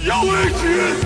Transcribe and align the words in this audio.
Jag 0.00 0.24
Adrian! 0.24 0.96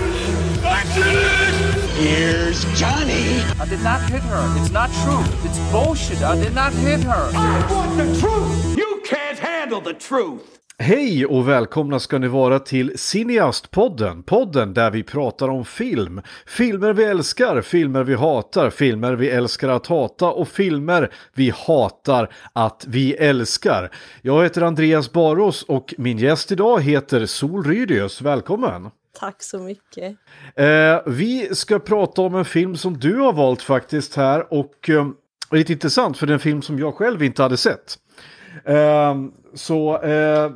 I 0.64 0.82
did 0.94 1.06
it! 1.06 1.90
Here's 1.96 2.64
Johnny. 2.78 3.40
I 3.58 3.66
did 3.66 3.80
not 3.80 4.02
hit 4.10 4.22
her. 4.22 4.60
It's 4.60 4.70
not 4.70 4.90
true. 5.02 5.24
It's 5.48 5.58
bullshit. 5.70 6.20
I 6.22 6.36
did 6.36 6.54
not 6.54 6.74
hit 6.74 7.02
her. 7.04 7.30
I 7.34 7.72
want 7.72 7.96
the 7.96 8.20
truth! 8.20 8.76
You 8.76 9.00
can't 9.04 9.38
handle 9.38 9.80
the 9.80 9.94
truth! 9.94 10.61
Hej 10.82 11.26
och 11.26 11.48
välkomna 11.48 11.98
ska 11.98 12.18
ni 12.18 12.28
vara 12.28 12.58
till 12.58 12.98
Cineastpodden. 12.98 14.22
Podden 14.22 14.74
där 14.74 14.90
vi 14.90 15.02
pratar 15.02 15.48
om 15.48 15.64
film. 15.64 16.22
Filmer 16.46 16.92
vi 16.92 17.04
älskar, 17.04 17.60
filmer 17.60 18.04
vi 18.04 18.14
hatar, 18.14 18.70
filmer 18.70 19.12
vi 19.12 19.30
älskar 19.30 19.68
att 19.68 19.86
hata 19.86 20.30
och 20.30 20.48
filmer 20.48 21.12
vi 21.34 21.52
hatar 21.66 22.32
att 22.52 22.84
vi 22.88 23.14
älskar. 23.14 23.90
Jag 24.22 24.42
heter 24.42 24.62
Andreas 24.62 25.12
Baros 25.12 25.62
och 25.62 25.94
min 25.98 26.18
gäst 26.18 26.52
idag 26.52 26.80
heter 26.80 27.26
Sol 27.26 27.64
Rydius. 27.64 28.20
Välkommen! 28.20 28.90
Tack 29.20 29.42
så 29.42 29.58
mycket. 29.58 30.16
Eh, 30.54 31.00
vi 31.06 31.48
ska 31.54 31.78
prata 31.78 32.22
om 32.22 32.34
en 32.34 32.44
film 32.44 32.76
som 32.76 32.98
du 32.98 33.16
har 33.16 33.32
valt 33.32 33.62
faktiskt 33.62 34.16
här 34.16 34.52
och 34.52 34.90
eh, 34.90 35.06
lite 35.50 35.72
intressant 35.72 36.18
för 36.18 36.26
det 36.26 36.30
är 36.30 36.34
en 36.34 36.40
film 36.40 36.62
som 36.62 36.78
jag 36.78 36.94
själv 36.94 37.22
inte 37.22 37.42
hade 37.42 37.56
sett. 37.56 37.98
Eh, 38.64 39.14
så 39.54 39.98
eh, 40.02 40.50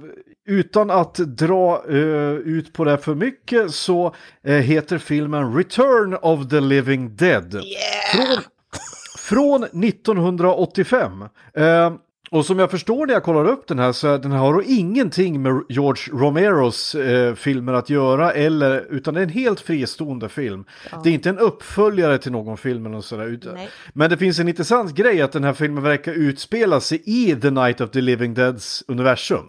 utan 0.46 0.90
att 0.90 1.14
dra 1.14 1.82
eh, 1.88 2.32
ut 2.34 2.72
på 2.72 2.84
det 2.84 2.98
för 2.98 3.14
mycket 3.14 3.70
så 3.70 4.14
eh, 4.44 4.54
heter 4.54 4.98
filmen 4.98 5.54
Return 5.54 6.16
of 6.22 6.48
the 6.48 6.60
Living 6.60 7.16
Dead. 7.16 7.62
Från, 8.12 8.42
från 9.18 9.84
1985. 9.84 11.22
Eh, 11.54 11.92
och 12.30 12.46
som 12.46 12.58
jag 12.58 12.70
förstår 12.70 13.06
när 13.06 13.14
jag 13.14 13.22
kollar 13.22 13.44
upp 13.44 13.66
den 13.66 13.78
här 13.78 13.92
så 13.92 14.16
den 14.16 14.32
här 14.32 14.38
har 14.38 14.62
ingenting 14.66 15.42
med 15.42 15.62
George 15.68 16.02
Romeros 16.12 16.94
eh, 16.94 17.34
filmer 17.34 17.72
att 17.72 17.90
göra 17.90 18.32
eller 18.32 18.86
utan 18.90 19.14
det 19.14 19.20
är 19.20 19.24
en 19.24 19.28
helt 19.28 19.60
fristående 19.60 20.28
film. 20.28 20.64
Det 21.04 21.10
är 21.10 21.14
inte 21.14 21.28
en 21.28 21.38
uppföljare 21.38 22.18
till 22.18 22.32
någon 22.32 22.56
film 22.56 22.86
eller 22.86 23.00
sådär. 23.00 23.38
Nej. 23.54 23.68
Men 23.92 24.10
det 24.10 24.16
finns 24.16 24.38
en 24.38 24.48
intressant 24.48 24.94
grej 24.94 25.22
att 25.22 25.32
den 25.32 25.44
här 25.44 25.52
filmen 25.52 25.82
verkar 25.82 26.12
utspela 26.12 26.80
sig 26.80 27.02
i 27.04 27.36
The 27.40 27.50
Night 27.50 27.80
of 27.80 27.90
the 27.90 28.00
Living 28.00 28.34
Deads 28.34 28.84
universum. 28.88 29.46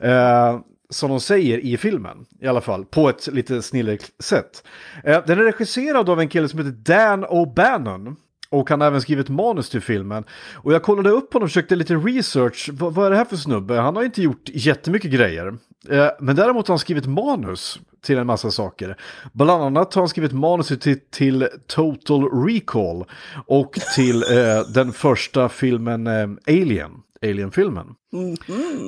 Eh, 0.00 0.60
som 0.90 1.10
de 1.10 1.20
säger 1.20 1.58
i 1.58 1.76
filmen, 1.76 2.26
i 2.40 2.46
alla 2.46 2.60
fall, 2.60 2.84
på 2.84 3.08
ett 3.08 3.26
lite 3.26 3.62
snillrigt 3.62 4.22
sätt. 4.22 4.64
Eh, 5.04 5.22
den 5.26 5.38
är 5.38 5.44
regisserad 5.44 6.08
av 6.08 6.20
en 6.20 6.28
kille 6.28 6.48
som 6.48 6.58
heter 6.58 6.72
Dan 6.72 7.24
O'Bannon. 7.24 8.16
Och 8.52 8.70
han 8.70 8.80
har 8.80 8.88
även 8.88 9.00
skrivit 9.00 9.28
manus 9.28 9.70
till 9.70 9.80
filmen. 9.80 10.24
Och 10.54 10.72
jag 10.72 10.82
kollade 10.82 11.10
upp 11.10 11.32
honom 11.32 11.44
och 11.44 11.50
försökte 11.50 11.76
lite 11.76 11.94
research. 11.94 12.70
Vad, 12.72 12.94
vad 12.94 13.06
är 13.06 13.10
det 13.10 13.16
här 13.16 13.24
för 13.24 13.36
snubbe? 13.36 13.74
Han 13.74 13.96
har 13.96 14.02
inte 14.02 14.22
gjort 14.22 14.48
jättemycket 14.52 15.10
grejer. 15.10 15.46
Eh, 15.88 16.08
men 16.20 16.36
däremot 16.36 16.68
har 16.68 16.72
han 16.72 16.78
skrivit 16.78 17.06
manus 17.06 17.80
till 18.04 18.18
en 18.18 18.26
massa 18.26 18.50
saker. 18.50 18.96
Bland 19.32 19.62
annat 19.62 19.94
har 19.94 20.02
han 20.02 20.08
skrivit 20.08 20.32
manus 20.32 20.68
till, 20.68 21.00
till 21.10 21.48
Total 21.66 22.44
Recall. 22.46 23.04
Och 23.46 23.78
till 23.94 24.22
eh, 24.22 24.60
den 24.74 24.92
första 24.92 25.48
filmen 25.48 26.06
eh, 26.06 26.28
Alien. 26.46 26.90
Alien-filmen. 27.22 27.86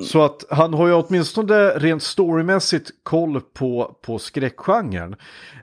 Så 0.05 0.21
att 0.21 0.45
han 0.49 0.73
har 0.73 0.87
ju 0.87 0.93
åtminstone 0.93 1.69
rent 1.69 2.03
storymässigt 2.03 2.91
koll 3.03 3.41
på, 3.41 3.97
på 4.01 4.19
skräckgenren. 4.19 5.15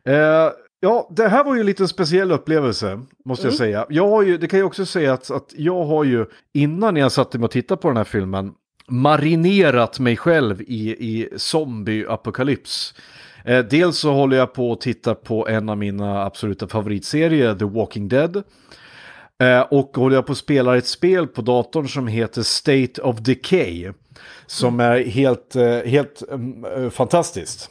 Eh, 0.04 0.48
ja, 0.82 1.08
det 1.10 1.28
här 1.28 1.44
var 1.44 1.54
ju 1.54 1.60
en 1.60 1.66
lite 1.66 1.88
speciell 1.88 2.32
upplevelse, 2.32 3.00
måste 3.24 3.46
jag 3.46 3.54
säga. 3.54 3.86
Jag 3.88 4.08
har 4.08 4.22
ju, 4.22 4.38
det 4.38 4.48
kan 4.48 4.58
jag 4.58 4.66
också 4.66 4.86
säga 4.86 5.12
att, 5.12 5.30
att 5.30 5.54
jag 5.56 5.84
har 5.84 6.04
ju, 6.04 6.26
innan 6.52 6.96
jag 6.96 7.12
satte 7.12 7.38
mig 7.38 7.44
och 7.44 7.50
tittade 7.50 7.80
på 7.82 7.88
den 7.88 7.96
här 7.96 8.04
filmen, 8.04 8.52
marinerat 8.88 9.98
mig 9.98 10.16
själv 10.16 10.62
i, 10.62 10.90
i 10.90 11.28
zombie-apokalyps. 11.36 12.94
Eh, 13.44 13.64
dels 13.64 13.98
så 13.98 14.12
håller 14.12 14.36
jag 14.36 14.52
på 14.54 14.72
att 14.72 14.80
titta 14.80 15.14
på 15.14 15.48
en 15.48 15.68
av 15.68 15.78
mina 15.78 16.24
absoluta 16.24 16.68
favoritserier, 16.68 17.54
The 17.54 17.64
Walking 17.64 18.08
Dead. 18.08 18.42
Eh, 19.42 19.60
och 19.60 19.96
håller 19.96 20.16
jag 20.16 20.26
på 20.26 20.32
att 20.32 20.38
spela 20.38 20.76
ett 20.76 20.86
spel 20.86 21.26
på 21.26 21.42
datorn 21.42 21.88
som 21.88 22.06
heter 22.06 22.42
State 22.42 23.02
of 23.02 23.16
Decay. 23.18 23.92
Som 24.46 24.80
är 24.80 25.04
helt, 25.04 25.56
eh, 25.56 25.78
helt 25.78 26.22
mm, 26.30 26.64
eh, 26.64 26.90
fantastiskt. 26.90 27.70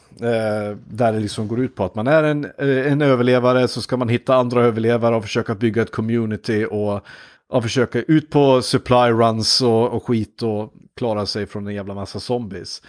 Där 0.84 1.12
det 1.12 1.20
liksom 1.20 1.48
går 1.48 1.60
ut 1.60 1.74
på 1.74 1.84
att 1.84 1.94
man 1.94 2.06
är 2.06 2.22
en, 2.22 2.46
en 2.58 3.02
överlevare 3.02 3.68
så 3.68 3.82
ska 3.82 3.96
man 3.96 4.08
hitta 4.08 4.34
andra 4.34 4.64
överlevare 4.64 5.16
och 5.16 5.22
försöka 5.22 5.54
bygga 5.54 5.82
ett 5.82 5.90
community 5.90 6.66
och, 6.70 7.00
och 7.48 7.62
försöka 7.62 8.02
ut 8.02 8.30
på 8.30 8.62
supply 8.62 9.10
runs 9.10 9.60
och, 9.60 9.88
och 9.88 10.06
skit 10.06 10.42
och 10.42 10.72
klara 10.96 11.26
sig 11.26 11.46
från 11.46 11.66
en 11.66 11.74
jävla 11.74 11.94
massa 11.94 12.20
zombies. 12.20 12.82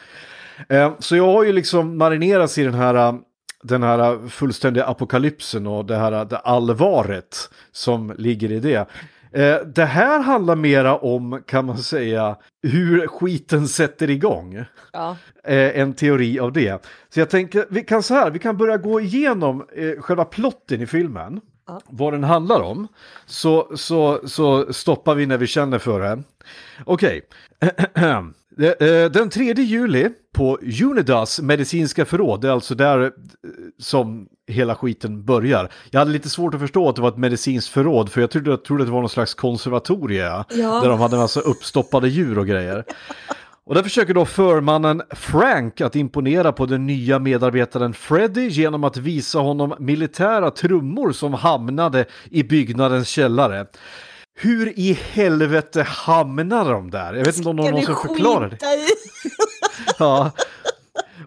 Så 0.99 1.15
jag 1.15 1.33
har 1.33 1.43
ju 1.43 1.53
liksom 1.53 1.97
marinerats 1.97 2.57
i 2.57 2.63
den 2.63 2.73
här 2.73 3.19
den 3.63 3.83
här 3.83 4.27
fullständiga 4.27 4.85
apokalypsen 4.85 5.67
och 5.67 5.85
det 5.85 5.95
här 5.95 6.25
det 6.25 6.37
allvaret 6.37 7.49
som 7.71 8.13
ligger 8.17 8.51
i 8.51 8.59
det. 8.59 8.89
Eh, 9.33 9.57
det 9.65 9.85
här 9.85 10.19
handlar 10.19 10.55
mera 10.55 10.97
om, 10.97 11.43
kan 11.47 11.65
man 11.65 11.77
säga, 11.77 12.37
hur 12.63 13.07
skiten 13.07 13.67
sätter 13.67 14.09
igång. 14.09 14.65
Ja. 14.93 15.17
Eh, 15.43 15.79
en 15.79 15.93
teori 15.93 16.39
av 16.39 16.53
det. 16.53 16.85
Så 17.13 17.19
jag 17.19 17.29
tänker, 17.29 17.65
vi 17.69 17.83
kan 17.83 18.03
så 18.03 18.13
här, 18.13 18.31
vi 18.31 18.39
kan 18.39 18.57
börja 18.57 18.77
gå 18.77 19.01
igenom 19.01 19.67
eh, 19.75 20.01
själva 20.01 20.25
plotten 20.25 20.81
i 20.81 20.87
filmen. 20.87 21.41
Ja. 21.67 21.81
Vad 21.89 22.13
den 22.13 22.23
handlar 22.23 22.61
om. 22.61 22.87
Så, 23.25 23.71
så, 23.75 24.27
så 24.27 24.73
stoppar 24.73 25.15
vi 25.15 25.25
när 25.25 25.37
vi 25.37 25.47
känner 25.47 25.79
för 25.79 25.99
det. 25.99 26.23
Okej. 26.85 27.21
Eh, 27.93 28.23
Den 29.11 29.29
3 29.29 29.53
juli 29.53 30.09
på 30.33 30.59
Unidas 30.83 31.41
medicinska 31.41 32.05
förråd, 32.05 32.41
det 32.41 32.47
är 32.47 32.51
alltså 32.51 32.75
där 32.75 33.01
eh, 33.01 33.09
som 33.79 34.27
hela 34.47 34.75
skiten 34.75 35.25
börjar. 35.25 35.69
Jag 35.91 35.99
hade 35.99 36.11
lite 36.11 36.29
svårt 36.29 36.53
att 36.53 36.59
förstå 36.59 36.89
att 36.89 36.95
det 36.95 37.01
var 37.01 37.09
ett 37.09 37.17
medicinskt 37.17 37.73
förråd 37.73 38.11
för 38.11 38.21
jag 38.21 38.31
trodde, 38.31 38.49
jag 38.49 38.63
trodde 38.63 38.83
att 38.83 38.87
det 38.87 38.93
var 38.93 38.99
någon 38.99 39.09
slags 39.09 39.33
konservatoria. 39.33 40.45
Ja. 40.49 40.81
Där 40.81 40.89
de 40.89 40.99
hade 40.99 41.15
en 41.15 41.21
massa 41.21 41.39
uppstoppade 41.39 42.09
djur 42.09 42.37
och 42.37 42.47
grejer. 42.47 42.83
Och 43.65 43.75
där 43.75 43.83
försöker 43.83 44.13
då 44.13 44.25
förmannen 44.25 45.01
Frank 45.09 45.81
att 45.81 45.95
imponera 45.95 46.51
på 46.51 46.65
den 46.65 46.85
nya 46.85 47.19
medarbetaren 47.19 47.93
Freddy 47.93 48.47
genom 48.47 48.83
att 48.83 48.97
visa 48.97 49.39
honom 49.39 49.75
militära 49.79 50.51
trummor 50.51 51.11
som 51.11 51.33
hamnade 51.33 52.05
i 52.29 52.43
byggnadens 52.43 53.07
källare. 53.07 53.65
Hur 54.35 54.79
i 54.79 54.93
helvete 54.93 55.83
hamnar 55.83 56.71
de 56.71 56.91
där? 56.91 57.13
Jag 57.13 57.25
vet 57.25 57.37
inte 57.37 57.49
om 57.49 57.55
någon 57.55 57.71
någonsin 57.71 57.95
förklarar 57.95 58.49
det. 58.49 58.57
Ja. 59.99 60.31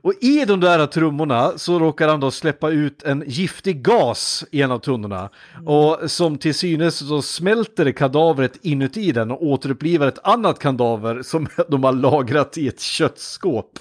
Och 0.03 0.13
i 0.21 0.45
de 0.45 0.61
där 0.61 0.87
trummorna 0.87 1.53
så 1.57 1.79
råkar 1.79 2.09
han 2.09 2.21
då 2.21 2.31
släppa 2.31 2.71
ut 2.71 3.03
en 3.03 3.25
giftig 3.27 3.83
gas 3.83 4.45
i 4.51 4.63
en 4.63 4.71
av 4.71 4.79
tunnorna. 4.79 5.31
Och 5.67 6.11
som 6.11 6.39
till 6.39 6.55
synes 6.55 7.09
så 7.09 7.23
smälter 7.23 7.93
kadavret 7.93 8.53
inuti 8.63 9.13
den 9.13 9.31
och 9.31 9.43
återupplivar 9.43 10.07
ett 10.07 10.27
annat 10.27 10.59
kadaver 10.59 11.23
som 11.23 11.49
de 11.69 11.85
har 11.85 11.93
lagrat 11.93 12.59
i 12.59 12.69
ett 12.69 12.81
köttskåp. 12.81 13.71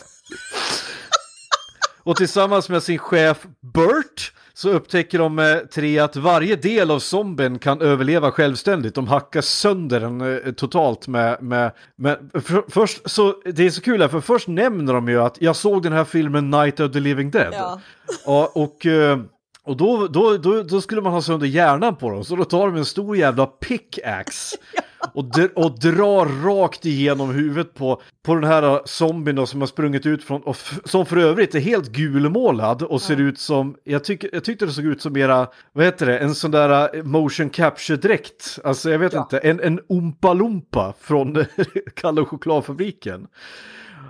Och 2.03 2.15
tillsammans 2.15 2.69
med 2.69 2.83
sin 2.83 2.99
chef 2.99 3.45
Bert 3.61 4.33
så 4.57 4.69
upptäcker 4.69 5.19
de 5.19 5.39
eh, 5.39 5.57
tre 5.57 5.99
att 5.99 6.15
varje 6.15 6.55
del 6.55 6.91
av 6.91 6.99
zombien 6.99 7.59
kan 7.59 7.81
överleva 7.81 8.31
självständigt. 8.31 8.95
De 8.95 9.07
hackar 9.07 9.41
sönder 9.41 9.99
den 9.99 10.21
eh, 10.21 10.51
totalt 10.51 11.07
med... 11.07 11.41
med, 11.41 11.71
med 11.95 12.17
för, 12.33 12.63
först 12.69 13.09
så, 13.09 13.35
det 13.45 13.65
är 13.65 13.69
så 13.69 13.81
kul 13.81 14.01
här, 14.01 14.07
för 14.07 14.19
först 14.19 14.47
nämner 14.47 14.93
de 14.93 15.09
ju 15.09 15.21
att 15.21 15.37
jag 15.41 15.55
såg 15.55 15.83
den 15.83 15.93
här 15.93 16.03
filmen 16.03 16.49
Night 16.49 16.79
of 16.79 16.91
the 16.91 16.99
Living 16.99 17.31
Dead. 17.31 17.53
Ja. 17.53 17.81
Och, 18.25 18.57
och, 18.63 18.85
eh, 18.85 19.19
och 19.65 19.77
då, 19.77 20.07
då, 20.07 20.37
då, 20.37 20.63
då 20.63 20.81
skulle 20.81 21.01
man 21.01 21.13
ha 21.13 21.21
sönder 21.21 21.47
hjärnan 21.47 21.95
på 21.95 22.09
dem, 22.09 22.25
så 22.25 22.35
då 22.35 22.45
tar 22.45 22.67
de 22.67 22.75
en 22.75 22.85
stor 22.85 23.17
jävla 23.17 23.45
pickaxe 23.45 24.57
och, 25.13 25.23
dr- 25.23 25.53
och 25.53 25.79
drar 25.79 26.43
rakt 26.45 26.85
igenom 26.85 27.29
huvudet 27.29 27.73
på, 27.73 28.01
på 28.23 28.35
den 28.35 28.43
här 28.43 28.81
zombien 28.85 29.35
då, 29.35 29.45
som 29.45 29.59
har 29.59 29.67
sprungit 29.67 30.05
ut 30.05 30.23
från, 30.23 30.41
och 30.41 30.57
som 30.85 31.05
för 31.05 31.17
övrigt 31.17 31.55
är 31.55 31.59
helt 31.59 31.87
gulmålad 31.91 32.81
och 32.81 33.01
ser 33.01 33.21
ut 33.21 33.39
som, 33.39 33.75
jag, 33.83 34.03
tycker, 34.03 34.29
jag 34.33 34.43
tyckte 34.43 34.65
det 34.65 34.71
såg 34.71 34.85
ut 34.85 35.01
som 35.01 35.13
mera, 35.13 35.47
vad 35.73 35.85
heter 35.85 36.05
det, 36.05 36.19
en 36.19 36.35
sån 36.35 36.51
där 36.51 36.95
eh, 36.95 37.03
motion 37.03 37.49
capture-dräkt. 37.49 38.59
Alltså 38.63 38.89
jag 38.89 38.99
vet 38.99 39.13
inte, 39.13 39.37
en, 39.37 39.59
en 39.59 39.79
Oompa 39.87 40.33
Loompa 40.33 40.93
från 40.99 41.45
Kalle 41.95 42.25
chokladfabriken. 42.25 43.27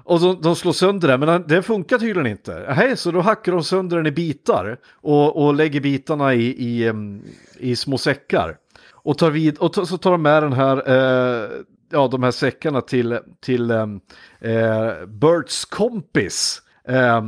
Och 0.03 0.19
de, 0.19 0.41
de 0.41 0.55
slår 0.55 0.71
sönder 0.71 1.07
den, 1.07 1.19
men 1.19 1.47
det 1.47 1.61
funkar 1.61 1.97
tydligen 1.97 2.27
inte. 2.27 2.65
Hej, 2.69 2.97
så 2.97 3.11
då 3.11 3.21
hackar 3.21 3.51
de 3.51 3.63
sönder 3.63 3.97
den 3.97 4.05
i 4.05 4.11
bitar 4.11 4.77
och, 4.91 5.45
och 5.45 5.53
lägger 5.53 5.81
bitarna 5.81 6.33
i, 6.33 6.45
i, 6.45 6.93
i 7.57 7.75
små 7.75 7.97
säckar. 7.97 8.57
Och, 8.91 9.17
tar 9.17 9.31
vid, 9.31 9.57
och 9.57 9.75
så 9.87 9.97
tar 9.97 10.11
de 10.11 10.21
med 10.21 10.43
den 10.43 10.53
här, 10.53 10.89
eh, 10.89 11.49
ja, 11.91 12.07
de 12.07 12.23
här 12.23 12.31
säckarna 12.31 12.81
till, 12.81 13.19
till 13.41 13.71
eh, 13.71 13.85
Berts 15.07 15.65
kompis, 15.65 16.61
eh, 16.87 17.23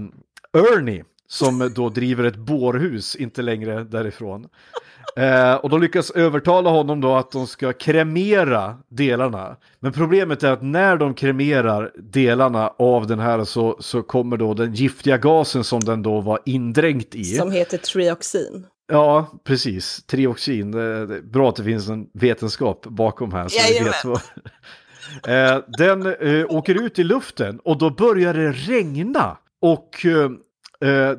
Ernie 0.54 1.04
som 1.27 1.71
då 1.75 1.89
driver 1.89 2.24
ett 2.24 2.35
bårhus 2.35 3.15
inte 3.15 3.41
längre 3.41 3.83
därifrån. 3.83 4.47
Eh, 5.18 5.56
och 5.56 5.69
de 5.69 5.81
lyckas 5.81 6.12
övertala 6.12 6.69
honom 6.69 7.01
då 7.01 7.15
att 7.15 7.31
de 7.31 7.47
ska 7.47 7.74
kremera 7.74 8.77
delarna. 8.89 9.56
Men 9.79 9.91
problemet 9.91 10.44
är 10.44 10.51
att 10.51 10.62
när 10.62 10.97
de 10.97 11.13
kremerar 11.13 11.91
delarna 11.95 12.68
av 12.79 13.07
den 13.07 13.19
här 13.19 13.44
så, 13.44 13.77
så 13.79 14.03
kommer 14.03 14.38
då 14.38 14.53
den 14.53 14.74
giftiga 14.74 15.18
gasen 15.18 15.63
som 15.63 15.79
den 15.79 16.01
då 16.01 16.21
var 16.21 16.39
indränkt 16.45 17.15
i. 17.15 17.24
Som 17.24 17.51
heter 17.51 17.77
trioxin. 17.77 18.65
Ja, 18.88 19.39
precis. 19.44 20.03
Trioxin. 20.03 20.71
Det, 20.71 21.21
bra 21.24 21.50
att 21.50 21.56
det 21.56 21.63
finns 21.63 21.89
en 21.89 22.07
vetenskap 22.13 22.85
bakom 22.85 23.31
här. 23.31 23.47
Så 23.47 23.74
vi 23.74 23.83
vet 23.83 24.06
vad... 24.06 24.21
eh, 25.27 25.63
den 25.77 26.06
eh, 26.06 26.45
åker 26.50 26.85
ut 26.85 27.00
i 27.00 27.03
luften 27.03 27.59
och 27.59 27.77
då 27.77 27.89
börjar 27.89 28.33
det 28.33 28.51
regna. 28.51 29.38
Och 29.62 30.06
eh, 30.06 30.12
Eh, 30.12 30.29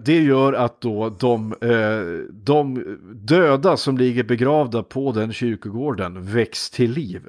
det 0.04 0.22
gör 0.22 0.52
att 0.52 0.80
då 0.80 1.08
de, 1.10 1.52
eh, 1.52 2.32
de 2.32 2.84
döda 3.14 3.76
som 3.76 3.98
ligger 3.98 4.24
begravda 4.24 4.82
på 4.82 5.12
den 5.12 5.32
kyrkogården 5.32 6.32
väcks 6.32 6.70
till 6.70 6.90
liv. 6.90 7.22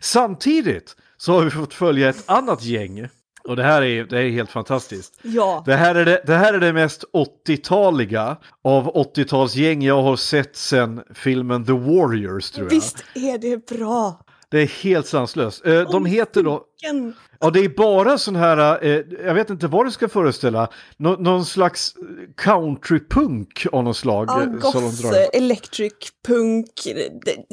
Samtidigt 0.00 0.96
så 1.16 1.32
har 1.32 1.44
vi 1.44 1.50
fått 1.50 1.74
följa 1.74 2.08
ett 2.08 2.24
annat 2.26 2.64
gäng. 2.64 3.08
Och 3.48 3.56
det 3.56 3.62
här 3.62 3.82
är, 3.82 4.04
det 4.04 4.18
är 4.18 4.30
helt 4.30 4.50
fantastiskt. 4.50 5.18
Ja. 5.22 5.62
Det 5.66 5.74
här 5.74 5.94
är 5.94 6.04
det, 6.04 6.22
det, 6.26 6.34
här 6.34 6.54
är 6.54 6.60
det 6.60 6.72
mest 6.72 7.04
80-taliga 7.46 8.36
av 8.64 8.92
80-talsgäng 8.94 9.86
jag 9.86 10.02
har 10.02 10.16
sett 10.16 10.56
sedan 10.56 11.02
filmen 11.14 11.64
The 11.64 11.72
Warriors 11.72 12.50
tror 12.50 12.66
jag. 12.66 12.70
Visst 12.70 13.04
är 13.14 13.38
det 13.38 13.66
bra. 13.66 14.25
Det 14.50 14.58
är 14.58 14.66
helt 14.66 15.06
sanslöst. 15.06 15.66
Eh, 15.66 15.90
de 15.90 16.04
heter 16.04 16.42
då... 16.42 16.62
Ja, 17.40 17.50
det 17.50 17.60
är 17.60 17.68
bara 17.68 18.18
sån 18.18 18.36
här, 18.36 18.84
eh, 18.84 19.00
jag 19.26 19.34
vet 19.34 19.50
inte 19.50 19.66
vad 19.66 19.86
det 19.86 19.90
ska 19.90 20.08
föreställa, 20.08 20.68
Nå 20.96 21.16
någon 21.16 21.44
slags 21.44 21.94
countrypunk 22.36 23.66
av 23.72 23.84
något 23.84 23.96
slag. 23.96 24.26
Ja, 24.28 24.42
eh, 24.42 24.48
goth, 24.48 25.28
electric, 25.32 25.92
punk, 26.26 26.66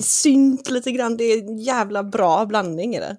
synt 0.01 0.69
lite 0.69 0.91
grann. 0.91 1.17
Det 1.17 1.23
är 1.23 1.37
en 1.37 1.57
jävla 1.57 2.03
bra 2.03 2.45
blandning 2.45 2.95
i 2.95 2.99
det. 2.99 3.17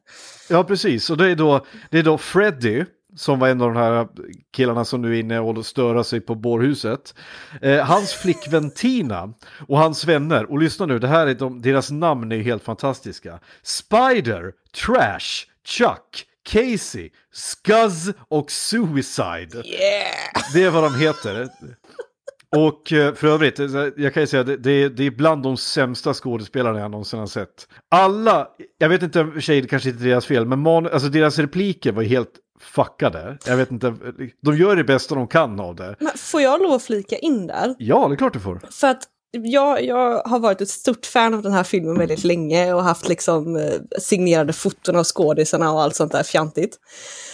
Ja, 0.48 0.64
precis. 0.64 1.10
Och 1.10 1.16
det 1.16 1.30
är 1.30 1.36
då, 1.36 1.66
det 1.90 1.98
är 1.98 2.02
då 2.02 2.18
Freddy, 2.18 2.84
som 3.16 3.38
var 3.38 3.48
en 3.48 3.60
av 3.60 3.74
de 3.74 3.80
här 3.80 4.08
killarna 4.52 4.84
som 4.84 5.02
nu 5.02 5.16
är 5.16 5.20
inne 5.20 5.40
och 5.40 5.66
störar 5.66 6.02
sig 6.02 6.20
på 6.20 6.34
bårhuset. 6.34 7.14
Eh, 7.62 7.84
hans 7.84 8.12
flickvän 8.12 8.70
Tina 8.70 9.34
och 9.68 9.78
hans 9.78 10.04
vänner, 10.04 10.50
och 10.50 10.58
lyssna 10.58 10.86
nu, 10.86 10.98
det 10.98 11.08
här 11.08 11.26
är 11.26 11.34
de, 11.34 11.62
deras 11.62 11.90
namn 11.90 12.32
är 12.32 12.38
helt 12.38 12.64
fantastiska. 12.64 13.38
Spider, 13.62 14.52
Trash, 14.84 15.46
Chuck, 15.66 16.26
Casey, 16.42 17.10
Scuzz 17.32 18.12
och 18.28 18.50
Suicide. 18.50 19.62
Yeah! 19.64 20.52
Det 20.54 20.64
är 20.64 20.70
vad 20.70 20.82
de 20.82 20.94
heter. 20.94 21.48
Och 22.56 22.92
eh, 22.92 23.14
för 23.14 23.26
övrigt, 23.26 23.58
eh, 23.58 23.66
jag 23.96 24.14
kan 24.14 24.22
ju 24.22 24.26
säga 24.26 24.42
det, 24.42 24.56
det, 24.56 24.70
är, 24.70 24.90
det 24.90 25.04
är 25.04 25.10
bland 25.10 25.42
de 25.42 25.56
sämsta 25.56 26.14
skådespelarna 26.14 26.78
jag 26.78 26.90
någonsin 26.90 27.18
har 27.18 27.26
sett. 27.26 27.68
Alla, 27.90 28.48
jag 28.78 28.88
vet 28.88 29.02
inte, 29.02 29.22
det 29.22 29.68
kanske 29.68 29.88
inte 29.88 30.04
är 30.04 30.08
deras 30.08 30.26
fel, 30.26 30.46
men 30.46 30.58
man, 30.58 30.86
alltså 30.86 31.08
deras 31.08 31.38
repliker 31.38 31.92
var 31.92 32.02
helt 32.02 32.32
fuckade. 32.60 33.38
Jag 33.46 33.56
vet 33.56 33.70
inte, 33.70 33.94
de 34.42 34.56
gör 34.56 34.76
det 34.76 34.84
bästa 34.84 35.14
de 35.14 35.28
kan 35.28 35.60
av 35.60 35.76
det. 35.76 35.96
Men 36.00 36.12
får 36.16 36.40
jag 36.40 36.62
lov 36.62 36.72
att 36.72 36.82
flika 36.82 37.18
in 37.18 37.46
där? 37.46 37.74
Ja, 37.78 38.08
det 38.08 38.14
är 38.14 38.16
klart 38.16 38.32
du 38.32 38.40
får. 38.40 38.60
För 38.70 38.86
att 38.86 39.08
jag, 39.42 39.84
jag 39.84 40.22
har 40.22 40.38
varit 40.38 40.60
ett 40.60 40.68
stort 40.68 41.06
fan 41.06 41.34
av 41.34 41.42
den 41.42 41.52
här 41.52 41.64
filmen 41.64 41.98
väldigt 41.98 42.24
länge 42.24 42.72
och 42.72 42.84
haft 42.84 43.08
liksom 43.08 43.56
eh, 43.56 43.72
signerade 44.00 44.52
foton 44.52 44.96
av 44.96 45.04
skådisarna 45.04 45.72
och 45.72 45.82
allt 45.82 45.96
sånt 45.96 46.12
där 46.12 46.22
fjantigt. 46.22 46.78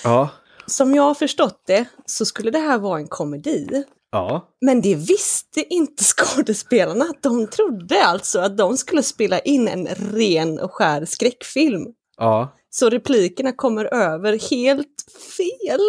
Ja. 0.04 0.28
Som 0.66 0.94
jag 0.94 1.02
har 1.02 1.14
förstått 1.14 1.62
det 1.66 1.84
så 2.06 2.24
skulle 2.24 2.50
det 2.50 2.58
här 2.58 2.78
vara 2.78 2.98
en 2.98 3.08
komedi. 3.08 3.84
Ja. 4.12 4.48
Men 4.60 4.80
det 4.80 4.94
visste 4.94 5.74
inte 5.74 6.04
skådespelarna. 6.16 7.06
De 7.20 7.46
trodde 7.46 8.04
alltså 8.04 8.40
att 8.40 8.58
de 8.58 8.76
skulle 8.76 9.02
spela 9.02 9.38
in 9.38 9.68
en 9.68 9.86
ren 9.86 10.58
och 10.60 10.72
skär 10.72 11.04
skräckfilm. 11.04 11.86
Ja. 12.16 12.56
Så 12.70 12.90
replikerna 12.90 13.52
kommer 13.52 13.84
över 13.94 14.50
helt 14.50 15.04
fel 15.36 15.80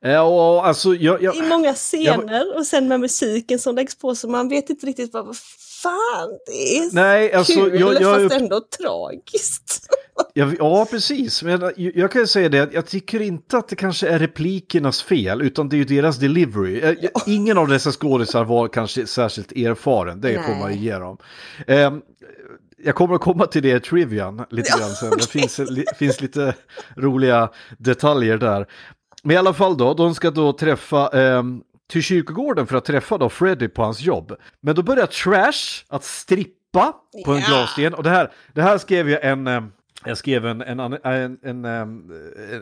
Ja, 0.00 0.62
alltså, 0.64 0.94
jag, 0.94 1.22
jag, 1.22 1.36
i 1.36 1.42
många 1.42 1.74
scener 1.74 2.56
och 2.56 2.66
sen 2.66 2.88
med 2.88 3.00
musiken 3.00 3.58
som 3.58 3.74
läggs 3.74 3.98
på 3.98 4.14
så 4.14 4.28
man 4.28 4.48
vet 4.48 4.70
inte 4.70 4.86
riktigt 4.86 5.12
vad 5.12 5.26
vad 5.26 5.36
fan 5.82 6.38
det 6.46 6.78
är. 6.78 6.94
Nej, 6.94 7.32
alltså, 7.32 7.52
kul 7.64 7.80
jag- 7.80 8.02
jag 8.02 8.22
fast 8.30 8.40
ändå 8.42 8.60
tragiskt. 8.60 9.86
jag, 10.34 10.56
ja, 10.58 10.86
precis. 10.90 11.42
Men 11.42 11.60
jag, 11.60 11.72
jag 11.76 12.10
kan 12.12 12.20
ju 12.20 12.26
säga 12.26 12.48
det, 12.48 12.68
jag 12.72 12.86
tycker 12.86 13.20
inte 13.22 13.58
att 13.58 13.68
det 13.68 13.76
kanske 13.76 14.08
är 14.08 14.18
replikernas 14.18 15.02
fel, 15.02 15.42
utan 15.42 15.68
det 15.68 15.76
är 15.76 15.78
ju 15.78 15.84
deras 15.84 16.16
delivery. 16.18 16.80
Eh, 16.80 16.94
jag- 17.00 17.10
Ingen 17.26 17.58
av 17.58 17.68
dessa 17.68 17.92
skådisar 17.92 18.44
var 18.44 18.68
kanske 18.68 19.06
särskilt 19.06 19.52
erfaren, 19.52 20.20
det 20.20 20.34
får 20.46 20.54
man 20.60 20.74
ju 20.74 20.80
ge 20.80 20.94
dem. 20.98 21.16
Ehm, 21.66 22.02
jag 22.84 22.94
kommer 22.94 23.14
att 23.14 23.20
komma 23.20 23.46
till 23.46 23.62
det 23.62 23.80
trivian 23.80 24.44
lite 24.50 24.78
grann 24.78 24.90
sen. 24.90 25.10
Det 25.18 25.26
finns, 25.28 25.58
li, 25.58 25.84
finns 25.96 26.20
lite 26.20 26.54
roliga 26.96 27.48
detaljer 27.78 28.38
där. 28.38 28.66
Men 29.22 29.34
i 29.34 29.38
alla 29.38 29.54
fall 29.54 29.76
då, 29.76 29.94
de 29.94 30.14
ska 30.14 30.30
då 30.30 30.52
träffa 30.52 31.08
ehm, 31.08 31.62
till 31.90 32.02
kyrkogården 32.02 32.66
för 32.66 32.76
att 32.76 32.84
träffa 32.84 33.18
då 33.18 33.28
Freddy 33.28 33.68
på 33.68 33.82
hans 33.82 34.00
jobb. 34.00 34.32
Men 34.60 34.74
då 34.74 34.82
börjar 34.82 35.06
Trash 35.06 35.84
att 35.88 36.04
strippa 36.04 36.92
på 37.24 37.32
en 37.32 37.40
Ja. 37.40 37.46
gravsten. 37.48 37.94
Och 37.94 38.02
det 38.02 38.10
här, 38.10 38.32
det 38.54 38.62
här 38.62 38.78
skrev 38.78 39.10
jag 39.10 39.24
en... 39.24 39.46
ehm, 39.46 39.72
jag 40.04 40.18
skrev 40.18 40.46
en, 40.46 40.60
en, 40.60 40.80
en, 40.80 41.38
en, 41.42 41.64
ehm, 41.64 42.02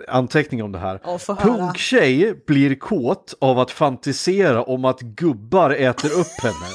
anteckning 0.08 0.62
om 0.62 0.72
det 0.72 0.78
här. 0.78 1.00
Ja. 1.04 1.18
Punktjej 1.36 2.42
blir 2.46 2.74
kåt 2.74 3.34
av 3.40 3.58
att 3.58 3.70
fantisera 3.70 4.62
om 4.62 4.84
att 4.84 5.00
gubbar 5.00 5.70
äter 5.70 6.08
upp 6.20 6.42
henne. 6.42 6.66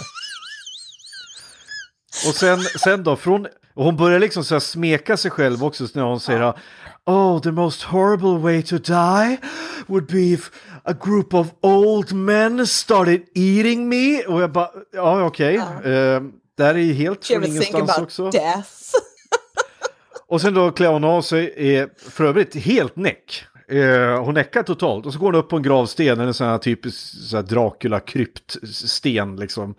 Och 2.28 2.36
sen, 2.36 2.60
sen 2.62 3.04
då, 3.04 3.16
från, 3.16 3.48
och 3.74 3.86
hon 3.86 3.98
börjar 3.98 4.20
liksom 4.20 4.44
så 4.44 4.60
smeka 4.60 5.18
sig 5.18 5.32
själv 5.32 5.64
också 5.64 5.88
när 5.94 6.04
hon 6.04 6.20
säger 6.20 6.54
Oh, 7.06 7.42
the 7.42 7.52
most 7.52 7.84
horrible 7.84 8.38
way 8.38 8.64
to 8.64 8.78
die 8.78 9.38
would 9.88 10.06
be 10.06 10.20
if 10.20 10.52
a 10.84 10.94
group 10.94 11.34
of 11.34 11.48
old 11.62 12.12
men 12.12 12.68
started 12.68 13.22
eating 13.36 13.90
me. 13.90 14.24
Och 14.24 14.42
jag 14.42 14.52
bara, 14.52 14.70
ja 14.94 15.26
okej. 15.26 15.56
Eh, 15.56 16.22
det 16.58 16.64
här 16.64 16.76
är 16.76 16.80
ju 16.80 16.94
helt 16.94 17.26
från 17.26 17.46
ingenstans 17.46 17.98
också. 17.98 18.30
death? 18.30 18.70
Och 20.28 20.42
sen 20.42 20.54
då 20.54 20.72
klär 20.72 20.88
hon 20.88 21.04
av 21.04 21.22
sig, 21.22 21.76
eh, 21.76 21.88
för 22.10 22.24
övrigt 22.24 22.56
helt 22.56 22.96
näck. 22.96 23.46
Eh, 23.72 24.24
hon 24.24 24.34
näckar 24.34 24.64
totalt 24.64 25.06
och 25.06 25.14
så 25.14 25.20
går 25.20 25.26
hon 25.26 25.36
upp 25.36 25.50
på 25.50 25.58
en 25.58 25.64
gravsten, 25.64 26.20
en 26.20 26.34
sån 26.34 26.48
här 26.48 26.58
typisk 26.58 26.98
så 26.98 27.36
här 27.36 27.44
Dracula-kryptsten 27.44 29.40
liksom. 29.40 29.76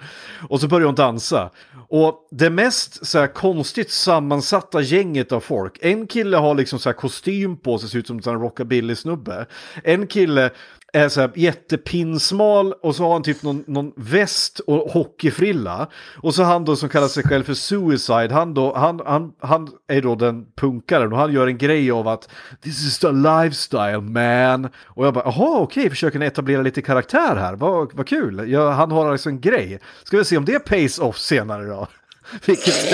Och 0.48 0.60
så 0.60 0.68
börjar 0.68 0.86
hon 0.86 0.94
dansa. 0.94 1.50
Och 1.88 2.28
det 2.30 2.50
mest 2.50 3.06
så 3.06 3.18
här 3.18 3.26
konstigt 3.26 3.90
sammansatta 3.90 4.80
gänget 4.80 5.32
av 5.32 5.40
folk. 5.40 5.78
En 5.80 6.06
kille 6.06 6.36
har 6.36 6.54
liksom 6.54 6.78
så 6.78 6.88
här 6.88 6.94
kostym 6.94 7.56
på 7.56 7.78
sig, 7.78 7.88
ser 7.88 7.98
ut 7.98 8.06
som 8.06 8.16
en 8.16 8.40
rockabilly-snubbe. 8.40 9.46
En 9.84 10.06
kille 10.06 10.50
är 10.92 11.08
så 11.08 11.20
här 11.20 11.30
jättepinsmal 11.34 12.72
och 12.72 12.96
så 12.96 13.02
har 13.02 13.12
han 13.12 13.22
typ 13.22 13.42
någon, 13.42 13.64
någon 13.66 13.92
väst 13.96 14.58
och 14.58 14.76
hockeyfrilla. 14.76 15.88
Och 16.22 16.34
så 16.34 16.42
han 16.42 16.64
då 16.64 16.76
som 16.76 16.88
kallar 16.88 17.08
sig 17.08 17.22
själv 17.22 17.44
för 17.44 17.54
Suicide, 17.54 18.28
han, 18.34 18.54
då, 18.54 18.74
han, 18.74 19.00
han, 19.06 19.32
han 19.40 19.68
är 19.88 20.02
då 20.02 20.14
den 20.14 20.46
punkaren 20.56 21.12
och 21.12 21.18
han 21.18 21.32
gör 21.32 21.46
en 21.46 21.58
grej 21.58 21.90
av 21.90 22.08
att 22.08 22.28
this 22.62 22.86
is 22.86 22.98
the 22.98 23.12
lifestyle 23.12 24.00
man. 24.00 24.68
Och 24.84 25.06
jag 25.06 25.14
bara, 25.14 25.24
jaha 25.24 25.58
okej, 25.58 25.90
försöker 25.90 26.18
ni 26.18 26.26
etablera 26.26 26.62
lite 26.62 26.82
karaktär 26.82 27.36
här, 27.36 27.54
vad, 27.54 27.94
vad 27.94 28.08
kul. 28.08 28.50
Ja, 28.50 28.70
han 28.70 28.90
har 28.90 29.10
alltså 29.10 29.28
en 29.28 29.40
grej. 29.40 29.80
Ska 30.04 30.16
vi 30.16 30.24
se 30.24 30.36
om 30.36 30.44
det 30.44 30.58
pays 30.58 30.98
off 30.98 31.18
senare 31.18 31.64
då. 31.64 31.88
Vilket 32.46 32.90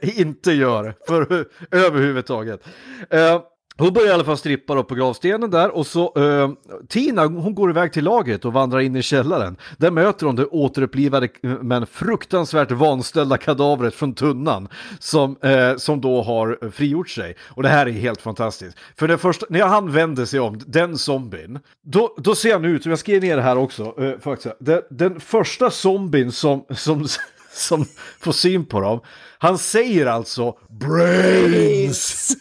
det 0.00 0.08
inte 0.20 0.52
gör 0.52 0.94
för 1.06 1.46
överhuvudtaget. 1.70 2.66
Uh, 3.14 3.40
hon 3.78 3.92
börjar 3.92 4.08
i 4.08 4.12
alla 4.12 4.24
fall 4.24 4.38
strippa 4.38 4.74
då 4.74 4.84
på 4.84 4.94
gravstenen 4.94 5.50
där 5.50 5.70
och 5.70 5.86
så 5.86 6.12
eh, 6.16 6.50
Tina 6.88 7.26
hon 7.26 7.54
går 7.54 7.70
iväg 7.70 7.92
till 7.92 8.04
lagret 8.04 8.44
och 8.44 8.52
vandrar 8.52 8.80
in 8.80 8.96
i 8.96 9.02
källaren. 9.02 9.56
Där 9.76 9.90
möter 9.90 10.26
hon 10.26 10.36
det 10.36 10.46
återupplivade 10.46 11.28
eh, 11.42 11.50
men 11.50 11.86
fruktansvärt 11.86 12.70
vanställda 12.70 13.38
kadavret 13.38 13.94
från 13.94 14.14
tunnan 14.14 14.68
som, 14.98 15.36
eh, 15.42 15.76
som 15.76 16.00
då 16.00 16.22
har 16.22 16.58
eh, 16.62 16.70
frigjort 16.70 17.10
sig. 17.10 17.36
Och 17.48 17.62
det 17.62 17.68
här 17.68 17.86
är 17.86 17.90
helt 17.90 18.20
fantastiskt. 18.20 18.78
För 18.96 19.08
det 19.08 19.18
första, 19.18 19.46
när 19.50 19.66
han 19.66 19.92
vänder 19.92 20.24
sig 20.24 20.40
om, 20.40 20.60
den 20.66 20.98
zombien, 20.98 21.58
då, 21.82 22.14
då 22.18 22.34
ser 22.34 22.52
han 22.52 22.64
ut, 22.64 22.82
som 22.82 22.90
jag 22.90 22.98
skrev 22.98 23.22
ner 23.22 23.36
det 23.36 23.42
här 23.42 23.58
också, 23.58 24.02
eh, 24.02 24.18
faktiskt, 24.20 24.56
den, 24.60 24.82
den 24.90 25.20
första 25.20 25.70
zombien 25.70 26.32
som, 26.32 26.64
som 26.70 27.06
som 27.54 27.84
får 28.20 28.32
syn 28.32 28.66
på 28.66 28.80
dem. 28.80 29.00
Han 29.38 29.58
säger 29.58 30.06
alltså 30.06 30.58
brains. 30.68 32.36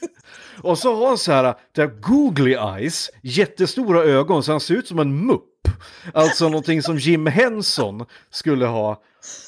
Och 0.63 0.77
så 0.77 0.95
har 0.95 1.07
han 1.07 1.17
så 1.17 1.31
här, 1.31 1.55
där 1.71 1.87
googly 1.87 2.53
eyes, 2.53 3.09
jättestora 3.21 4.03
ögon, 4.03 4.43
så 4.43 4.51
han 4.51 4.59
ser 4.59 4.75
ut 4.75 4.87
som 4.87 4.99
en 4.99 5.25
mupp. 5.25 5.67
Alltså 6.13 6.45
någonting 6.49 6.81
som 6.81 6.97
Jim 6.97 7.27
Henson 7.27 8.05
skulle 8.29 8.65
ha, 8.65 9.01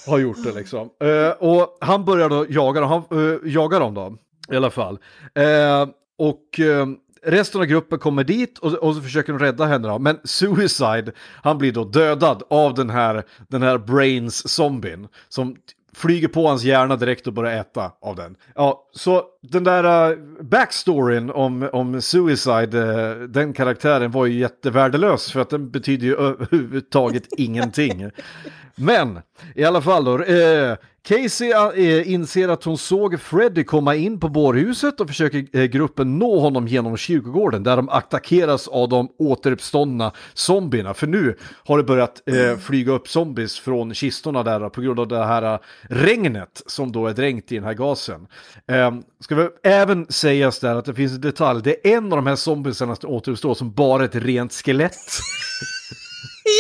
ha 0.07 0.19
gjort 0.19 0.43
det 0.43 0.51
liksom. 0.51 0.89
Eh, 1.03 1.29
och 1.29 1.77
han 1.81 2.05
börjar 2.05 2.29
då 2.29 2.45
jaga 2.49 2.81
dem, 2.81 2.89
han, 2.89 3.19
eh, 3.19 3.37
jagar 3.43 3.79
dem 3.79 3.93
då, 3.93 4.17
i 4.53 4.55
alla 4.55 4.71
fall. 4.71 4.99
Eh, 5.35 5.87
och 6.17 6.59
eh, 6.59 6.87
resten 7.23 7.61
av 7.61 7.67
gruppen 7.67 7.99
kommer 7.99 8.23
dit 8.23 8.57
och, 8.57 8.73
och 8.73 8.95
så 8.95 9.01
försöker 9.01 9.33
de 9.33 9.39
rädda 9.39 9.65
henne 9.65 9.87
då. 9.87 9.99
Men 9.99 10.19
Suicide, 10.23 11.11
han 11.43 11.57
blir 11.57 11.71
då 11.71 11.83
dödad 11.83 12.43
av 12.49 12.73
den 12.73 12.89
här, 12.89 13.23
den 13.47 13.61
här 13.61 13.77
Brains-zombien. 13.77 15.07
Som 15.29 15.55
flyger 15.95 16.27
på 16.27 16.47
hans 16.47 16.63
hjärna 16.63 16.95
direkt 16.95 17.27
och 17.27 17.33
börjar 17.33 17.59
äta 17.59 17.91
av 18.01 18.15
den. 18.15 18.35
Ja, 18.55 18.89
så 18.93 19.23
den 19.41 19.63
där 19.63 20.11
uh, 20.11 20.17
backstoryn 20.41 21.29
om, 21.29 21.69
om 21.73 22.01
Suicide, 22.01 22.77
uh, 22.77 23.23
den 23.23 23.53
karaktären 23.53 24.11
var 24.11 24.25
ju 24.25 24.39
jättevärdelös 24.39 25.31
för 25.31 25.39
att 25.39 25.49
den 25.49 25.71
betyder 25.71 26.07
ju 26.07 26.15
överhuvudtaget 26.19 27.23
ingenting. 27.37 28.09
Men 28.75 29.19
i 29.55 29.63
alla 29.63 29.81
fall 29.81 30.05
då, 30.05 30.17
uh, 30.17 30.75
Casey 31.07 31.51
eh, 31.51 32.11
inser 32.11 32.49
att 32.49 32.63
hon 32.63 32.77
såg 32.77 33.21
Freddy 33.21 33.63
komma 33.63 33.95
in 33.95 34.19
på 34.19 34.29
bårhuset 34.29 34.99
och 34.99 35.07
försöker 35.07 35.57
eh, 35.57 35.63
gruppen 35.63 36.19
nå 36.19 36.39
honom 36.39 36.67
genom 36.67 36.97
kyrkogården 36.97 37.63
där 37.63 37.75
de 37.75 37.89
attackeras 37.89 38.67
av 38.67 38.89
de 38.89 39.09
återuppståndna 39.17 40.11
zombierna. 40.33 40.93
För 40.93 41.07
nu 41.07 41.37
har 41.65 41.77
det 41.77 41.83
börjat 41.83 42.21
eh, 42.25 42.57
flyga 42.57 42.91
upp 42.91 43.07
zombies 43.07 43.59
från 43.59 43.93
kistorna 43.93 44.43
där 44.43 44.69
på 44.69 44.81
grund 44.81 44.99
av 44.99 45.07
det 45.07 45.25
här 45.25 45.59
regnet 45.81 46.63
som 46.65 46.91
då 46.91 47.07
är 47.07 47.13
dränkt 47.13 47.51
i 47.51 47.55
den 47.55 47.63
här 47.63 47.73
gasen. 47.73 48.27
Eh, 48.67 48.95
ska 49.19 49.35
vi 49.35 49.47
även 49.63 50.05
sägas 50.09 50.59
där 50.59 50.75
att 50.75 50.85
det 50.85 50.93
finns 50.93 51.11
en 51.11 51.21
detalj, 51.21 51.61
det 51.63 51.87
är 51.87 51.97
en 51.97 52.03
av 52.03 52.17
de 52.17 52.27
här 52.27 52.35
zombiesarna 52.35 52.95
som 52.95 53.09
återuppstår 53.09 53.53
som 53.53 53.73
bara 53.73 54.05
ett 54.05 54.15
rent 54.15 54.53
skelett. 54.53 54.95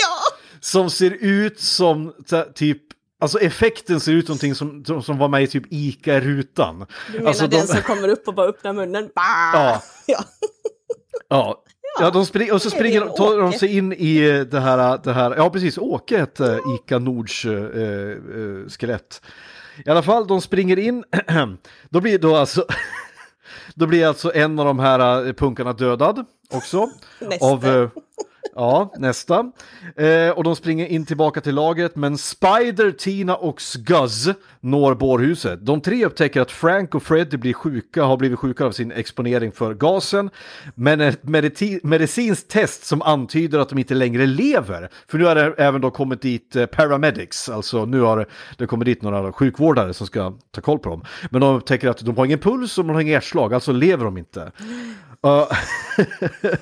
Ja! 0.01 0.35
som 0.65 0.89
ser 0.89 1.11
ut 1.19 1.59
som 1.59 2.13
typ 2.55 2.81
Alltså 3.19 3.39
effekten 3.39 3.99
ser 3.99 4.11
ut 4.11 4.27
någonting 4.27 4.55
som, 4.55 4.85
som, 4.85 5.03
som 5.03 5.17
var 5.17 5.27
med 5.27 5.43
i 5.43 5.47
typ 5.47 5.63
ICA-rutan. 5.69 6.85
Du 7.11 7.17
menar 7.17 7.27
alltså, 7.27 7.47
den 7.47 7.61
de... 7.61 7.67
som 7.67 7.81
kommer 7.81 8.07
upp 8.07 8.27
och 8.27 8.33
bara 8.33 8.47
öppnar 8.47 8.73
munnen? 8.73 9.09
Bah! 9.15 9.21
Ja. 9.53 9.81
ja. 10.05 10.23
ja. 11.29 11.61
Ja, 11.99 12.09
de 12.09 12.25
spring, 12.25 12.51
och 12.51 12.61
så 12.61 12.69
springer 12.69 12.99
de, 12.99 13.15
tar 13.15 13.37
de 13.37 13.53
sig 13.53 13.77
in 13.77 13.93
i 13.93 14.45
det 14.51 14.59
här, 14.59 14.99
det 15.03 15.13
här 15.13 15.35
ja 15.35 15.49
precis, 15.49 15.77
Åke 15.77 16.17
hette 16.17 16.59
ICA 16.75 16.99
Nords 16.99 17.45
äh, 17.45 17.53
äh, 17.53 18.67
skelett. 18.67 19.21
I 19.85 19.89
alla 19.89 20.03
fall, 20.03 20.27
de 20.27 20.41
springer 20.41 20.79
in, 20.79 21.03
då 21.89 22.01
blir 22.01 22.19
då 22.19 22.35
alltså, 22.35 22.65
då 23.75 23.87
blir 23.87 24.07
alltså 24.07 24.33
en 24.33 24.59
av 24.59 24.65
de 24.65 24.79
här 24.79 25.33
punkarna 25.33 25.73
dödad 25.73 26.25
också. 26.49 26.89
Av, 27.41 27.89
Ja, 28.53 28.93
nästa. 28.97 29.51
Eh, 29.95 30.29
och 30.29 30.43
de 30.43 30.55
springer 30.55 30.85
in 30.85 31.05
tillbaka 31.05 31.41
till 31.41 31.55
lagret, 31.55 31.95
men 31.95 32.17
Spider, 32.17 32.91
Tina 32.91 33.35
och 33.35 33.61
Sguzz 33.61 34.29
når 34.59 34.95
bårhuset. 34.95 35.65
De 35.65 35.81
tre 35.81 36.05
upptäcker 36.05 36.41
att 36.41 36.51
Frank 36.51 36.95
och 36.95 37.03
Freddy 37.03 37.37
blir 37.37 37.53
sjuka, 37.53 38.03
har 38.03 38.17
blivit 38.17 38.39
sjuka 38.39 38.65
av 38.65 38.71
sin 38.71 38.91
exponering 38.91 39.51
för 39.51 39.73
gasen. 39.73 40.29
Men 40.75 41.01
ett 41.01 41.23
medicinskt 41.83 42.49
test 42.49 42.85
som 42.85 43.01
antyder 43.01 43.59
att 43.59 43.69
de 43.69 43.79
inte 43.79 43.93
längre 43.93 44.25
lever. 44.25 44.89
För 45.07 45.17
nu 45.17 45.25
har 45.25 45.35
det 45.35 45.53
även 45.57 45.81
då 45.81 45.91
kommit 45.91 46.21
dit 46.21 46.55
eh, 46.55 46.65
paramedics, 46.65 47.49
alltså 47.49 47.85
nu 47.85 48.01
har 48.01 48.27
det 48.57 48.67
kommit 48.67 48.85
dit 48.85 49.01
några 49.01 49.33
sjukvårdare 49.33 49.93
som 49.93 50.07
ska 50.07 50.33
ta 50.51 50.61
koll 50.61 50.79
på 50.79 50.89
dem. 50.89 51.03
Men 51.29 51.41
de 51.41 51.55
upptäcker 51.55 51.89
att 51.89 51.97
de 51.97 52.17
har 52.17 52.25
ingen 52.25 52.39
puls 52.39 52.77
och 52.77 52.85
de 52.85 52.93
har 52.93 53.01
inga 53.01 53.11
hjärtslag, 53.11 53.53
alltså 53.53 53.71
lever 53.71 54.05
de 54.05 54.17
inte. 54.17 54.51
Uh, 55.25 55.47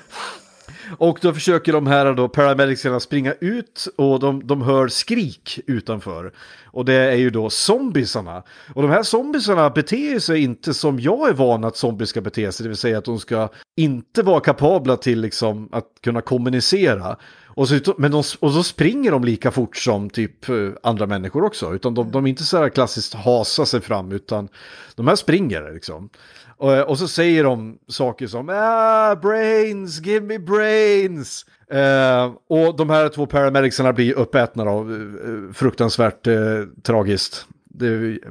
Och 0.98 1.18
då 1.22 1.32
försöker 1.34 1.72
de 1.72 1.86
här 1.86 2.14
då 2.14 2.28
paramedicsarna 2.28 3.00
springa 3.00 3.32
ut 3.40 3.88
och 3.96 4.20
de, 4.20 4.46
de 4.46 4.62
hör 4.62 4.88
skrik 4.88 5.60
utanför. 5.66 6.32
Och 6.64 6.84
det 6.84 6.94
är 6.94 7.16
ju 7.16 7.30
då 7.30 7.50
zombisarna. 7.50 8.42
Och 8.74 8.82
de 8.82 8.90
här 8.90 9.02
zombisarna 9.02 9.70
beter 9.70 10.18
sig 10.18 10.42
inte 10.42 10.74
som 10.74 11.00
jag 11.00 11.28
är 11.28 11.32
van 11.32 11.64
att 11.64 11.76
zombies 11.76 12.08
ska 12.08 12.20
bete 12.20 12.52
sig, 12.52 12.64
det 12.64 12.68
vill 12.68 12.76
säga 12.76 12.98
att 12.98 13.04
de 13.04 13.18
ska 13.18 13.48
inte 13.76 14.22
vara 14.22 14.40
kapabla 14.40 14.96
till 14.96 15.20
liksom 15.20 15.68
att 15.72 15.86
kunna 16.00 16.20
kommunicera. 16.20 17.16
Och 17.54 17.68
så, 17.68 17.94
men 17.98 18.10
de, 18.10 18.22
och 18.40 18.52
så 18.52 18.62
springer 18.62 19.10
de 19.10 19.24
lika 19.24 19.50
fort 19.50 19.76
som 19.76 20.10
typ 20.10 20.48
eh, 20.48 20.56
andra 20.82 21.06
människor 21.06 21.44
också. 21.44 21.74
Utan 21.74 21.94
de, 21.94 22.10
de 22.10 22.24
är 22.24 22.28
inte 22.28 22.44
så 22.44 22.58
här 22.58 22.68
klassiskt 22.68 23.14
hasa 23.14 23.66
sig 23.66 23.80
fram, 23.80 24.12
utan 24.12 24.48
de 24.94 25.08
här 25.08 25.16
springer 25.16 25.72
liksom. 25.74 26.10
Och, 26.56 26.80
och, 26.80 26.98
så 26.98 27.08
säger 27.08 27.44
de 27.44 27.78
saker 27.88 28.26
som 28.26 28.48
ah, 28.48 29.14
brains, 29.16 30.00
give 30.00 30.26
me 30.26 30.38
brains. 30.38 31.46
Uh, 31.72 32.34
och 32.48 32.76
de 32.76 32.90
här 32.90 33.08
två 33.08 33.26
paramedicsarna 33.26 33.92
blir 33.92 34.14
uppätna 34.14 34.62
av 34.62 34.90
uh, 34.90 35.52
fruktansvärt 35.52 36.26
uh, 36.26 36.64
tragiskt. 36.82 37.46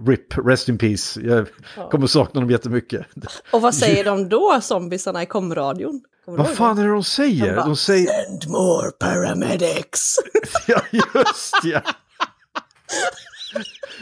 RIP, 0.07 0.37
rest 0.37 0.69
in 0.69 0.77
peace. 0.77 1.21
Jag 1.21 1.47
kommer 1.91 2.07
sakna 2.07 2.41
dem 2.41 2.49
jättemycket. 2.49 3.05
Och 3.51 3.61
vad 3.61 3.75
säger 3.83 4.03
de 4.03 4.29
då, 4.29 4.59
zombiesarna 4.61 5.23
i 5.23 5.25
komradion? 5.25 6.01
Vad 6.25 6.49
fan 6.49 6.77
är 6.77 6.83
det 6.83 6.89
de 6.89 7.03
säger? 7.03 7.55
Bara, 7.55 7.65
de 7.65 7.75
säger... 7.75 8.07
Send 8.07 8.47
more 8.47 8.91
paramedics! 8.91 10.15
ja, 10.67 10.81
just 10.91 11.55
ja. 11.63 11.81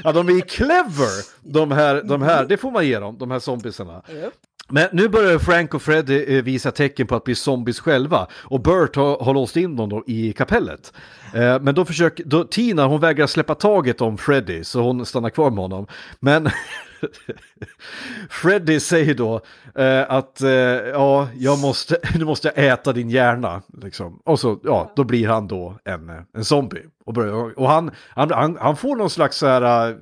Ja, 0.03 0.11
de 0.11 0.29
är 0.29 0.39
clever, 0.39 1.25
de 1.41 1.71
här, 1.71 2.01
de 2.03 2.21
här, 2.21 2.45
det 2.45 2.57
får 2.57 2.71
man 2.71 2.87
ge 2.87 2.99
dem, 2.99 3.17
de 3.17 3.31
här 3.31 3.39
zombiesarna. 3.39 4.01
Yep. 4.09 4.33
Men 4.69 4.87
nu 4.91 5.09
börjar 5.09 5.39
Frank 5.39 5.73
och 5.73 5.81
Freddy 5.81 6.37
eh, 6.37 6.43
visa 6.43 6.71
tecken 6.71 7.07
på 7.07 7.15
att 7.15 7.23
bli 7.23 7.35
zombies 7.35 7.79
själva 7.79 8.27
och 8.33 8.61
Bert 8.61 8.95
har, 8.95 9.23
har 9.23 9.33
låst 9.33 9.57
in 9.57 9.75
dem 9.75 10.03
i 10.07 10.33
kapellet. 10.33 10.93
Eh, 11.33 11.59
men 11.61 11.75
då 11.75 11.85
försöker, 11.85 12.23
då, 12.23 12.43
Tina 12.43 12.87
hon 12.87 13.01
vägrar 13.01 13.27
släppa 13.27 13.55
taget 13.55 14.01
om 14.01 14.17
Freddy 14.17 14.63
så 14.63 14.81
hon 14.81 15.05
stannar 15.05 15.29
kvar 15.29 15.49
med 15.49 15.59
honom. 15.59 15.87
Men 16.19 16.49
Freddy 18.29 18.79
säger 18.79 19.13
då 19.13 19.41
eh, 19.75 20.11
att 20.11 20.41
eh, 20.41 20.49
ja, 20.49 21.27
jag 21.35 21.59
måste, 21.59 21.97
nu 22.15 22.25
måste 22.25 22.51
jag 22.55 22.65
äta 22.67 22.93
din 22.93 23.09
hjärna. 23.09 23.61
Liksom. 23.81 24.21
Och 24.23 24.39
så, 24.39 24.59
ja, 24.63 24.91
då 24.95 25.03
blir 25.03 25.27
han 25.27 25.47
då 25.47 25.77
en, 25.83 26.11
en 26.33 26.45
zombie. 26.45 26.83
Och, 27.05 27.13
börjar, 27.13 27.59
och 27.59 27.69
han, 27.69 27.91
han, 28.09 28.31
han, 28.31 28.57
han 28.61 28.77
får 28.77 28.95
någon 28.95 29.09
slags 29.09 29.37
så 29.37 29.47
här 29.47 29.89
uh, 29.89 29.97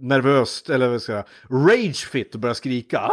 nervöst, 0.00 0.70
eller 0.70 0.88
vad 0.88 1.02
ska 1.02 1.12
jag 1.12 1.24
rage 1.50 2.06
fit 2.06 2.34
och 2.34 2.40
börjar 2.40 2.54
skrika. 2.54 3.10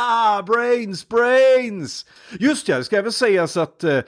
Ah, 0.00 0.42
brains, 0.42 1.08
brains! 1.08 2.06
Just 2.38 2.68
ja, 2.68 2.76
det 2.76 2.84
ska 2.84 2.96
även 2.96 3.12
sägas 3.12 3.56
att 3.56 3.84
uh, 3.84 4.00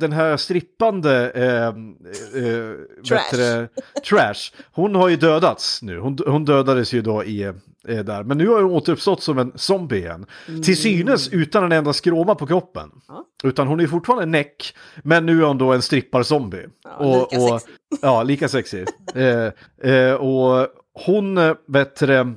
den 0.00 0.12
här 0.12 0.36
strippande 0.36 1.32
uh, 1.36 2.72
trash. 3.08 3.66
trash, 4.08 4.62
hon 4.72 4.94
har 4.94 5.08
ju 5.08 5.16
dödats 5.16 5.82
nu. 5.82 5.98
Hon, 5.98 6.18
hon 6.26 6.44
dödades 6.44 6.92
ju 6.92 7.02
då 7.02 7.24
i 7.24 7.52
är 7.88 8.02
där. 8.02 8.24
Men 8.24 8.38
nu 8.38 8.48
har 8.48 8.62
hon 8.62 8.72
återuppstått 8.72 9.22
som 9.22 9.38
en 9.38 9.52
zombie 9.54 9.96
igen. 9.96 10.26
Mm. 10.48 10.62
Till 10.62 10.76
synes 10.76 11.28
utan 11.28 11.64
en 11.64 11.72
enda 11.72 11.92
skråma 11.92 12.34
på 12.34 12.46
kroppen. 12.46 12.90
Ja. 13.08 13.24
Utan 13.44 13.66
hon 13.68 13.80
är 13.80 13.86
fortfarande 13.86 14.26
näck, 14.26 14.74
men 15.02 15.26
nu 15.26 15.42
är 15.42 15.46
hon 15.46 15.58
då 15.58 15.72
en 15.72 15.82
strippar-zombie. 15.82 16.66
Ja, 16.84 16.96
och, 16.96 17.32
lika 17.32 17.54
och, 17.54 17.60
sexy. 17.60 17.72
Ja, 18.02 18.22
lika 18.22 18.48
sexy. 18.48 18.84
eh, 19.14 19.92
eh, 19.92 20.14
och 20.14 20.68
hon, 21.04 21.38
eh, 21.38 21.54
bättre... 21.66 22.34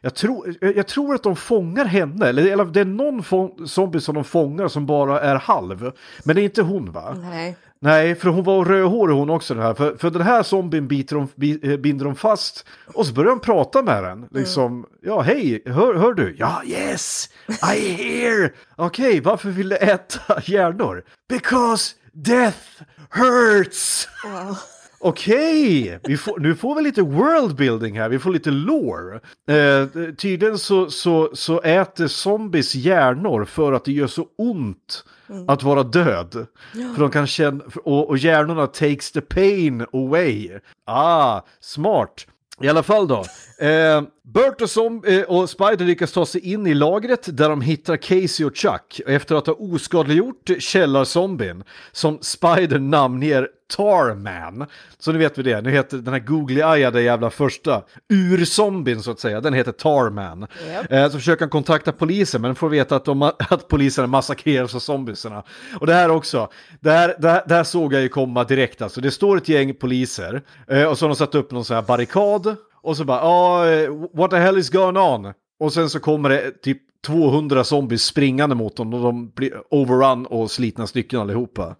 Jag 0.00 0.14
tror, 0.14 0.54
jag 0.60 0.86
tror 0.86 1.14
att 1.14 1.22
de 1.22 1.36
fångar 1.36 1.84
henne, 1.84 2.28
eller 2.28 2.64
det 2.64 2.80
är 2.80 2.84
någon 2.84 3.68
zombie 3.68 4.00
som 4.00 4.14
de 4.14 4.24
fångar 4.24 4.68
som 4.68 4.86
bara 4.86 5.20
är 5.20 5.34
halv. 5.34 5.92
Men 6.24 6.36
det 6.36 6.42
är 6.42 6.44
inte 6.44 6.62
hon 6.62 6.92
va? 6.92 7.16
Nej. 7.22 7.56
Nej, 7.84 8.14
för 8.14 8.28
hon 8.28 8.44
var 8.44 8.64
rödhårig 8.64 9.14
hon 9.14 9.30
också 9.30 9.54
den 9.54 9.62
här. 9.62 9.74
För, 9.74 9.96
för 9.96 10.10
den 10.10 10.22
här 10.22 10.42
zombien 10.42 10.88
biter 10.88 11.16
de, 11.16 11.60
eh, 11.70 11.76
binder 11.76 12.04
de 12.04 12.16
fast 12.16 12.66
och 12.94 13.06
så 13.06 13.12
börjar 13.12 13.30
de 13.30 13.40
prata 13.40 13.82
med 13.82 14.04
den. 14.04 14.28
Liksom, 14.30 14.72
mm. 14.72 14.86
ja 15.02 15.20
hej, 15.20 15.62
hör, 15.66 15.94
hör 15.94 16.14
du? 16.14 16.36
Ja, 16.38 16.62
yes, 16.64 17.28
I 17.74 17.78
hear. 17.78 18.52
Okej, 18.76 19.08
okay, 19.08 19.20
varför 19.20 19.48
vill 19.48 19.68
du 19.68 19.76
äta 19.76 20.40
hjärnor? 20.44 21.04
Because 21.28 21.94
death 22.12 22.82
hurts. 23.10 24.08
Wow. 24.24 24.56
Okej, 25.06 25.96
okay. 25.96 26.16
får, 26.16 26.40
nu 26.40 26.54
får 26.54 26.74
vi 26.74 26.82
lite 26.82 27.02
worldbuilding 27.02 27.98
här, 27.98 28.08
vi 28.08 28.18
får 28.18 28.30
lite 28.30 28.50
lore. 28.50 29.20
Eh, 29.48 29.86
tydligen 30.16 30.58
så, 30.58 30.90
så, 30.90 31.30
så 31.34 31.60
äter 31.60 32.06
zombies 32.06 32.74
hjärnor 32.74 33.44
för 33.44 33.72
att 33.72 33.84
det 33.84 33.92
gör 33.92 34.06
så 34.06 34.26
ont 34.38 35.04
mm. 35.28 35.48
att 35.48 35.62
vara 35.62 35.82
död. 35.82 36.46
Ja. 36.74 36.94
För 36.94 37.00
de 37.00 37.10
kan 37.10 37.26
känna, 37.26 37.64
och, 37.84 38.08
och 38.08 38.18
hjärnorna 38.18 38.66
takes 38.66 39.12
the 39.12 39.20
pain 39.20 39.86
away. 39.92 40.50
Ah, 40.86 41.40
smart. 41.60 42.26
I 42.60 42.68
alla 42.68 42.82
fall 42.82 43.08
då. 43.08 43.24
Eh, 43.58 44.02
Bert 44.22 44.60
och, 44.60 44.70
Som 44.70 45.04
eh, 45.06 45.22
och 45.22 45.50
Spider 45.50 45.84
lyckas 45.84 46.12
ta 46.12 46.26
sig 46.26 46.52
in 46.52 46.66
i 46.66 46.74
lagret 46.74 47.36
där 47.36 47.48
de 47.48 47.60
hittar 47.60 47.96
Casey 47.96 48.46
och 48.46 48.56
Chuck 48.56 49.00
efter 49.06 49.34
att 49.34 49.46
ha 49.46 49.54
oskadliggjort 49.54 50.50
källarzombien 50.58 51.64
som 51.92 52.18
Spider 52.20 52.78
namnger 52.78 53.48
Tarman. 53.76 54.66
Så 54.98 55.12
nu 55.12 55.18
vet 55.18 55.38
vi 55.38 55.42
det, 55.42 55.60
nu 55.60 55.70
heter 55.70 55.96
den 55.96 56.12
här 56.14 56.20
googly-eyade 56.20 57.00
jävla 57.00 57.30
första 57.30 57.82
urzombien 58.08 59.02
så 59.02 59.10
att 59.10 59.20
säga, 59.20 59.40
den 59.40 59.54
heter 59.54 59.72
Tarman. 59.72 60.46
Yep. 60.66 60.92
Eh, 60.92 61.10
så 61.10 61.18
försöker 61.18 61.42
han 61.42 61.50
kontakta 61.50 61.92
polisen 61.92 62.42
men 62.42 62.54
får 62.54 62.68
veta 62.68 62.96
att, 62.96 63.04
de, 63.04 63.22
att 63.38 63.68
polisen 63.68 64.10
massakreras 64.10 64.74
av 64.74 64.78
zombiesarna. 64.78 65.42
Och 65.80 65.86
det 65.86 65.94
här 65.94 66.10
också, 66.10 66.48
det 66.80 66.90
här, 66.90 67.14
det, 67.18 67.30
här, 67.30 67.42
det 67.46 67.54
här 67.54 67.64
såg 67.64 67.94
jag 67.94 68.02
ju 68.02 68.08
komma 68.08 68.44
direkt 68.44 68.82
alltså. 68.82 69.00
Det 69.00 69.10
står 69.10 69.36
ett 69.36 69.48
gäng 69.48 69.74
poliser 69.74 70.42
eh, 70.68 70.84
och 70.84 70.98
så 70.98 71.04
har 71.04 71.08
de 71.08 71.16
satt 71.16 71.34
upp 71.34 71.50
någon 71.50 71.64
sån 71.64 71.74
här 71.74 71.82
barrikad 71.82 72.56
och 72.84 72.96
så 72.96 73.04
bara, 73.04 73.20
oh, 73.24 74.08
what 74.12 74.30
the 74.30 74.36
hell 74.36 74.58
is 74.58 74.70
going 74.70 74.96
on? 74.96 75.32
och 75.60 75.72
sen 75.72 75.90
så 75.90 76.00
kommer 76.00 76.28
det 76.28 76.62
typ 76.62 76.78
200 77.06 77.64
zombies 77.64 78.04
springande 78.04 78.54
mot 78.54 78.76
dem 78.76 78.94
och 78.94 79.02
de 79.02 79.30
blir 79.30 79.62
overrun 79.70 80.26
och 80.26 80.50
slitna 80.50 80.86
stycken 80.86 81.20
allihopa. 81.20 81.76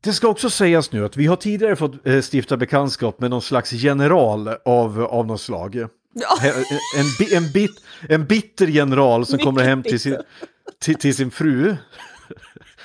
Det 0.00 0.12
ska 0.12 0.28
också 0.28 0.50
sägas 0.50 0.92
nu 0.92 1.04
att 1.04 1.16
vi 1.16 1.26
har 1.26 1.36
tidigare 1.36 1.76
fått 1.76 2.06
eh, 2.06 2.22
stifta 2.32 2.56
bekantskap 2.56 3.20
med 3.20 3.30
någon 3.30 3.42
slags 3.42 3.72
general 3.72 4.48
av, 4.64 5.00
av 5.02 5.26
något 5.26 5.40
slag. 5.40 5.74
Ja. 5.74 5.88
En, 6.42 6.54
en, 7.00 7.44
en, 7.44 7.52
bit, 7.52 7.70
en 8.08 8.26
bitter 8.26 8.66
general 8.66 9.26
som 9.26 9.36
Mycket 9.36 9.44
kommer 9.44 9.62
hem 9.62 9.82
till 9.82 10.00
sin, 10.00 10.16
till, 10.80 10.94
till 10.94 11.14
sin 11.14 11.30
fru. 11.30 11.76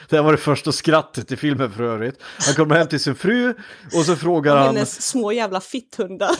Det 0.10 0.16
här 0.16 0.24
var 0.24 0.32
det 0.32 0.38
första 0.38 0.72
skrattet 0.72 1.32
i 1.32 1.38
filmen 1.38 1.72
för 1.72 1.84
övrigt. 1.84 2.20
Han 2.40 2.56
kommer 2.56 2.76
hem 2.76 2.88
till 2.88 3.00
sin 3.00 3.16
fru 3.16 3.54
och 3.94 4.06
så 4.06 4.16
frågar 4.16 4.56
han... 4.56 4.66
Hennes 4.66 5.02
små 5.02 5.32
jävla 5.32 5.62
fitthundar. 5.62 6.32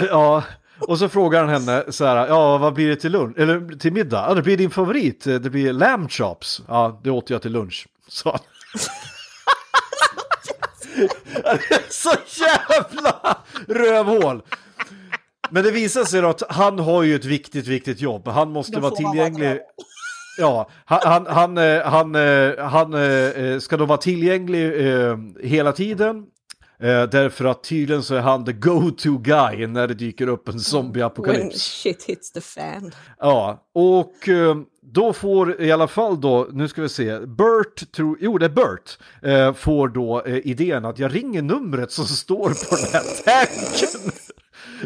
Ja, 0.00 0.42
och 0.78 0.98
så 0.98 1.08
frågar 1.08 1.44
han 1.44 1.48
henne 1.48 1.84
så 1.92 2.04
här, 2.04 2.26
ja 2.26 2.58
vad 2.58 2.74
blir 2.74 2.88
det 2.88 2.96
till 2.96 3.12
lunch, 3.12 3.38
eller 3.38 3.78
till 3.78 3.92
middag? 3.92 4.24
Ja, 4.28 4.34
det 4.34 4.42
blir 4.42 4.56
din 4.56 4.70
favorit, 4.70 5.24
det 5.24 5.50
blir 5.50 5.72
lamb 5.72 6.10
chops. 6.10 6.62
Ja, 6.68 7.00
det 7.04 7.10
åt 7.10 7.30
jag 7.30 7.42
till 7.42 7.52
lunch. 7.52 7.86
Så. 8.08 8.38
så 11.90 12.12
jävla 12.26 13.38
rövhål. 13.68 14.42
Men 15.50 15.64
det 15.64 15.70
visar 15.70 16.04
sig 16.04 16.20
att 16.20 16.42
han 16.48 16.78
har 16.78 17.02
ju 17.02 17.14
ett 17.14 17.24
viktigt, 17.24 17.66
viktigt 17.66 18.00
jobb. 18.00 18.28
Han 18.28 18.50
måste 18.50 18.80
vara 18.80 18.82
man 18.82 18.90
vara 18.90 19.12
tillgänglig. 19.12 19.60
Ja, 20.38 20.70
han, 20.84 21.26
han, 21.26 21.26
han, 21.26 22.14
eh, 22.14 22.58
han, 22.58 22.94
eh, 22.94 23.00
eh, 23.00 23.58
ska 23.58 23.76
då 23.76 23.86
vara 23.86 23.98
tillgänglig 23.98 24.72
hela 25.42 25.72
tiden. 25.72 26.26
Därför 27.10 27.44
att 27.44 27.64
tydligen 27.64 28.02
så 28.02 28.14
är 28.14 28.20
han 28.20 28.44
the 28.44 28.52
go-to 28.52 29.18
guy 29.18 29.66
när 29.66 29.88
det 29.88 29.94
dyker 29.94 30.26
upp 30.26 30.48
en 30.48 30.52
When 30.52 30.60
zombieapokalyps. 30.60 31.62
shit 31.62 32.04
hits 32.04 32.32
the 32.32 32.40
fan. 32.40 32.92
Ja, 33.18 33.66
och 33.74 34.28
då 34.82 35.12
får 35.12 35.62
i 35.62 35.72
alla 35.72 35.88
fall 35.88 36.20
då, 36.20 36.48
nu 36.52 36.68
ska 36.68 36.82
vi 36.82 36.88
se, 36.88 37.18
Bert, 37.18 37.92
tror, 37.92 38.18
jo 38.20 38.38
det 38.38 38.46
är 38.46 38.50
Bert, 38.50 39.56
får 39.56 39.88
då 39.88 40.26
idén 40.26 40.84
att 40.84 40.98
jag 40.98 41.14
ringer 41.14 41.42
numret 41.42 41.92
som 41.92 42.04
står 42.04 42.48
på 42.48 42.76
den 42.76 42.92
här 42.92 43.24
tanken. 43.24 44.12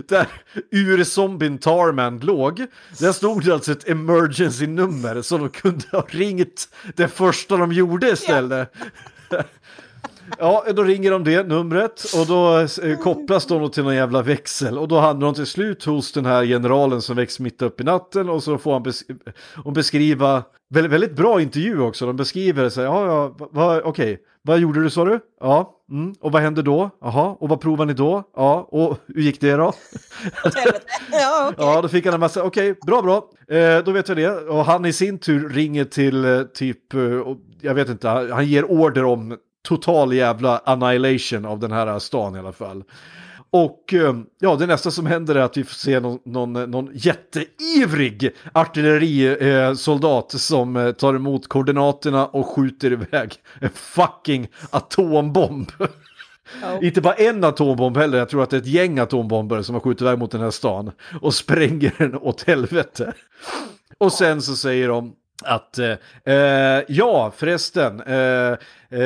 Där 0.08 0.26
ur-zombien 0.70 1.58
Tarman 1.58 2.18
låg. 2.18 2.66
Där 2.98 3.12
stod 3.12 3.44
det 3.44 3.52
alltså 3.54 3.72
ett 3.72 3.88
emergency-nummer 3.88 5.22
som 5.22 5.40
de 5.40 5.50
kunde 5.50 5.84
ha 5.92 6.06
ringt 6.08 6.68
det 6.96 7.08
första 7.08 7.56
de 7.56 7.72
gjorde 7.72 8.10
istället. 8.10 8.72
Ja, 10.38 10.64
då 10.76 10.82
ringer 10.82 11.10
de 11.10 11.24
det 11.24 11.46
numret 11.46 12.04
och 12.18 12.26
då 12.26 12.58
eh, 12.58 12.98
kopplas 13.02 13.46
de 13.46 13.70
till 13.70 13.84
någon 13.84 13.94
jävla 13.94 14.22
växel 14.22 14.78
och 14.78 14.88
då 14.88 14.98
hamnar 14.98 15.26
de 15.26 15.34
till 15.34 15.46
slut 15.46 15.84
hos 15.84 16.12
den 16.12 16.26
här 16.26 16.44
generalen 16.44 17.02
som 17.02 17.16
väcks 17.16 17.40
mitt 17.40 17.62
upp 17.62 17.80
i 17.80 17.84
natten 17.84 18.28
och 18.28 18.42
så 18.42 18.58
får 18.58 18.72
han 18.72 18.82
bes 18.82 19.02
hon 19.64 19.74
beskriva, 19.74 20.42
väldigt, 20.70 20.92
väldigt 20.92 21.16
bra 21.16 21.40
intervju 21.40 21.80
också, 21.80 22.06
de 22.06 22.16
beskriver 22.16 22.68
sig, 22.68 22.84
ja, 22.84 23.06
ja, 23.06 23.28
va- 23.38 23.48
va, 23.50 23.80
okej, 23.84 24.18
vad 24.42 24.58
gjorde 24.58 24.82
du 24.82 24.90
sa 24.90 25.04
du? 25.04 25.20
Ja, 25.40 25.74
mm. 25.90 26.14
och 26.20 26.32
vad 26.32 26.42
hände 26.42 26.62
då? 26.62 26.90
Jaha, 27.00 27.36
och 27.40 27.48
vad 27.48 27.60
provade 27.60 27.92
ni 27.92 27.94
då? 27.94 28.22
Ja, 28.36 28.68
och 28.70 28.98
hur 29.06 29.22
gick 29.22 29.40
det 29.40 29.52
då? 29.52 29.72
Ja, 31.12 31.48
okej. 31.52 31.66
Ja, 31.66 31.82
då 31.82 31.88
fick 31.88 32.04
han 32.04 32.14
en 32.14 32.20
massa, 32.20 32.42
okej, 32.42 32.74
bra, 32.86 33.02
bra, 33.02 33.30
eh, 33.56 33.84
då 33.84 33.92
vet 33.92 34.08
jag 34.08 34.16
det. 34.16 34.30
Och 34.30 34.64
han 34.64 34.84
i 34.84 34.92
sin 34.92 35.18
tur 35.18 35.48
ringer 35.48 35.84
till 35.84 36.24
eh, 36.24 36.42
typ, 36.42 36.94
eh, 36.94 37.00
jag 37.60 37.74
vet 37.74 37.88
inte, 37.88 38.08
han 38.08 38.46
ger 38.46 38.70
order 38.70 39.04
om 39.04 39.36
total 39.62 40.12
jävla 40.12 40.62
annihilation 40.64 41.44
av 41.44 41.58
den 41.58 41.72
här 41.72 41.98
stan 41.98 42.36
i 42.36 42.38
alla 42.38 42.52
fall. 42.52 42.84
Och 43.50 43.94
eh, 43.94 44.14
ja, 44.38 44.56
det 44.56 44.66
nästa 44.66 44.90
som 44.90 45.06
händer 45.06 45.34
är 45.34 45.40
att 45.40 45.56
vi 45.56 45.64
får 45.64 45.74
se 45.74 46.00
någon, 46.00 46.18
någon, 46.24 46.70
någon 46.70 46.90
jätteivrig 46.94 48.30
artillerisoldat 48.52 50.30
som 50.30 50.76
eh, 50.76 50.92
tar 50.92 51.14
emot 51.14 51.48
koordinaterna 51.48 52.26
och 52.26 52.46
skjuter 52.46 52.92
iväg 52.92 53.34
en 53.60 53.70
fucking 53.70 54.48
atombomb. 54.70 55.72
Ja. 56.62 56.80
Inte 56.82 57.00
bara 57.00 57.14
en 57.14 57.44
atombomb 57.44 57.96
heller, 57.96 58.18
jag 58.18 58.28
tror 58.28 58.42
att 58.42 58.50
det 58.50 58.56
är 58.56 58.60
ett 58.60 58.66
gäng 58.66 58.98
atombomber 58.98 59.62
som 59.62 59.74
har 59.74 59.80
skjutit 59.80 60.02
iväg 60.02 60.18
mot 60.18 60.30
den 60.30 60.40
här 60.40 60.50
stan 60.50 60.90
och 61.20 61.34
spränger 61.34 61.94
den 61.98 62.14
åt 62.14 62.42
helvete. 62.42 63.12
Och 63.98 64.12
sen 64.12 64.42
så 64.42 64.56
säger 64.56 64.88
de 64.88 65.12
att, 65.44 65.78
eh, 65.78 66.34
eh, 66.34 66.82
ja 66.88 67.32
förresten, 67.36 68.00
eh, 68.00 68.56
eh, 68.90 68.98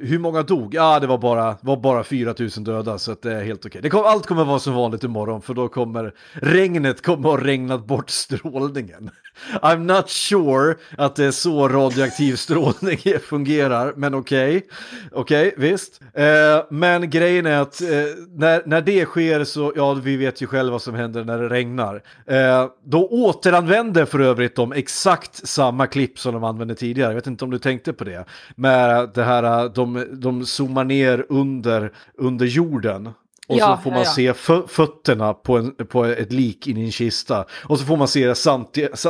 hur 0.00 0.18
många 0.18 0.42
dog? 0.42 0.74
Ja, 0.74 1.00
det 1.00 1.06
var 1.06 1.18
bara, 1.18 1.56
var 1.60 1.76
bara 1.76 2.04
4 2.04 2.34
000 2.38 2.48
döda 2.48 2.98
så 2.98 3.12
att 3.12 3.22
det 3.22 3.32
är 3.32 3.44
helt 3.44 3.66
okej. 3.66 3.78
Okay. 3.78 3.90
kom, 3.90 4.04
allt 4.04 4.26
kommer 4.26 4.44
vara 4.44 4.58
som 4.58 4.74
vanligt 4.74 5.04
imorgon 5.04 5.42
för 5.42 5.54
då 5.54 5.68
kommer 5.68 6.12
regnet 6.32 7.02
kommer 7.02 7.28
ha 7.28 7.36
regnat 7.36 7.86
bort 7.86 8.10
strålningen. 8.10 9.10
I'm 9.62 9.78
not 9.78 10.10
sure 10.10 10.74
att 10.98 11.16
det 11.16 11.24
är 11.24 11.30
så 11.30 11.68
radioaktiv 11.68 12.36
strålning 12.36 12.98
fungerar, 13.22 13.92
men 13.96 14.14
okej. 14.14 14.66
Okej, 15.12 15.54
visst. 15.56 16.00
Eh, 16.14 16.64
men 16.70 17.10
grejen 17.10 17.46
är 17.46 17.60
att 17.60 17.80
eh, 17.80 17.88
när, 18.36 18.62
när 18.66 18.80
det 18.80 19.04
sker 19.04 19.44
så, 19.44 19.72
ja 19.76 19.94
vi 19.94 20.16
vet 20.16 20.40
ju 20.40 20.46
själva 20.46 20.72
vad 20.72 20.82
som 20.82 20.94
händer 20.94 21.24
när 21.24 21.38
det 21.38 21.48
regnar. 21.48 22.02
Eh, 22.26 22.66
då 22.84 23.08
återanvänder 23.08 24.04
för 24.04 24.20
övrigt 24.20 24.56
de 24.56 24.72
exakt 24.72 25.48
samma 25.48 25.86
klipp 25.86 26.18
som 26.18 26.34
de 26.34 26.44
använde 26.44 26.74
tidigare. 26.74 27.10
Jag 27.10 27.14
vet 27.14 27.26
inte 27.26 27.44
om 27.44 27.50
du 27.50 27.58
tänkte 27.58 27.92
på 27.92 28.04
det. 28.04 28.24
Men 28.56 29.03
det 29.06 29.24
här, 29.24 29.68
de, 29.68 30.06
de 30.12 30.46
zoomar 30.46 30.84
ner 30.84 31.26
under, 31.28 31.92
under 32.18 32.46
jorden. 32.46 33.06
Och 33.48 33.56
Ja, 33.58 33.76
så 33.76 33.82
får 33.82 33.92
ja, 33.92 33.96
man 33.98 34.04
ja. 34.04 34.12
se 34.14 34.32
fö- 34.32 34.66
fötterna 34.68 35.34
på, 35.34 35.56
en, 35.56 35.74
på 35.74 36.04
ett 36.04 36.32
lik 36.32 36.66
in 36.66 36.76
i 36.76 36.84
en 36.84 36.92
kista. 36.92 37.44
Och 37.64 37.78
så 37.78 37.84
får 37.84 37.96
man 37.96 38.08
se 38.08 38.34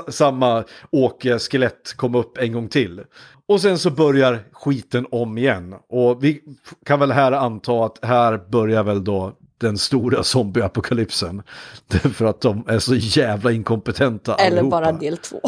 samma 0.09 0.64
Åke-skelett 0.90 1.94
komma 1.96 2.18
upp 2.18 2.38
en 2.38 2.52
gång 2.52 2.68
till. 2.68 3.00
Och 3.48 3.61
sen 3.61 3.78
så 3.78 3.90
börjar 3.90 4.38
skiten 4.52 5.07
om 5.11 5.38
igen. 5.38 5.74
Och 5.88 6.24
vi 6.24 6.40
kan 6.87 7.00
väl 7.00 7.12
här 7.12 7.33
anta 7.33 7.72
att 7.85 7.98
här 8.02 8.40
börjar 8.48 8.83
väl 8.83 9.04
då 9.04 9.33
den 9.59 9.78
stora 9.78 10.22
zombieapokalypsen. 10.22 11.42
Därför 11.88 12.24
att 12.24 12.40
de 12.40 12.64
är 12.68 12.78
så 12.78 12.94
jävla 12.94 13.52
inkompetenta 13.52 14.35
Eller 14.35 14.59
allihopa. 14.59 14.80
bara 14.80 14.92
del 14.92 15.16
två. 15.16 15.40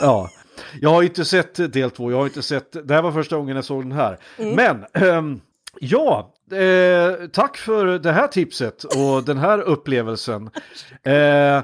Ja, 0.00 0.30
jag 0.80 0.90
har 0.90 1.02
inte 1.02 1.24
sett 1.24 1.72
del 1.72 1.90
två, 1.90 2.10
jag 2.10 2.18
har 2.18 2.24
inte 2.26 2.42
sett, 2.42 2.88
det 2.88 2.94
här 2.94 3.02
var 3.02 3.12
första 3.12 3.36
gången 3.36 3.56
jag 3.56 3.64
såg 3.64 3.82
den 3.82 3.92
här. 3.92 4.18
Men, 4.36 4.84
ehm, 4.92 5.40
ja, 5.80 6.32
eh, 6.52 7.26
tack 7.32 7.56
för 7.56 7.98
det 7.98 8.12
här 8.12 8.26
tipset 8.28 8.84
och 8.84 9.24
den 9.24 9.38
här 9.38 9.60
upplevelsen. 9.60 10.50
Eh, 11.02 11.62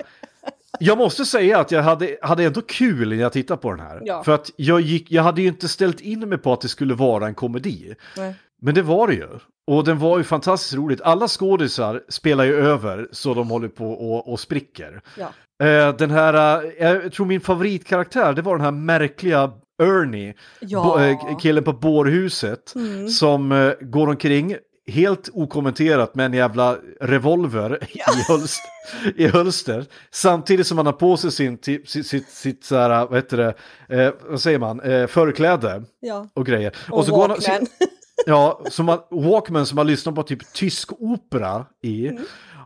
jag 0.80 0.98
måste 0.98 1.24
säga 1.24 1.58
att 1.58 1.70
jag 1.70 1.82
hade, 1.82 2.16
hade 2.22 2.44
ändå 2.44 2.62
kul 2.62 3.08
när 3.08 3.16
jag 3.16 3.32
tittade 3.32 3.60
på 3.60 3.70
den 3.70 3.80
här. 3.80 4.02
Ja. 4.04 4.24
För 4.24 4.32
att 4.32 4.50
jag, 4.56 4.80
gick, 4.80 5.10
jag 5.10 5.22
hade 5.22 5.42
ju 5.42 5.48
inte 5.48 5.68
ställt 5.68 6.00
in 6.00 6.28
mig 6.28 6.38
på 6.38 6.52
att 6.52 6.60
det 6.60 6.68
skulle 6.68 6.94
vara 6.94 7.26
en 7.26 7.34
komedi. 7.34 7.94
Nej. 8.16 8.34
Men 8.62 8.74
det 8.74 8.82
var 8.82 9.06
det 9.08 9.14
ju. 9.14 9.28
Och 9.66 9.84
den 9.84 9.98
var 9.98 10.18
ju 10.18 10.24
fantastiskt 10.24 10.74
roligt. 10.74 11.00
Alla 11.00 11.28
skådisar 11.28 12.02
spelar 12.08 12.44
ju 12.44 12.54
över 12.54 13.08
så 13.12 13.34
de 13.34 13.50
håller 13.50 13.68
på 13.68 13.92
och, 13.92 14.32
och 14.32 14.40
spricker. 14.40 15.00
Ja. 15.18 15.28
Eh, 15.66 15.96
den 15.96 16.10
här, 16.10 16.64
eh, 16.78 16.90
jag 16.92 17.12
tror 17.12 17.26
min 17.26 17.40
favoritkaraktär, 17.40 18.32
det 18.32 18.42
var 18.42 18.56
den 18.56 18.64
här 18.64 18.70
märkliga 18.70 19.50
Ernie, 19.82 20.34
Ja. 20.60 21.04
eh, 21.04 21.38
killen 21.38 21.64
på 21.64 21.72
bårhuset, 21.72 22.74
som 23.18 23.52
eh, 23.52 23.72
går 23.80 24.06
omkring 24.08 24.56
helt 24.86 25.28
okommenterat 25.32 26.14
med 26.14 26.26
en 26.26 26.32
jävla 26.32 26.76
revolver 27.00 27.78
i, 27.90 27.98
hölst, 28.32 28.60
i 29.16 29.26
hölster. 29.28 29.84
Samtidigt 30.10 30.66
som 30.66 30.76
han 30.78 30.86
har 30.86 30.92
på 30.92 31.16
sig 31.16 31.30
sin, 31.32 31.58
sitt, 31.62 31.88
sitt, 32.06 32.28
sitt 32.28 32.64
så 32.64 32.76
här, 32.76 33.06
vad 33.06 33.14
heter 33.14 33.36
det, 33.36 33.54
eh, 34.04 34.12
vad 34.28 34.40
säger 34.40 34.58
man, 34.58 34.80
eh, 34.80 35.06
förkläde 35.06 35.82
Ja. 36.00 36.28
och 36.34 36.46
grejer. 36.46 36.72
Och, 36.90 37.04
så 37.04 37.10
går 37.12 37.20
han, 37.20 37.28
Walkman. 37.30 37.66
Ja, 38.26 38.60
som 38.70 38.86
man, 38.86 38.98
Walkman 39.10 39.66
som 39.66 39.76
man 39.76 39.86
lyssnar 39.86 40.12
på 40.12 40.22
typ 40.22 40.52
tysk 40.52 40.92
opera 40.92 41.66
i. 41.82 42.10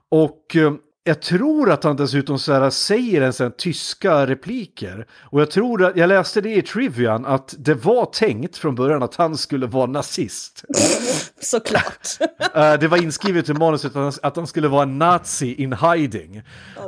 Och 0.09 0.57
eh, 0.57 0.73
jag 1.07 1.23
tror 1.23 1.71
att 1.71 1.85
han 1.85 1.97
dessutom 1.97 2.39
så 2.39 2.53
här, 2.53 2.71
säger 2.71 3.21
en 3.23 3.33
sån 3.33 3.53
tyska 3.53 4.27
repliker. 4.27 5.07
Och 5.23 5.41
jag 5.41 5.51
tror 5.51 5.85
att, 5.85 5.97
jag 5.97 6.09
läste 6.09 6.41
det 6.41 6.55
i 6.55 6.63
Trivian, 6.63 7.27
att 7.27 7.55
det 7.59 7.75
var 7.75 8.05
tänkt 8.05 8.57
från 8.57 8.75
början 8.75 9.03
att 9.03 9.15
han 9.15 9.37
skulle 9.37 9.67
vara 9.67 9.87
nazist. 9.87 10.65
Såklart. 11.41 12.09
Eh, 12.55 12.75
det 12.75 12.89
var 12.89 13.03
inskrivet 13.03 13.49
i 13.49 13.53
manuset 13.53 13.97
att 13.97 14.03
han, 14.03 14.13
att 14.23 14.37
han 14.37 14.47
skulle 14.47 14.69
vara 14.69 14.83
en 14.83 14.99
nazi 14.99 15.55
in 15.55 15.73
hiding. 15.73 16.37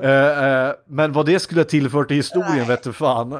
Eh, 0.02 0.70
men 0.86 1.12
vad 1.12 1.26
det 1.26 1.38
skulle 1.38 1.60
ha 1.60 1.64
tillfört 1.64 2.10
i 2.10 2.14
historien 2.14 2.56
Nej. 2.56 2.66
vet 2.66 2.82
du 2.82 2.92
fan. 2.92 3.32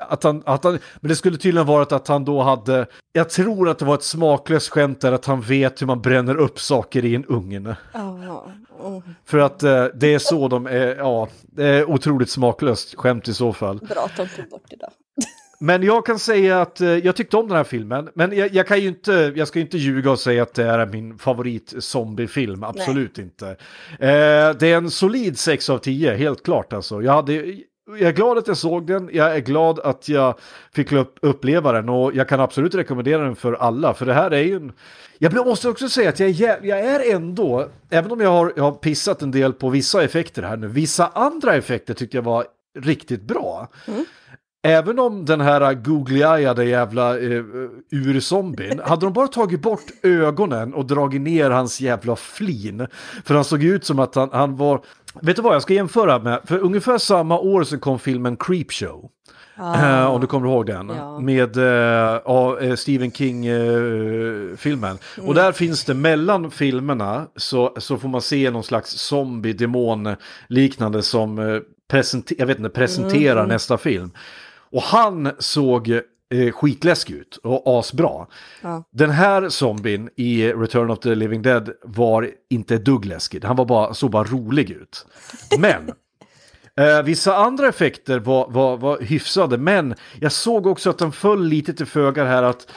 Att 0.00 0.22
han, 0.22 0.42
att 0.46 0.64
han, 0.64 0.78
men 1.00 1.08
det 1.08 1.16
skulle 1.16 1.36
tydligen 1.36 1.66
varit 1.66 1.92
att 1.92 2.08
han 2.08 2.24
då 2.24 2.42
hade, 2.42 2.86
jag 3.12 3.30
tror 3.30 3.68
att 3.68 3.78
det 3.78 3.84
var 3.84 3.94
ett 3.94 4.02
smaklöst 4.02 4.68
skämt 4.68 5.00
där 5.00 5.12
att 5.12 5.24
han 5.24 5.40
vet 5.40 5.82
hur 5.82 5.86
man 5.86 6.00
bränner 6.00 6.36
upp 6.36 6.60
saker 6.60 7.04
i 7.04 7.14
en 7.14 7.24
ugn. 7.24 7.74
Ja. 7.94 8.46
Oh, 8.80 9.02
För 9.24 9.38
att 9.38 9.62
eh, 9.62 9.84
det 9.84 10.14
är 10.14 10.18
så 10.18 10.48
de 10.48 10.66
är, 10.66 10.96
ja, 10.96 11.28
det 11.42 11.66
är 11.66 11.90
otroligt 11.90 12.30
smaklöst 12.30 12.94
skämt 12.94 13.28
i 13.28 13.34
så 13.34 13.52
fall. 13.52 13.78
bra 13.78 14.04
att 14.04 14.16
de 14.16 14.28
tog 14.28 14.50
bort 14.50 14.64
det 14.70 14.76
där. 14.76 14.88
men 15.60 15.82
jag 15.82 16.06
kan 16.06 16.18
säga 16.18 16.60
att 16.60 16.80
eh, 16.80 16.88
jag 16.88 17.16
tyckte 17.16 17.36
om 17.36 17.48
den 17.48 17.56
här 17.56 17.64
filmen. 17.64 18.10
Men 18.14 18.36
jag, 18.36 18.54
jag 18.54 18.66
kan 18.66 18.80
ju 18.80 18.88
inte, 18.88 19.32
jag 19.36 19.48
ska 19.48 19.58
ju 19.58 19.64
inte 19.64 19.78
ljuga 19.78 20.10
och 20.10 20.18
säga 20.18 20.42
att 20.42 20.54
det 20.54 20.64
är 20.64 20.86
min 20.86 21.18
favorit 21.18 21.74
zombiefilm. 21.78 22.64
Absolut 22.64 23.18
inte. 23.18 23.48
Eh, 23.48 23.56
det 24.58 24.62
är 24.62 24.76
en 24.76 24.90
solid 24.90 25.38
6 25.38 25.70
av 25.70 25.78
10, 25.78 26.14
helt 26.14 26.42
klart 26.44 26.72
alltså. 26.72 27.02
Jag 27.02 27.12
hade 27.12 27.56
jag 27.88 28.08
är 28.08 28.12
glad 28.12 28.38
att 28.38 28.48
jag 28.48 28.56
såg 28.56 28.86
den, 28.86 29.10
jag 29.12 29.36
är 29.36 29.40
glad 29.40 29.78
att 29.78 30.08
jag 30.08 30.34
fick 30.74 30.92
upp, 30.92 31.18
uppleva 31.22 31.72
den 31.72 31.88
och 31.88 32.14
jag 32.14 32.28
kan 32.28 32.40
absolut 32.40 32.74
rekommendera 32.74 33.22
den 33.22 33.36
för 33.36 33.52
alla. 33.52 33.94
För 33.94 34.06
det 34.06 34.14
här 34.14 34.30
är 34.30 34.42
ju 34.42 34.56
en... 34.56 34.72
Jag 35.18 35.46
måste 35.46 35.68
också 35.68 35.88
säga 35.88 36.08
att 36.08 36.20
jag 36.20 36.28
är, 36.28 36.58
jag 36.62 36.80
är 36.80 37.14
ändå, 37.14 37.68
även 37.90 38.12
om 38.12 38.20
jag 38.20 38.30
har, 38.30 38.52
jag 38.56 38.64
har 38.64 38.72
pissat 38.72 39.22
en 39.22 39.30
del 39.30 39.52
på 39.52 39.68
vissa 39.68 40.04
effekter 40.04 40.42
här 40.42 40.56
nu, 40.56 40.66
vissa 40.68 41.06
andra 41.06 41.54
effekter 41.54 41.94
tyckte 41.94 42.16
jag 42.16 42.22
var 42.22 42.44
riktigt 42.78 43.22
bra. 43.22 43.68
Mm. 43.86 44.04
Även 44.62 44.98
om 44.98 45.24
den 45.24 45.40
här 45.40 45.74
googly-eyade 45.74 46.62
jävla 46.62 47.18
eh, 47.18 47.44
urzombien, 47.90 48.78
hade 48.84 49.06
de 49.06 49.12
bara 49.12 49.28
tagit 49.28 49.62
bort 49.62 49.86
ögonen 50.02 50.74
och 50.74 50.86
dragit 50.86 51.20
ner 51.20 51.50
hans 51.50 51.80
jävla 51.80 52.16
flin, 52.16 52.86
för 53.24 53.34
han 53.34 53.44
såg 53.44 53.64
ut 53.64 53.84
som 53.84 53.98
att 53.98 54.14
han, 54.14 54.28
han 54.32 54.56
var, 54.56 54.80
vet 55.14 55.36
du 55.36 55.42
vad 55.42 55.54
jag 55.54 55.62
ska 55.62 55.74
jämföra 55.74 56.18
med, 56.18 56.40
för 56.44 56.58
ungefär 56.58 56.98
samma 56.98 57.38
år 57.38 57.64
så 57.64 57.78
kom 57.78 57.98
filmen 57.98 58.36
Creepshow. 58.36 59.10
Ah. 59.60 60.02
Uh, 60.02 60.06
om 60.06 60.20
du 60.20 60.26
kommer 60.26 60.48
ihåg 60.48 60.66
den. 60.66 60.88
Ja. 60.88 61.18
Med 61.18 61.56
uh, 61.56 62.74
Stephen 62.74 63.12
King-filmen. 63.12 64.98
Mm. 65.16 65.28
Och 65.28 65.34
där 65.34 65.52
finns 65.52 65.84
det 65.84 65.94
mellan 65.94 66.50
filmerna 66.50 67.26
så, 67.36 67.74
så 67.76 67.98
får 67.98 68.08
man 68.08 68.22
se 68.22 68.50
någon 68.50 68.64
slags 68.64 68.90
zombie-demon 68.90 70.16
liknande 70.48 71.02
som 71.02 71.60
presenter 71.90 72.36
jag 72.38 72.46
vet 72.46 72.58
inte, 72.58 72.70
presenterar 72.70 73.38
mm. 73.38 73.48
nästa 73.48 73.78
film. 73.78 74.10
Och 74.70 74.82
han 74.82 75.30
såg 75.38 76.00
eh, 76.34 76.52
skitläskig 76.52 77.14
ut 77.14 77.36
och 77.36 77.78
asbra. 77.78 78.26
Ja. 78.62 78.84
Den 78.92 79.10
här 79.10 79.48
zombien 79.48 80.10
i 80.16 80.52
Return 80.52 80.90
of 80.90 80.98
the 80.98 81.14
Living 81.14 81.42
Dead 81.42 81.70
var 81.82 82.30
inte 82.50 82.74
ett 82.74 82.84
dugg 82.84 83.04
läskig. 83.04 83.44
Han 83.44 83.56
var 83.56 83.64
bara, 83.64 83.94
såg 83.94 84.10
bara 84.10 84.24
rolig 84.24 84.70
ut. 84.70 85.06
Men 85.58 85.92
eh, 86.86 87.02
vissa 87.02 87.36
andra 87.36 87.68
effekter 87.68 88.18
var, 88.18 88.50
var, 88.50 88.76
var 88.76 89.00
hyfsade, 89.00 89.58
men 89.58 89.94
jag 90.20 90.32
såg 90.32 90.66
också 90.66 90.90
att 90.90 90.98
den 90.98 91.12
föll 91.12 91.44
lite 91.44 91.74
till 91.74 91.86
föga 91.86 92.24
här 92.24 92.42
att 92.42 92.72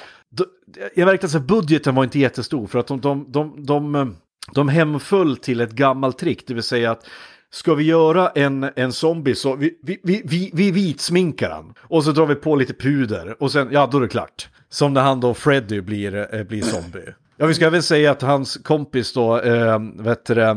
jag 0.95 1.05
märkte 1.05 1.27
att 1.27 1.47
budgeten 1.47 1.95
var 1.95 2.03
inte 2.03 2.19
jättestor 2.19 2.67
för 2.67 2.79
att 2.79 2.87
de, 2.87 3.01
de, 3.01 3.25
de, 3.31 3.65
de, 3.65 4.15
de 4.51 4.69
hemföll 4.69 5.37
till 5.37 5.61
ett 5.61 5.71
gammalt 5.71 6.17
trick, 6.17 6.47
det 6.47 6.53
vill 6.53 6.63
säga 6.63 6.91
att 6.91 7.05
Ska 7.53 7.73
vi 7.73 7.83
göra 7.83 8.29
en, 8.29 8.69
en 8.75 8.93
zombie 8.93 9.35
så 9.35 9.55
vi, 9.55 9.79
vi, 9.83 9.99
vi, 10.03 10.21
vi, 10.25 10.51
vi 10.53 10.71
vitsminkar 10.71 11.49
han. 11.49 11.73
Och 11.79 12.03
så 12.03 12.11
drar 12.11 12.25
vi 12.25 12.35
på 12.35 12.55
lite 12.55 12.73
puder 12.73 13.43
och 13.43 13.51
sen, 13.51 13.69
ja 13.71 13.89
då 13.91 13.97
är 13.97 14.01
det 14.01 14.07
klart. 14.07 14.49
Som 14.69 14.93
när 14.93 15.01
han 15.01 15.19
då, 15.19 15.33
Freddy, 15.33 15.81
blir, 15.81 16.35
äh, 16.35 16.43
blir 16.43 16.61
zombie. 16.61 17.13
Ja, 17.37 17.45
vi 17.45 17.53
ska 17.53 17.69
väl 17.69 17.83
säga 17.83 18.11
att 18.11 18.21
hans 18.21 18.57
kompis 18.57 19.13
då, 19.13 19.39
äh, 19.39 19.79
vet 19.99 20.25
du, 20.25 20.41
äh, 20.41 20.55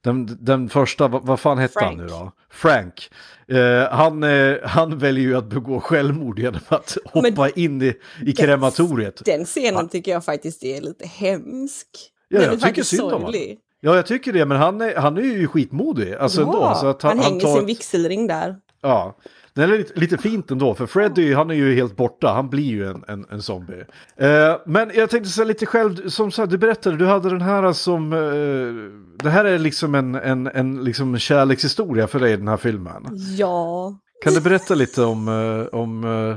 den, 0.00 0.38
den 0.40 0.68
första, 0.68 1.08
vad, 1.08 1.26
vad 1.26 1.40
fan 1.40 1.58
hette 1.58 1.84
han 1.84 1.96
nu 1.96 2.06
då? 2.06 2.32
Frank. 2.50 3.10
Uh, 3.52 3.88
han, 3.90 4.22
uh, 4.22 4.56
han 4.64 4.98
väljer 4.98 5.24
ju 5.24 5.36
att 5.36 5.50
begå 5.50 5.80
självmord 5.80 6.38
genom 6.38 6.60
att 6.68 6.96
hoppa 7.04 7.30
Men 7.36 7.50
in 7.58 7.82
i, 7.82 7.94
i 8.26 8.32
krematoriet. 8.32 9.24
Den 9.24 9.44
scenen 9.44 9.88
tycker 9.88 10.12
jag 10.12 10.24
faktiskt 10.24 10.64
är 10.64 10.80
lite 10.80 11.06
hemsk. 11.06 11.88
Ja, 12.28 12.40
den 12.40 12.50
jag 12.50 12.60
tycker 12.60 12.82
synd 12.82 13.02
om 13.02 13.12
honom. 13.12 13.34
Ja, 13.84 13.96
jag 13.96 14.06
tycker 14.06 14.32
det, 14.32 14.46
men 14.46 14.56
han 14.56 14.80
är, 14.80 14.96
han 14.96 15.16
är 15.16 15.22
ju 15.22 15.48
skitmodig. 15.48 16.14
Alltså 16.14 16.40
ja, 16.40 16.46
ändå, 16.46 16.74
så 16.74 16.86
att 16.86 17.02
han, 17.02 17.18
han 17.18 17.18
hänger 17.18 17.46
han 17.46 17.52
tar... 17.52 17.56
sin 17.56 17.66
vigselring 17.66 18.26
där. 18.26 18.56
Ja, 18.82 19.16
det 19.54 19.62
är 19.62 19.66
lite, 19.66 20.00
lite 20.00 20.18
fint 20.18 20.50
ändå, 20.50 20.74
för 20.74 20.86
Freddy 20.86 21.34
han 21.34 21.50
är 21.50 21.54
ju 21.54 21.74
helt 21.74 21.96
borta, 21.96 22.32
han 22.32 22.50
blir 22.50 22.64
ju 22.64 22.86
en, 22.86 23.04
en, 23.08 23.26
en 23.30 23.42
zombie. 23.42 23.84
Eh, 24.16 24.56
men 24.66 24.90
jag 24.94 25.10
tänkte 25.10 25.30
säga 25.30 25.44
lite 25.44 25.66
själv, 25.66 26.08
som 26.08 26.30
sagt, 26.30 26.50
du 26.50 26.58
berättade, 26.58 26.96
du 26.96 27.06
hade 27.06 27.28
den 27.28 27.40
här 27.40 27.72
som, 27.72 28.12
eh, 28.12 29.18
det 29.24 29.30
här 29.30 29.44
är 29.44 29.58
liksom 29.58 29.94
en, 29.94 30.14
en, 30.14 30.46
en 30.46 30.84
liksom 30.84 31.18
kärlekshistoria 31.18 32.06
för 32.06 32.20
dig, 32.20 32.36
den 32.36 32.48
här 32.48 32.56
filmen. 32.56 33.06
Ja. 33.36 33.94
Kan 34.24 34.34
du 34.34 34.40
berätta 34.40 34.74
lite 34.74 35.02
om, 35.04 35.28
eh, 35.28 35.78
om 35.80 36.04
eh, 36.04 36.36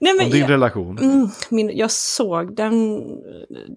Nej, 0.00 0.14
men 0.16 0.26
Om 0.26 0.32
din 0.32 0.40
jag, 0.40 0.50
relation? 0.50 0.98
Mm, 0.98 1.28
min, 1.50 1.76
jag 1.76 1.90
såg 1.90 2.56
den, 2.56 3.02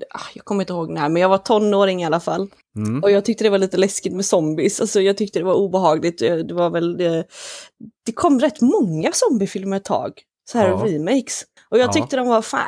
ah, 0.10 0.30
jag 0.34 0.46
kommer 0.46 0.62
inte 0.62 0.74
ihåg 0.74 0.90
när, 0.90 1.10
men 1.10 1.22
jag 1.22 1.30
var 1.30 1.38
tonåring 1.38 2.02
i 2.02 2.06
alla 2.06 2.20
fall. 2.20 2.48
Mm. 2.76 3.04
Och 3.04 3.12
jag 3.12 3.26
tyckte 3.26 3.44
det 3.44 3.50
var 3.50 3.58
lite 3.58 3.78
läskigt 3.78 4.14
med 4.14 4.26
zombies, 4.26 4.82
alltså 4.82 5.02
jag 5.02 5.18
tyckte 5.18 5.40
det 5.40 5.46
var 5.46 5.54
obehagligt. 5.54 6.18
Det 6.20 6.54
var 6.54 6.70
väl, 6.70 6.98
det, 6.98 7.26
det 8.06 8.12
kom 8.12 8.40
rätt 8.40 8.62
många 8.62 9.12
zombiefilmer 9.14 9.78
ett 9.78 9.86
tag, 9.86 10.12
så 10.52 10.58
här 10.58 10.68
ja. 10.68 10.84
remakes. 10.86 11.44
Och 11.72 11.78
jag 11.78 11.94
tyckte 11.94 12.16
ja. 12.16 12.24
de 12.24 12.30
var 12.30 12.42
fan, 12.42 12.62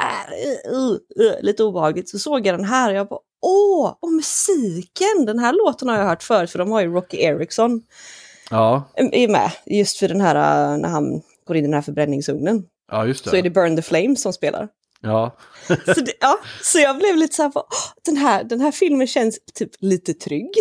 uh, 0.71 0.77
uh, 0.77 0.91
uh, 1.27 1.41
lite 1.41 1.63
obehagligt. 1.63 2.09
Så 2.09 2.19
såg 2.19 2.47
jag 2.47 2.59
den 2.59 2.65
här 2.65 2.89
och 2.89 2.95
jag 2.95 3.07
bara, 3.07 3.19
åh, 3.41 3.95
och 3.99 4.11
musiken! 4.11 5.25
Den 5.25 5.39
här 5.39 5.53
låten 5.53 5.89
har 5.89 5.97
jag 5.97 6.05
hört 6.05 6.23
förut, 6.23 6.51
för 6.51 6.59
de 6.59 6.71
har 6.71 6.81
ju 6.81 6.93
Rocky 6.93 7.17
Erickson 7.17 7.81
ja. 8.49 8.83
är 8.95 9.27
med, 9.27 9.51
just 9.65 9.97
för 9.97 10.07
den 10.07 10.21
här, 10.21 10.77
när 10.77 10.89
han 10.89 11.21
går 11.47 11.57
in 11.57 11.63
i 11.63 11.67
den 11.67 11.73
här 11.73 11.81
förbränningsugnen. 11.81 12.63
Ja, 12.91 13.05
just 13.05 13.23
det. 13.23 13.29
Så 13.29 13.35
är 13.35 13.41
det 13.41 13.49
Burn 13.49 13.75
the 13.75 13.81
Flames 13.81 14.21
som 14.21 14.33
spelar. 14.33 14.67
Ja. 15.01 15.37
så, 15.67 16.01
det, 16.01 16.13
ja, 16.19 16.39
så 16.61 16.79
jag 16.79 16.97
blev 16.97 17.17
lite 17.17 17.35
så 17.35 17.43
här, 17.43 17.51
den 18.05 18.17
här, 18.17 18.43
den 18.43 18.61
här 18.61 18.71
filmen 18.71 19.07
känns 19.07 19.39
typ 19.53 19.71
lite 19.79 20.13
trygg. 20.13 20.51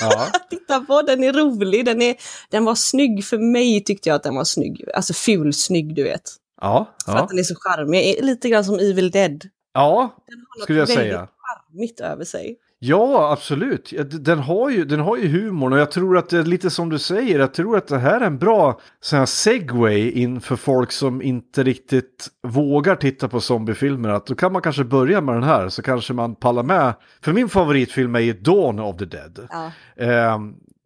Ja. 0.00 0.30
att 0.32 0.46
titta 0.50 0.80
på, 0.80 1.02
den 1.02 1.24
är 1.24 1.32
rolig, 1.32 1.84
den, 1.84 2.02
är, 2.02 2.16
den 2.50 2.64
var 2.64 2.74
snygg 2.74 3.24
för 3.24 3.38
mig 3.38 3.84
tyckte 3.84 4.08
jag 4.08 4.16
att 4.16 4.22
den 4.22 4.34
var 4.34 4.44
snygg. 4.44 4.84
Alltså 4.94 5.14
ful 5.14 5.54
snygg, 5.54 5.94
du 5.94 6.02
vet. 6.02 6.30
Ja. 6.60 6.94
För 7.04 7.16
att 7.16 7.28
den 7.28 7.38
är 7.38 7.42
så 7.42 7.54
charmig, 7.58 8.24
lite 8.24 8.48
grann 8.48 8.64
som 8.64 8.78
Evil 8.78 9.10
Dead. 9.10 9.44
Ja, 9.74 10.14
skulle 10.62 10.78
jag 10.78 10.88
säga. 10.88 11.04
Den 11.04 11.14
har 11.14 11.20
något 11.20 11.28
väldigt 11.28 11.40
charmigt 11.70 12.00
över 12.00 12.24
sig. 12.24 12.56
Ja, 12.86 13.32
absolut. 13.32 13.92
Den 14.10 14.38
har, 14.38 14.70
ju, 14.70 14.84
den 14.84 15.00
har 15.00 15.16
ju 15.16 15.28
humorn 15.28 15.72
och 15.72 15.78
jag 15.78 15.90
tror 15.90 16.18
att 16.18 16.28
det 16.28 16.38
är 16.38 16.44
lite 16.44 16.70
som 16.70 16.88
du 16.88 16.98
säger, 16.98 17.38
jag 17.38 17.54
tror 17.54 17.76
att 17.76 17.88
det 17.88 17.98
här 17.98 18.20
är 18.20 18.26
en 18.26 18.38
bra 18.38 18.80
sån 19.00 19.18
här 19.18 19.26
segway 19.26 20.10
inför 20.10 20.56
folk 20.56 20.92
som 20.92 21.22
inte 21.22 21.62
riktigt 21.62 22.28
vågar 22.42 22.96
titta 22.96 23.28
på 23.28 23.40
zombiefilmer. 23.40 24.08
Att 24.08 24.26
då 24.26 24.34
kan 24.34 24.52
man 24.52 24.62
kanske 24.62 24.84
börja 24.84 25.20
med 25.20 25.34
den 25.34 25.42
här 25.42 25.68
så 25.68 25.82
kanske 25.82 26.12
man 26.12 26.34
pallar 26.34 26.62
med. 26.62 26.94
För 27.22 27.32
min 27.32 27.48
favoritfilm 27.48 28.14
är 28.14 28.20
ju 28.20 28.32
Dawn 28.32 28.80
of 28.80 28.96
the 28.96 29.04
Dead. 29.04 29.48
Ja. 29.50 29.70
Eh, 29.96 30.38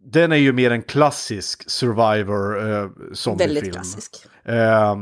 den 0.05 0.33
är 0.33 0.37
ju 0.37 0.53
mer 0.53 0.71
en 0.71 0.83
klassisk 0.83 1.71
survivor 1.71 2.71
eh, 2.71 2.89
zombiefilm. 3.13 3.55
Väldigt 3.55 3.75
klassisk. 3.75 4.27
Eh, 4.49 4.97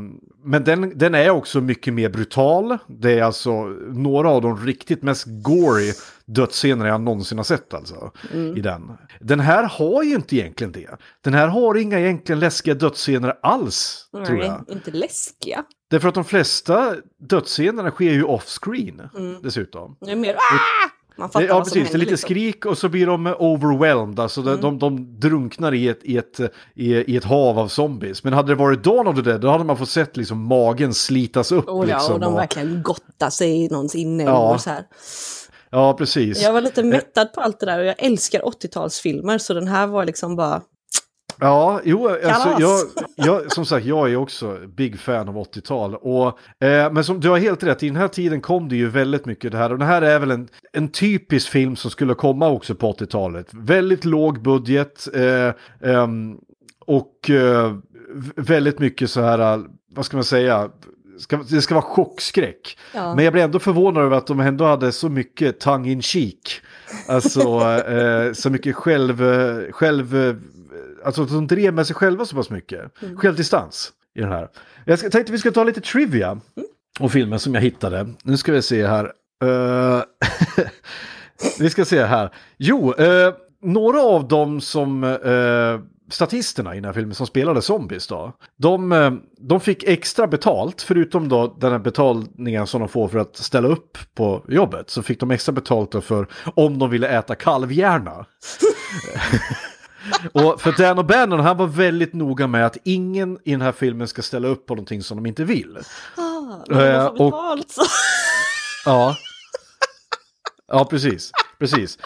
men 0.44 0.64
den, 0.64 0.98
den 0.98 1.14
är 1.14 1.30
också 1.30 1.60
mycket 1.60 1.94
mer 1.94 2.08
brutal. 2.08 2.78
Det 2.88 3.18
är 3.18 3.22
alltså 3.22 3.64
några 3.92 4.30
av 4.30 4.42
de 4.42 4.66
riktigt 4.66 5.02
mest 5.02 5.24
gory 5.26 5.92
dödsscener 6.24 6.86
jag 6.86 7.00
någonsin 7.00 7.38
har 7.38 7.44
sett 7.44 7.74
alltså. 7.74 8.12
Mm. 8.32 8.56
I 8.56 8.60
den. 8.60 8.92
Den 9.20 9.40
här 9.40 9.64
har 9.64 10.02
ju 10.02 10.14
inte 10.14 10.36
egentligen 10.36 10.72
det. 10.72 10.90
Den 11.20 11.34
här 11.34 11.48
har 11.48 11.74
inga 11.74 12.00
egentligen 12.00 12.40
läskiga 12.40 12.74
dödsscener 12.74 13.38
alls. 13.42 14.08
Nej, 14.12 14.26
tror 14.26 14.38
jag. 14.38 14.64
inte 14.68 14.90
läskiga. 14.90 15.64
Därför 15.90 16.08
att 16.08 16.14
de 16.14 16.24
flesta 16.24 16.94
dödsscenerna 17.18 17.90
sker 17.90 18.12
ju 18.12 18.24
off-screen 18.24 19.02
mm. 19.18 19.42
dessutom. 19.42 19.96
Det 20.00 20.10
är 20.10 20.16
mer 20.16 20.34
ah! 20.34 20.90
Man 21.16 21.30
fattar 21.30 21.46
ja, 21.46 21.64
precis. 21.64 21.72
Det 21.72 21.94
är 21.94 21.98
lite 21.98 22.10
liksom. 22.10 22.26
skrik 22.26 22.66
och 22.66 22.78
så 22.78 22.88
blir 22.88 23.06
de 23.06 23.34
overwhelmed. 23.38 24.20
Alltså 24.20 24.40
mm. 24.40 24.60
de, 24.60 24.78
de, 24.78 25.20
drunknar 25.20 25.74
i 25.74 25.88
ett, 25.88 26.00
i, 26.02 26.16
ett, 26.16 26.40
i, 26.74 27.16
ett 27.16 27.24
hav 27.24 27.58
av 27.58 27.68
zombies. 27.68 28.24
Men 28.24 28.32
hade 28.32 28.48
det 28.48 28.54
varit 28.54 28.84
Dawn 28.84 29.06
of 29.06 29.16
the 29.16 29.22
Dead, 29.22 29.40
då 29.40 29.48
hade 29.48 29.64
man 29.64 29.76
fått 29.76 29.88
sett 29.88 30.16
liksom 30.16 30.42
magen 30.42 30.94
slitas 30.94 31.52
upp. 31.52 31.68
Oh, 31.68 31.88
ja, 31.88 31.96
liksom, 31.96 32.14
och 32.14 32.20
de 32.20 32.32
och... 32.32 32.38
verkligen 32.38 32.82
gottar 32.82 33.30
sig 33.30 33.64
i 33.64 33.68
någons 33.68 33.94
inälvor 33.94 34.34
ja. 34.34 34.58
så 34.58 34.70
här. 34.70 34.84
Ja, 35.70 35.94
precis. 35.94 36.42
Jag 36.42 36.52
var 36.52 36.60
lite 36.60 36.80
eh. 36.80 36.86
mättad 36.86 37.32
på 37.32 37.40
allt 37.40 37.60
det 37.60 37.66
där 37.66 37.78
och 37.78 37.84
jag 37.84 37.94
älskar 37.98 38.40
80-talsfilmer 38.40 39.38
så 39.38 39.54
den 39.54 39.68
här 39.68 39.86
var 39.86 40.04
liksom 40.04 40.36
bara... 40.36 40.62
Ja, 41.40 41.80
jo, 41.84 42.08
alltså, 42.08 42.56
jag, 42.58 42.80
jag, 43.14 43.52
som 43.52 43.66
sagt, 43.66 43.86
jag 43.86 44.12
är 44.12 44.16
också 44.16 44.58
big 44.76 44.98
fan 44.98 45.28
av 45.28 45.36
80-tal. 45.36 45.94
eh, 45.94 46.92
men 46.92 47.04
som, 47.04 47.20
du 47.20 47.28
har 47.28 47.38
helt 47.38 47.62
rätt, 47.62 47.82
i 47.82 47.86
den 47.86 47.96
här 47.96 48.08
tiden 48.08 48.40
kom 48.40 48.68
det 48.68 48.76
ju 48.76 48.88
väldigt 48.88 49.26
mycket 49.26 49.52
det 49.52 49.58
här. 49.58 49.72
Och 49.72 49.78
det 49.78 49.84
här 49.84 50.02
är 50.02 50.18
väl 50.18 50.30
en, 50.30 50.48
en 50.72 50.88
typisk 50.88 51.48
film 51.48 51.76
som 51.76 51.90
skulle 51.90 52.14
komma 52.14 52.48
också 52.48 52.74
på 52.74 52.92
80-talet. 52.92 53.46
Väldigt 53.52 54.04
låg 54.04 54.42
budget 54.42 55.08
eh, 55.14 55.46
eh, 55.90 56.08
och 56.86 57.30
väldigt 58.36 58.78
mycket 58.78 59.10
så 59.10 59.20
här, 59.20 59.64
vad 59.94 60.06
ska 60.06 60.16
man 60.16 60.24
säga, 60.24 60.70
ska, 61.18 61.36
det 61.36 61.62
ska 61.62 61.74
vara 61.74 61.84
chockskräck. 61.84 62.78
Ja. 62.94 63.14
Men 63.14 63.24
jag 63.24 63.32
blir 63.32 63.42
ändå 63.42 63.58
förvånad 63.58 64.02
över 64.04 64.16
att 64.16 64.26
de 64.26 64.40
ändå 64.40 64.64
hade 64.64 64.92
så 64.92 65.08
mycket 65.08 65.60
tongue 65.60 65.92
in 65.92 66.02
cheek. 66.02 66.60
Alltså 67.08 67.60
eh, 67.88 68.32
så 68.32 68.50
mycket 68.50 68.76
själv, 68.76 69.22
själv, 69.72 70.36
alltså 71.04 71.24
de 71.24 71.46
drev 71.46 71.74
med 71.74 71.86
sig 71.86 71.96
själva 71.96 72.24
så 72.24 72.36
pass 72.36 72.50
mycket. 72.50 73.02
Mm. 73.02 73.16
Självdistans 73.16 73.92
i 74.14 74.20
den 74.20 74.32
här. 74.32 74.48
Jag 74.84 75.00
tänkte 75.00 75.20
att 75.20 75.30
vi 75.30 75.38
ska 75.38 75.50
ta 75.50 75.64
lite 75.64 75.80
trivia 75.80 76.28
mm. 76.30 76.42
och 77.00 77.12
filmen 77.12 77.38
som 77.38 77.54
jag 77.54 77.62
hittade. 77.62 78.08
Nu 78.22 78.36
ska 78.36 78.52
vi 78.52 78.62
se 78.62 78.86
här. 78.86 79.12
Uh, 79.44 80.02
vi 81.58 81.70
ska 81.70 81.84
se 81.84 82.04
här. 82.04 82.30
Jo, 82.56 82.94
uh, 83.00 83.34
några 83.62 84.00
av 84.00 84.28
dem 84.28 84.60
som 84.60 85.04
uh, 85.04 85.80
statisterna 86.10 86.74
i 86.74 86.76
den 86.76 86.84
här 86.84 86.92
filmen 86.92 87.14
som 87.14 87.26
spelade 87.26 87.62
zombies 87.62 88.06
då, 88.06 88.32
de, 88.56 89.20
de 89.38 89.60
fick 89.60 89.84
extra 89.84 90.26
betalt, 90.26 90.82
förutom 90.82 91.28
då 91.28 91.56
den 91.60 91.72
här 91.72 91.78
betalningen 91.78 92.66
som 92.66 92.80
de 92.80 92.88
får 92.88 93.08
för 93.08 93.18
att 93.18 93.36
ställa 93.36 93.68
upp 93.68 93.98
på 94.14 94.44
jobbet, 94.48 94.90
så 94.90 95.02
fick 95.02 95.20
de 95.20 95.30
extra 95.30 95.52
betalt 95.52 96.04
för 96.04 96.26
om 96.54 96.78
de 96.78 96.90
ville 96.90 97.08
äta 97.08 97.34
kalvhjärna. 97.34 98.26
och 100.32 100.60
för 100.60 100.72
Dan 100.72 100.98
O'Bannon, 100.98 101.40
han 101.42 101.56
var 101.56 101.66
väldigt 101.66 102.14
noga 102.14 102.46
med 102.46 102.66
att 102.66 102.76
ingen 102.84 103.38
i 103.44 103.50
den 103.50 103.60
här 103.60 103.72
filmen 103.72 104.08
ska 104.08 104.22
ställa 104.22 104.48
upp 104.48 104.66
på 104.66 104.74
någonting 104.74 105.02
som 105.02 105.16
de 105.16 105.26
inte 105.26 105.44
vill. 105.44 105.78
Ah, 106.16 106.22
Eh, 106.82 107.06
och- 107.06 107.30
betalt, 107.30 107.70
så. 107.70 107.82
Ja. 108.84 109.16
Ja, 110.68 110.84
precis. 110.84 111.30
precis. 111.58 111.98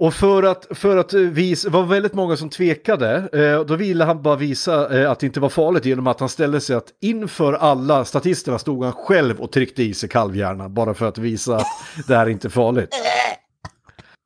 Och 0.00 0.14
för 0.14 0.42
att, 0.42 0.66
för 0.70 0.96
att 0.96 1.12
visa, 1.14 1.68
det 1.68 1.72
var 1.74 1.82
väldigt 1.82 2.14
många 2.14 2.36
som 2.36 2.50
tvekade, 2.50 3.28
eh, 3.32 3.64
då 3.64 3.76
ville 3.76 4.04
han 4.04 4.22
bara 4.22 4.36
visa 4.36 5.00
eh, 5.00 5.10
att 5.10 5.20
det 5.20 5.26
inte 5.26 5.40
var 5.40 5.48
farligt 5.48 5.84
genom 5.84 6.06
att 6.06 6.20
han 6.20 6.28
ställde 6.28 6.60
sig 6.60 6.76
att 6.76 6.86
inför 7.00 7.52
alla 7.52 8.04
statisterna 8.04 8.58
stod 8.58 8.84
han 8.84 8.92
själv 8.92 9.40
och 9.40 9.52
tryckte 9.52 9.82
i 9.82 9.94
sig 9.94 10.08
kalvhjärna 10.08 10.68
bara 10.68 10.94
för 10.94 11.06
att 11.08 11.18
visa 11.18 11.56
att 11.56 11.66
det 12.08 12.16
här 12.16 12.26
är 12.26 12.30
inte 12.30 12.50
farligt. 12.50 12.88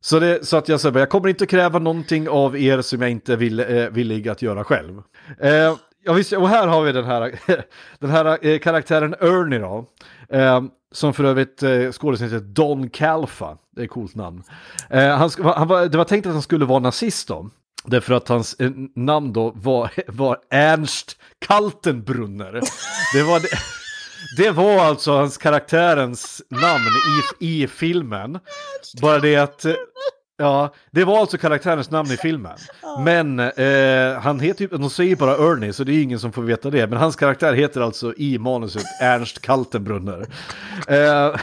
Så, 0.04 0.18
det, 0.18 0.46
så 0.46 0.56
att 0.56 0.68
jag 0.68 0.80
säger, 0.80 0.98
jag 0.98 1.10
kommer 1.10 1.28
inte 1.28 1.46
kräva 1.46 1.78
någonting 1.78 2.28
av 2.28 2.56
er 2.56 2.82
som 2.82 3.02
jag 3.02 3.10
inte 3.10 3.36
vill, 3.36 3.60
eh, 3.60 3.66
villig 3.66 4.28
att 4.28 4.42
göra 4.42 4.64
själv. 4.64 5.02
Eh, 5.40 5.76
ja, 6.04 6.12
visst, 6.12 6.32
och 6.32 6.48
här 6.48 6.66
har 6.66 6.82
vi 6.82 6.92
den 6.92 7.04
här, 7.04 7.38
den 7.98 8.10
här 8.10 8.46
eh, 8.46 8.58
karaktären 8.58 9.14
Ernie 9.20 9.58
då. 9.58 9.86
Eh, 10.28 10.62
som 10.92 11.14
för 11.14 11.24
övrigt 11.24 11.62
eh, 11.62 11.92
skådisen 11.92 12.30
heter 12.30 12.46
Don 12.46 12.90
Calfa. 12.90 13.58
Det 13.76 13.80
är 13.80 13.84
ett 13.84 13.90
coolt 13.90 14.14
namn. 14.14 14.42
Eh, 14.90 15.08
han, 15.08 15.30
han 15.44 15.68
var, 15.68 15.86
det 15.86 15.98
var 15.98 16.04
tänkt 16.04 16.26
att 16.26 16.32
han 16.32 16.42
skulle 16.42 16.64
vara 16.64 16.78
nazist 16.78 17.28
då. 17.28 17.50
Därför 17.84 18.14
att 18.14 18.28
hans 18.28 18.54
eh, 18.54 18.70
namn 18.96 19.32
då 19.32 19.52
var, 19.56 19.90
var 20.06 20.38
Ernst 20.50 21.16
Kaltenbrunner. 21.38 22.52
Det 23.14 23.22
var, 23.22 23.40
det, 23.40 23.48
det 24.36 24.50
var 24.50 24.84
alltså 24.84 25.12
hans 25.12 25.38
karaktärens 25.38 26.42
namn 26.48 26.84
i, 27.40 27.62
i 27.62 27.66
filmen. 27.66 28.38
Bara 29.02 29.18
det 29.18 29.36
att... 29.36 29.66
Ja, 30.36 30.74
det 30.90 31.04
var 31.04 31.20
alltså 31.20 31.38
karaktärens 31.38 31.90
namn 31.90 32.10
i 32.10 32.16
filmen. 32.16 32.56
Men 33.04 33.40
eh, 33.40 34.20
han 34.20 34.40
heter 34.40 34.62
ju, 34.62 34.68
de 34.68 34.90
säger 34.90 35.16
bara 35.16 35.32
Ernie 35.32 35.72
så 35.72 35.84
det 35.84 35.92
är 35.92 36.02
ingen 36.02 36.18
som 36.18 36.32
får 36.32 36.42
veta 36.42 36.70
det. 36.70 36.86
Men 36.86 36.98
hans 36.98 37.16
karaktär 37.16 37.52
heter 37.52 37.80
alltså 37.80 38.14
i 38.16 38.38
manuset 38.38 38.82
Ernst 39.02 39.40
Kaltenbrunner. 39.42 40.26
Eh, 40.88 41.36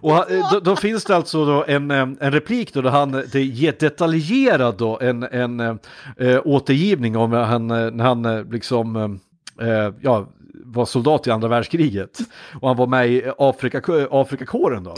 och 0.00 0.24
då, 0.52 0.60
då 0.60 0.76
finns 0.76 1.04
det 1.04 1.16
alltså 1.16 1.44
då 1.44 1.64
en, 1.68 1.90
eh, 1.90 2.08
en 2.20 2.32
replik 2.32 2.74
då 2.74 2.82
där 2.82 2.90
han 2.90 3.24
det 3.32 3.42
ger 3.42 3.74
detaljerad 3.80 4.76
då 4.76 5.00
en, 5.00 5.22
en 5.22 5.60
eh, 5.60 6.40
återgivning 6.44 7.16
om 7.16 7.32
han, 7.32 7.70
eh, 7.70 7.90
när 7.90 8.04
han 8.04 8.48
liksom 8.50 9.20
eh, 9.60 9.94
ja, 10.00 10.28
var 10.64 10.84
soldat 10.84 11.26
i 11.26 11.30
andra 11.30 11.48
världskriget. 11.48 12.18
Och 12.60 12.68
han 12.68 12.76
var 12.76 12.86
med 12.86 13.08
i 13.08 13.22
Afrika, 13.38 13.82
Afrikakåren 14.10 14.84
då. 14.84 14.94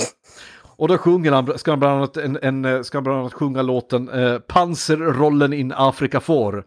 Och 0.79 0.89
då 0.89 0.99
sjunger 0.99 1.33
han, 1.33 1.59
ska 1.59 1.73
han 1.73 1.79
bland 1.79 1.97
annat, 1.97 2.17
en, 2.17 2.39
en, 2.43 2.85
ska 2.85 2.99
han 2.99 3.05
bland 3.05 3.21
annat 3.21 3.33
sjunga 3.33 3.63
låten 3.63 4.09
eh, 4.09 4.39
Panzerrollen 4.39 5.53
in 5.53 5.73
Afrika 5.77 6.21
får. 6.21 6.65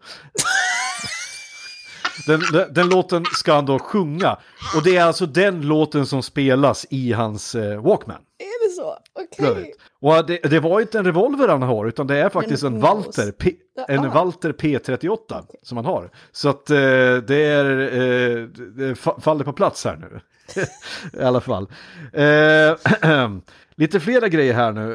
Den, 2.26 2.40
den, 2.52 2.74
den 2.74 2.88
låten 2.88 3.24
ska 3.32 3.54
han 3.54 3.66
då 3.66 3.78
sjunga. 3.78 4.38
Och 4.76 4.82
det 4.84 4.96
är 4.96 5.04
alltså 5.04 5.26
den 5.26 5.62
låten 5.62 6.06
som 6.06 6.22
spelas 6.22 6.86
i 6.90 7.12
hans 7.12 7.54
eh, 7.54 7.82
Walkman. 7.82 8.20
Så? 8.80 8.96
Okej. 9.22 9.48
övrigt. 9.48 9.76
Och 10.00 10.26
det, 10.26 10.38
det 10.42 10.60
var 10.60 10.80
inte 10.80 10.98
en 10.98 11.04
revolver 11.04 11.48
han 11.48 11.62
har, 11.62 11.86
utan 11.86 12.06
det 12.06 12.16
är 12.16 12.28
faktiskt 12.28 12.62
en, 12.62 12.74
En 12.74 12.80
Walter, 12.80 13.30
P, 13.32 13.52
en 13.88 13.98
Ah. 14.04 14.08
Walter 14.14 14.52
P38 14.52 15.44
som 15.62 15.76
han 15.76 15.86
har. 15.86 16.10
Så 16.32 16.48
att 16.48 16.70
eh, 16.70 16.76
det 17.26 17.36
är, 17.44 17.80
eh, 17.80 18.42
det 18.76 18.94
fa- 18.94 19.20
faller 19.20 19.44
på 19.44 19.52
plats 19.52 19.84
här 19.84 19.96
nu. 19.96 20.20
I 21.20 21.22
alla 21.22 21.40
fall. 21.40 21.68
Eh, 22.12 23.30
lite 23.76 24.00
flera 24.00 24.28
grejer 24.28 24.54
här 24.54 24.72
nu. 24.72 24.90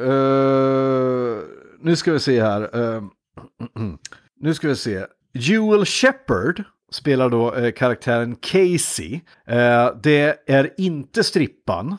Eh, 1.36 1.38
nu 1.80 1.96
ska 1.96 2.12
vi 2.12 2.20
se 2.20 2.42
här. 2.42 2.70
Nu 4.40 4.54
ska 4.54 4.68
vi 4.68 4.76
se. 4.76 5.06
Jewel 5.34 5.84
Shepard 5.84 6.62
spelar 6.92 7.28
då 7.30 7.54
karaktären 7.76 8.36
Casey. 8.36 9.20
Det 10.02 10.38
är 10.46 10.70
inte 10.80 11.24
strippan. 11.24 11.96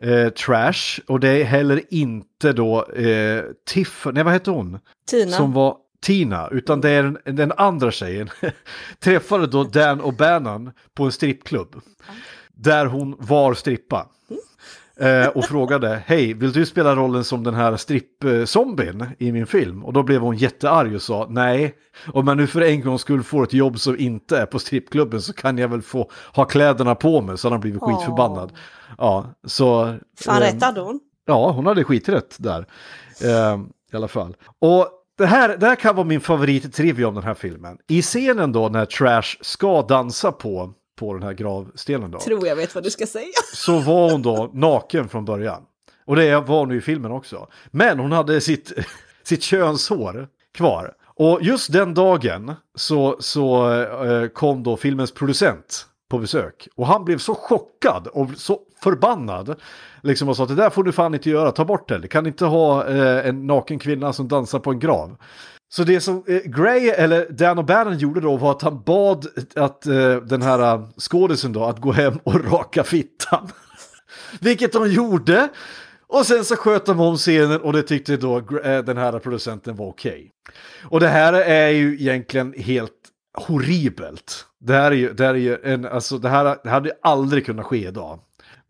Eh, 0.00 0.28
Trash 0.30 1.00
och 1.06 1.20
det 1.20 1.28
är 1.28 1.44
heller 1.44 1.82
inte 1.90 2.52
då 2.52 2.84
eh, 2.84 3.42
Tiff, 3.66 4.06
nej 4.12 4.24
vad 4.24 4.32
heter 4.32 4.52
hon? 4.52 4.78
Tina. 5.10 5.32
Som 5.32 5.52
var 5.52 5.76
Tina, 6.02 6.48
utan 6.48 6.80
det 6.80 6.90
är 6.90 7.02
den, 7.02 7.36
den 7.36 7.52
andra 7.56 7.90
tjejen. 7.90 8.30
Träffade 8.98 9.46
då 9.46 9.64
Dan 9.64 10.02
O'Bannon 10.02 10.72
på 10.94 11.04
en 11.04 11.12
strippklubb. 11.12 11.80
Där 12.54 12.86
hon 12.86 13.16
var 13.18 13.54
strippa. 13.54 14.06
Eh, 15.00 15.28
och 15.28 15.44
frågade, 15.44 16.02
hej, 16.06 16.34
vill 16.34 16.52
du 16.52 16.66
spela 16.66 16.96
rollen 16.96 17.24
som 17.24 17.44
den 17.44 17.54
här 17.54 17.76
strippzombien 17.76 19.06
i 19.18 19.32
min 19.32 19.46
film? 19.46 19.84
Och 19.84 19.92
då 19.92 20.02
blev 20.02 20.20
hon 20.20 20.36
jättearg 20.36 20.94
och 20.94 21.02
sa, 21.02 21.26
nej, 21.30 21.74
om 22.12 22.28
jag 22.28 22.36
nu 22.36 22.46
för 22.46 22.60
en 22.60 22.80
gång 22.80 22.98
skulle 22.98 23.22
få 23.22 23.42
ett 23.42 23.52
jobb 23.52 23.80
som 23.80 23.98
inte 23.98 24.38
är 24.38 24.46
på 24.46 24.58
strippklubben 24.58 25.22
så 25.22 25.32
kan 25.32 25.58
jag 25.58 25.68
väl 25.68 25.82
få 25.82 26.10
ha 26.34 26.44
kläderna 26.44 26.94
på 26.94 27.20
mig, 27.20 27.38
så 27.38 27.46
hade 27.46 27.54
han 27.54 27.60
blivit 27.60 27.82
Åh. 27.82 27.98
skitförbannad. 27.98 28.52
Ja, 28.98 29.26
så... 29.46 29.94
Fan 30.20 30.36
ehm, 30.36 30.42
rätt 30.42 30.62
hade 30.62 30.80
hon. 30.80 31.00
Ja, 31.26 31.50
hon 31.50 31.66
hade 31.66 31.84
skiträtt 31.84 32.36
där. 32.38 32.66
Eh, 33.24 33.60
I 33.92 33.96
alla 33.96 34.08
fall. 34.08 34.36
Och 34.58 34.88
det 35.18 35.26
här, 35.26 35.56
det 35.56 35.66
här 35.66 35.76
kan 35.76 35.96
vara 35.96 36.06
min 36.06 36.20
favorittrivia 36.20 37.08
om 37.08 37.14
den 37.14 37.24
här 37.24 37.34
filmen. 37.34 37.78
I 37.88 38.02
scenen 38.02 38.52
då 38.52 38.68
när 38.68 38.86
Trash 38.86 39.36
ska 39.40 39.82
dansa 39.82 40.32
på, 40.32 40.72
på 41.00 41.14
den 41.14 41.22
här 41.22 41.32
gravstenen 41.32 42.10
då. 42.10 42.18
Tror 42.18 42.46
jag 42.46 42.56
vet 42.56 42.74
vad 42.74 42.84
du 42.84 42.90
ska 42.90 43.06
säga. 43.06 43.32
Så 43.54 43.78
var 43.78 44.10
hon 44.10 44.22
då 44.22 44.50
naken 44.52 45.08
från 45.08 45.24
början. 45.24 45.62
Och 46.04 46.16
det 46.16 46.40
var 46.40 46.58
hon 46.58 46.70
ju 46.70 46.78
i 46.78 46.80
filmen 46.80 47.12
också. 47.12 47.48
Men 47.70 47.98
hon 47.98 48.12
hade 48.12 48.40
sitt, 48.40 48.72
sitt 49.22 49.42
könshår 49.42 50.28
kvar. 50.54 50.94
Och 51.04 51.38
just 51.42 51.72
den 51.72 51.94
dagen 51.94 52.54
så, 52.74 53.16
så 53.20 53.72
eh, 53.82 54.28
kom 54.28 54.62
då 54.62 54.76
filmens 54.76 55.14
producent 55.14 55.86
på 56.10 56.18
besök. 56.18 56.68
Och 56.76 56.86
han 56.86 57.04
blev 57.04 57.18
så 57.18 57.34
chockad 57.34 58.06
och 58.06 58.28
så 58.36 58.60
förbannad. 58.82 59.60
Liksom 60.02 60.28
och 60.28 60.36
sa 60.36 60.42
att 60.42 60.48
det 60.48 60.54
där 60.54 60.70
får 60.70 60.84
du 60.84 60.92
fan 60.92 61.14
inte 61.14 61.30
göra, 61.30 61.52
ta 61.52 61.64
bort 61.64 61.88
det. 61.88 61.98
Du 61.98 62.08
kan 62.08 62.26
inte 62.26 62.44
ha 62.44 62.86
eh, 62.86 63.28
en 63.28 63.46
naken 63.46 63.78
kvinna 63.78 64.12
som 64.12 64.28
dansar 64.28 64.58
på 64.58 64.70
en 64.70 64.78
grav. 64.78 65.16
Så 65.72 65.84
det 65.84 66.00
som 66.00 66.24
eh, 66.26 66.40
Gray, 66.44 66.88
eller 66.88 67.26
Dan 67.30 67.58
O'Bannon 67.58 67.94
gjorde 67.94 68.20
då 68.20 68.36
var 68.36 68.50
att 68.50 68.62
han 68.62 68.82
bad 68.82 69.26
att 69.56 69.86
eh, 69.86 70.16
den 70.16 70.42
här 70.42 70.74
eh, 70.74 70.88
skådisen 70.96 71.52
då 71.52 71.64
att 71.64 71.80
gå 71.80 71.92
hem 71.92 72.18
och 72.24 72.44
raka 72.52 72.84
fittan. 72.84 73.48
Vilket 74.40 74.72
de 74.72 74.90
gjorde. 74.90 75.48
Och 76.06 76.26
sen 76.26 76.44
så 76.44 76.56
sköt 76.56 76.86
de 76.86 77.00
om 77.00 77.16
scenen 77.16 77.60
och 77.60 77.72
det 77.72 77.82
tyckte 77.82 78.16
då 78.16 78.36
eh, 78.38 78.84
den 78.84 78.96
här 78.96 79.18
producenten 79.18 79.76
var 79.76 79.86
okej. 79.86 80.30
Och 80.84 81.00
det 81.00 81.08
här 81.08 81.32
är 81.32 81.68
ju 81.68 82.00
egentligen 82.00 82.54
helt 82.56 82.92
horribelt. 83.34 84.46
Det 84.60 84.72
här 84.72 84.90
är 84.90 84.96
ju, 84.96 85.12
det 85.12 85.26
här 85.26 85.34
är 85.34 85.38
ju 85.38 85.58
en, 85.62 85.84
alltså 85.84 86.18
det 86.18 86.28
här 86.28 86.56
det 86.64 86.70
hade 86.70 86.92
aldrig 87.02 87.46
kunnat 87.46 87.66
ske 87.66 87.88
idag. 87.88 88.18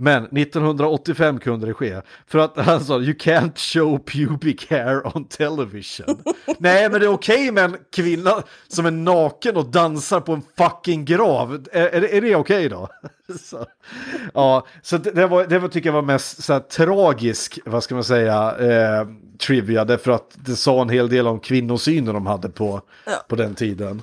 Men 0.03 0.25
1985 0.25 1.39
kunde 1.41 1.67
det 1.67 1.75
ske. 1.75 2.01
För 2.27 2.39
att 2.39 2.57
han 2.57 2.85
sa, 2.85 2.95
you 3.01 3.13
can't 3.15 3.53
show 3.59 3.99
pubic 3.99 4.67
hair 4.71 5.17
on 5.17 5.25
television. 5.25 6.19
Nej, 6.59 6.91
men 6.91 7.01
det 7.01 7.07
är 7.07 7.11
okej 7.13 7.51
med 7.53 7.65
en 7.65 7.77
kvinna 7.93 8.43
som 8.69 8.87
är 8.87 8.91
naken 8.91 9.57
och 9.57 9.67
dansar 9.67 10.21
på 10.21 10.33
en 10.33 10.43
fucking 10.59 11.05
grav. 11.05 11.67
Är, 11.73 11.87
är, 11.87 12.01
det- 12.01 12.17
är 12.17 12.21
det 12.21 12.37
okej 12.37 12.69
då? 12.69 12.89
så, 13.43 13.67
ja, 14.35 14.67
så 14.83 14.99
det, 14.99 15.11
det, 15.11 15.27
var, 15.27 15.47
det 15.47 15.59
var, 15.59 15.69
tycker 15.69 15.89
jag 15.89 15.95
var 15.95 16.03
mest 16.03 16.43
så 16.45 16.53
här, 16.53 16.61
tragisk, 16.61 17.59
vad 17.65 17.83
ska 17.85 17.95
man 17.95 18.05
säga, 18.05 18.57
eh, 18.59 19.07
trivia. 19.47 19.85
Därför 19.85 20.11
att 20.11 20.31
det 20.35 20.57
sa 20.57 20.83
en 20.83 20.89
hel 20.89 21.09
del 21.09 21.27
om 21.27 21.41
kvinnosynen 21.41 22.15
de 22.15 22.27
hade 22.27 22.49
på, 22.49 22.81
Ja. 23.07 23.13
på 23.29 23.37
den 23.37 23.55
tiden. 23.55 24.03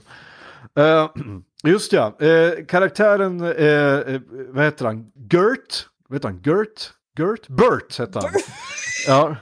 Eh, 0.78 1.10
just 1.64 1.94
ja, 1.94 2.18
eh, 2.20 2.66
karaktären, 2.66 3.42
eh, 3.42 4.22
vad 4.50 4.66
heter 4.66 4.86
han? 4.86 5.12
Gert? 5.32 5.88
Vad 6.10 6.16
heter 6.16 6.30
han? 6.30 6.42
Gert? 6.42 6.92
Gert? 7.18 7.48
Bert 7.48 8.00
heter 8.00 8.22
han. 8.22 8.32
Ja. 9.08 9.36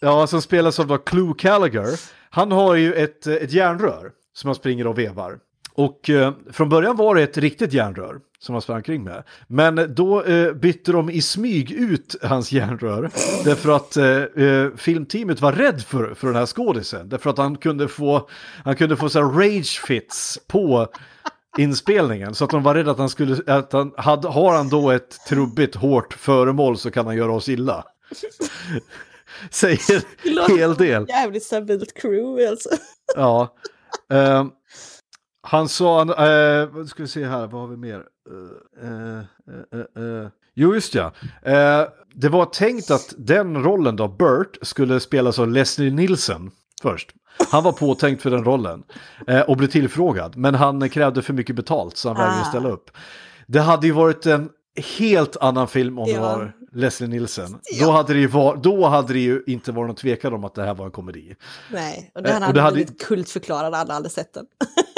Ja, 0.00 0.26
som 0.26 0.42
spelas 0.42 0.80
av 0.80 0.86
då 0.86 0.98
Clue 0.98 1.34
Gallagher. 1.38 2.00
Han 2.30 2.52
har 2.52 2.74
ju 2.74 2.94
ett, 2.94 3.26
ett 3.26 3.52
järnrör 3.52 4.10
som 4.32 4.48
han 4.48 4.54
springer 4.54 4.86
och 4.86 4.98
vevar. 4.98 5.38
Och 5.78 6.10
eh, 6.10 6.32
från 6.52 6.68
början 6.68 6.96
var 6.96 7.14
det 7.14 7.22
ett 7.22 7.38
riktigt 7.38 7.72
järnrör 7.72 8.18
som 8.38 8.54
han 8.54 8.62
sprang 8.62 8.82
kring 8.82 9.04
med. 9.04 9.22
Men 9.46 9.94
då 9.94 10.22
eh, 10.22 10.52
bytte 10.52 10.92
de 10.92 11.10
i 11.10 11.22
smyg 11.22 11.72
ut 11.72 12.16
hans 12.22 12.52
järnrör. 12.52 13.10
Därför 13.44 13.76
att 13.76 13.96
eh, 13.96 14.44
eh, 14.44 14.70
filmteamet 14.76 15.40
var 15.40 15.52
rädd 15.52 15.82
för, 15.82 16.14
för 16.14 16.26
den 16.26 16.36
här 16.36 16.46
skådisen. 16.46 17.08
Därför 17.08 17.30
att 17.30 17.38
han 17.38 17.56
kunde 17.56 17.88
få, 17.88 18.28
han 18.64 18.76
kunde 18.76 18.96
få 18.96 19.08
så 19.08 19.22
rage 19.22 19.80
fits 19.86 20.38
på 20.46 20.86
inspelningen. 21.58 22.34
Så 22.34 22.44
att 22.44 22.50
de 22.50 22.62
var 22.62 22.74
rädda 22.74 22.90
att 22.90 22.98
han 22.98 23.10
skulle, 23.10 23.52
att 23.52 23.72
han, 23.72 23.92
hade, 23.96 24.28
har 24.28 24.56
han 24.56 24.68
då 24.68 24.90
ett 24.90 25.26
trubbigt 25.28 25.74
hårt 25.74 26.14
föremål 26.14 26.78
så 26.78 26.90
kan 26.90 27.06
han 27.06 27.16
göra 27.16 27.32
oss 27.32 27.48
illa. 27.48 27.84
Säger 29.50 30.04
en 30.22 30.58
hel 30.58 30.74
del. 30.74 31.06
Jävligt 31.08 31.44
stabilt 31.44 31.94
crew 31.94 32.48
alltså. 32.48 32.68
Ja. 33.16 33.54
Eh, 34.12 34.44
han 35.42 35.68
sa, 35.68 36.00
eh, 36.02 36.84
ska 36.84 37.02
vi 37.02 37.08
se 37.08 37.24
här, 37.26 37.46
vad 37.46 37.60
har 37.60 37.68
vi 37.68 37.76
mer? 37.76 38.02
Eh, 38.82 38.88
eh, 38.88 39.18
eh, 39.72 40.22
eh. 40.22 40.28
Jo, 40.54 40.74
just 40.74 40.94
ja. 40.94 41.12
Eh, 41.42 41.82
det 42.14 42.28
var 42.28 42.44
tänkt 42.44 42.90
att 42.90 43.14
den 43.18 43.62
rollen 43.62 43.96
då, 43.96 44.08
Bert, 44.08 44.58
skulle 44.62 45.00
spelas 45.00 45.38
av 45.38 45.48
Leslie 45.48 45.90
Nielsen 45.90 46.50
först. 46.82 47.10
Han 47.50 47.64
var 47.64 47.72
påtänkt 47.72 48.22
för 48.22 48.30
den 48.30 48.44
rollen 48.44 48.82
eh, 49.26 49.40
och 49.40 49.56
blev 49.56 49.68
tillfrågad, 49.68 50.36
men 50.36 50.54
han 50.54 50.88
krävde 50.88 51.22
för 51.22 51.32
mycket 51.32 51.56
betalt 51.56 51.96
så 51.96 52.08
han 52.08 52.16
vägrade 52.16 52.40
Ah. 52.40 52.44
ställa 52.44 52.68
upp. 52.68 52.90
Det 53.46 53.60
hade 53.60 53.86
ju 53.86 53.92
varit 53.92 54.26
en 54.26 54.48
helt 54.98 55.36
annan 55.36 55.68
film 55.68 55.98
om 55.98 56.04
det 56.04 56.10
Ja. 56.10 56.20
var 56.20 56.52
Leslie 56.72 57.08
Nielsen. 57.08 57.52
Då, 57.52 57.58
Ja. 57.70 57.92
hade 57.92 58.12
det 58.12 58.18
ju 58.20 58.26
var, 58.26 58.56
då 58.56 58.86
hade 58.86 59.12
det 59.12 59.18
ju 59.18 59.42
inte 59.46 59.72
varit 59.72 59.86
någon 59.86 59.96
tvekan 59.96 60.32
om 60.32 60.44
att 60.44 60.54
det 60.54 60.62
här 60.62 60.74
var 60.74 60.84
en 60.86 60.90
komedi. 60.90 61.34
Nej, 61.72 62.10
och 62.14 62.22
det 62.22 62.28
Eh, 62.28 62.34
hade 62.34 62.46
och 62.46 62.54
det 62.54 62.60
hade- 62.60 62.74
blivit 62.74 63.02
kultförklarad, 63.02 63.74
alla 63.74 63.94
hade 63.94 64.08
sett 64.10 64.34
den. 64.34 64.46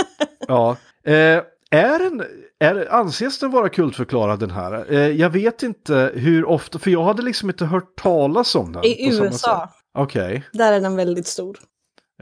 Ja. 0.50 0.76
Eh, 1.04 1.42
är 1.70 1.98
den, 1.98 2.24
är, 2.58 2.92
anses 2.94 3.38
den 3.38 3.50
vara 3.50 3.68
kultförklarad 3.68 4.40
den 4.40 4.50
här? 4.50 4.92
Eh, 4.92 4.98
jag 4.98 5.30
vet 5.30 5.62
inte 5.62 6.12
hur 6.14 6.44
ofta, 6.44 6.78
för 6.78 6.90
jag 6.90 7.04
hade 7.04 7.22
liksom 7.22 7.50
inte 7.50 7.64
hört 7.64 7.96
talas 7.96 8.54
om 8.54 8.72
den. 8.72 8.84
I 8.84 9.08
USA. 9.14 9.68
Okej. 9.94 10.44
där 10.52 10.72
är 10.72 10.80
den 10.80 10.96
väldigt 10.96 11.26
stor. 11.26 11.58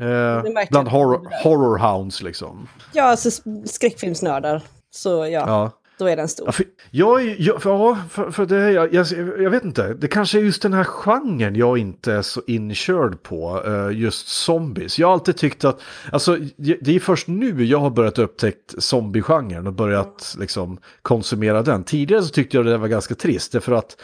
Eh, 0.00 0.42
bland 0.70 0.88
horror, 0.88 1.42
horror 1.44 1.78
hounds 1.78 2.22
liksom. 2.22 2.68
Ja, 2.92 3.04
alltså 3.04 3.30
skräckfilmsnördar. 3.64 4.62
Så 4.90 5.10
ja, 5.10 5.28
Ja. 5.28 5.70
Då 5.98 6.06
är 6.06 6.16
den 6.16 6.28
stor. 6.28 6.46
Ja, 6.46 6.52
för, 6.52 6.64
jag, 6.90 7.24
jag, 7.40 7.60
ja, 7.64 7.98
för, 8.10 8.30
för 8.30 8.46
det, 8.46 8.70
jag, 8.72 8.94
jag, 8.94 9.06
jag 9.42 9.50
vet 9.50 9.64
inte, 9.64 9.94
det 9.94 10.08
kanske 10.08 10.38
är 10.38 10.42
just 10.42 10.62
den 10.62 10.72
här 10.72 10.84
genren 10.84 11.56
jag 11.56 11.78
inte 11.78 12.12
är 12.12 12.22
så 12.22 12.42
inkörd 12.46 13.22
på, 13.22 13.62
eh, 13.66 13.98
just 13.98 14.28
zombies. 14.28 14.98
Jag 14.98 15.06
har 15.06 15.12
alltid 15.12 15.36
tyckt 15.36 15.64
att, 15.64 15.80
alltså 16.12 16.38
det 16.56 16.96
är 16.96 17.00
först 17.00 17.28
nu 17.28 17.64
jag 17.64 17.78
har 17.78 17.90
börjat 17.90 18.18
upptäckt 18.18 18.82
zombiegenren 18.82 19.66
och 19.66 19.72
börjat 19.72 20.36
liksom 20.38 20.78
konsumera 21.02 21.62
den. 21.62 21.84
Tidigare 21.84 22.22
så 22.22 22.28
tyckte 22.28 22.56
jag 22.56 22.66
det 22.66 22.78
var 22.78 22.88
ganska 22.88 23.14
trist, 23.14 23.56
för 23.64 23.72
att 23.72 23.96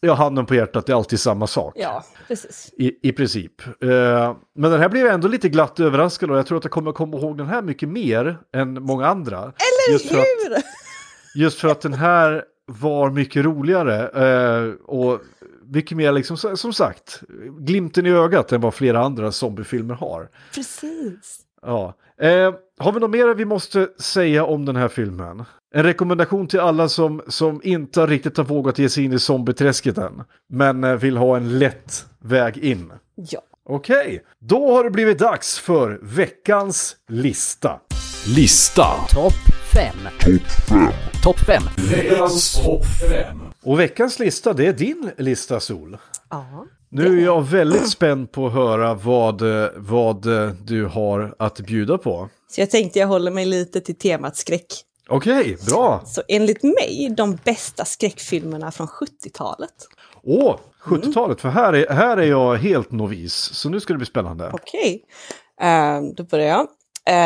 jag 0.00 0.14
handen 0.14 0.46
på 0.46 0.54
hjärtat, 0.54 0.86
det 0.86 0.92
är 0.92 0.96
alltid 0.96 1.20
samma 1.20 1.46
sak. 1.46 1.74
Ja, 1.76 2.04
precis. 2.28 2.70
I, 2.78 3.08
I 3.08 3.12
princip. 3.12 3.66
Eh, 3.66 4.36
men 4.54 4.70
den 4.70 4.80
här 4.80 4.88
blev 4.88 5.04
jag 5.06 5.14
ändå 5.14 5.28
lite 5.28 5.48
glatt 5.48 5.80
överraskad 5.80 6.30
och 6.30 6.38
jag 6.38 6.46
tror 6.46 6.58
att 6.58 6.64
jag 6.64 6.70
kommer 6.70 6.92
komma 6.92 7.16
ihåg 7.18 7.38
den 7.38 7.46
här 7.46 7.62
mycket 7.62 7.88
mer 7.88 8.38
än 8.56 8.82
många 8.82 9.06
andra. 9.06 9.38
Eller 9.38 9.98
för 9.98 10.18
att- 10.18 10.24
hur? 10.24 10.77
Just 11.34 11.60
för 11.60 11.68
att 11.68 11.80
den 11.80 11.92
här 11.92 12.44
var 12.66 13.10
mycket 13.10 13.44
roligare 13.44 14.08
eh, 14.08 14.72
och 14.72 15.20
mycket 15.64 15.96
mer 15.96 16.12
liksom, 16.12 16.36
som 16.36 16.72
sagt, 16.72 17.22
glimten 17.58 18.06
i 18.06 18.10
ögat 18.10 18.52
än 18.52 18.60
vad 18.60 18.74
flera 18.74 19.04
andra 19.04 19.32
zombiefilmer 19.32 19.94
har. 19.94 20.28
Precis. 20.54 21.40
Ja. 21.62 21.94
Eh, 22.20 22.54
har 22.78 22.92
vi 22.92 23.00
något 23.00 23.10
mer 23.10 23.34
vi 23.34 23.44
måste 23.44 23.88
säga 23.98 24.44
om 24.44 24.64
den 24.64 24.76
här 24.76 24.88
filmen? 24.88 25.44
En 25.74 25.82
rekommendation 25.82 26.46
till 26.46 26.60
alla 26.60 26.88
som, 26.88 27.22
som 27.28 27.60
inte 27.64 28.06
riktigt 28.06 28.36
har 28.36 28.44
vågat 28.44 28.78
ge 28.78 28.88
sig 28.88 29.04
in 29.04 29.12
i 29.12 29.18
zombieträsket 29.18 29.98
än, 29.98 30.24
men 30.48 30.84
eh, 30.84 30.94
vill 30.94 31.16
ha 31.16 31.36
en 31.36 31.58
lätt 31.58 32.06
väg 32.18 32.56
in. 32.56 32.92
Ja. 33.14 33.40
Okej, 33.70 34.24
då 34.38 34.72
har 34.72 34.84
det 34.84 34.90
blivit 34.90 35.18
dags 35.18 35.58
för 35.58 35.98
veckans 36.02 36.96
lista. 37.08 37.80
Lista. 38.36 38.86
Topp 39.14 39.57
5. 39.78 39.96
Topp 41.24 41.38
5. 41.38 41.62
Veckans 41.90 42.62
topp 42.64 42.84
5. 43.10 43.40
Och 43.62 43.80
veckans 43.80 44.18
lista, 44.18 44.52
det 44.52 44.66
är 44.66 44.72
din 44.72 45.10
lista 45.18 45.60
Sol. 45.60 45.98
ja. 46.30 46.66
Nu 46.88 47.18
är 47.20 47.24
jag 47.24 47.42
väldigt 47.42 47.88
spänd 47.88 48.32
på 48.32 48.46
att 48.46 48.52
höra 48.52 48.94
vad, 48.94 49.62
eh, 49.62 49.68
vad 49.76 50.26
eh, 50.26 50.50
du 50.50 50.86
har 50.86 51.34
att 51.38 51.60
bjuda 51.60 51.98
på. 51.98 52.28
Så 52.50 52.60
jag 52.60 52.70
tänkte 52.70 52.98
jag 52.98 53.06
håller 53.06 53.30
mig 53.30 53.46
lite 53.46 53.80
till 53.80 53.94
temat 53.94 54.36
skräck. 54.36 54.66
Okej, 55.08 55.56
bra. 55.68 56.02
Så 56.06 56.22
enligt 56.28 56.62
mig, 56.62 57.14
de 57.16 57.38
bästa 57.44 57.84
skräckfilmerna 57.84 58.70
från 58.70 58.86
70-talet. 58.86 59.74
Åh, 60.22 60.56
70-talet, 60.84 61.40
för 61.40 61.48
här 61.48 61.72
är, 61.72 61.94
här 61.94 62.16
är 62.16 62.26
jag 62.26 62.56
helt 62.56 62.92
novis. 62.92 63.34
Så 63.34 63.68
nu 63.68 63.80
ska 63.80 63.92
det 63.92 63.98
bli 63.98 64.06
spännande. 64.06 64.50
Okej, 64.52 65.02
Ehm, 65.60 66.14
då 66.14 66.22
börjar 66.24 66.46
jag. 66.46 66.66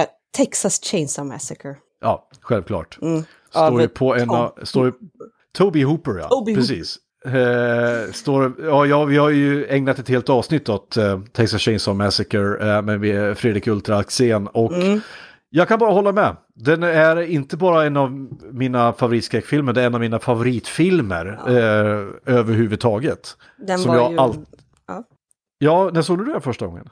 Eh, 0.00 0.06
Texas 0.36 0.80
Chainsaw 0.84 1.34
Massacre. 1.34 1.76
Ja, 2.02 2.28
självklart. 2.40 2.98
Mm. 3.02 3.22
Står 3.50 3.60
Av 3.62 3.80
ju 3.80 3.88
på 3.88 4.14
en 4.16 4.30
av... 4.30 4.58
Står 4.62 4.86
ju, 4.86 4.92
Toby 5.54 5.82
Hooper, 5.82 6.18
ja. 6.18 6.28
Toby. 6.28 6.54
Precis. 6.54 6.96
Eh, 7.24 8.12
står, 8.12 8.52
ja, 8.62 8.86
ja, 8.86 9.04
vi 9.04 9.16
har 9.16 9.30
ju 9.30 9.66
ägnat 9.66 9.98
ett 9.98 10.08
helt 10.08 10.28
avsnitt 10.28 10.68
åt 10.68 10.96
eh, 10.96 11.20
Texas 11.32 11.60
Chainsaw 11.62 12.04
Massacre 12.04 12.74
eh, 12.76 12.82
med 12.82 13.38
Fredrik 13.38 13.66
Ultra 13.66 13.96
Axén. 13.98 14.46
Och 14.46 14.72
Mm. 14.72 15.00
jag 15.50 15.68
kan 15.68 15.78
bara 15.78 15.90
hålla 15.92 16.12
med. 16.12 16.36
Den 16.54 16.82
är 16.82 17.16
inte 17.20 17.56
bara 17.56 17.84
en 17.84 17.96
av 17.96 18.28
mina 18.52 18.92
favoritskräckfilmer, 18.92 19.72
det 19.72 19.82
är 19.82 19.86
en 19.86 19.94
av 19.94 20.00
mina 20.00 20.18
favoritfilmer 20.18 21.40
eh, 21.46 22.34
överhuvudtaget. 22.34 23.36
Den 23.66 23.78
Som 23.78 23.88
var 23.90 23.98
jag 23.98 24.12
ju... 24.12 24.18
all- 24.18 24.46
ja. 24.86 25.04
Ja, 25.58 25.90
när 25.92 26.02
såg 26.02 26.18
du 26.18 26.24
den 26.24 26.40
första 26.40 26.66
gången? 26.66 26.88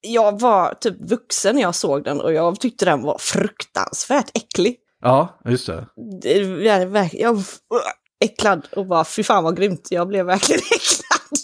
Jag 0.00 0.40
var 0.40 0.74
typ 0.74 1.10
vuxen 1.10 1.54
när 1.54 1.62
jag 1.62 1.74
såg 1.74 2.04
den 2.04 2.20
och 2.20 2.32
jag 2.32 2.60
tyckte 2.60 2.84
den 2.84 3.02
var 3.02 3.18
fruktansvärt 3.20 4.30
äcklig. 4.34 4.76
Ja, 5.02 5.38
just 5.44 5.66
det. 5.66 5.86
Verk- 6.86 7.14
Jag 7.20 7.34
var 7.34 7.44
äcklad 8.24 8.66
och 8.76 8.86
bara 8.86 9.04
fy 9.04 9.22
fan 9.22 9.44
vad 9.44 9.56
grymt. 9.56 9.86
Jag 9.90 10.08
blev 10.08 10.26
verkligen 10.26 10.60
äcklad. 10.70 11.38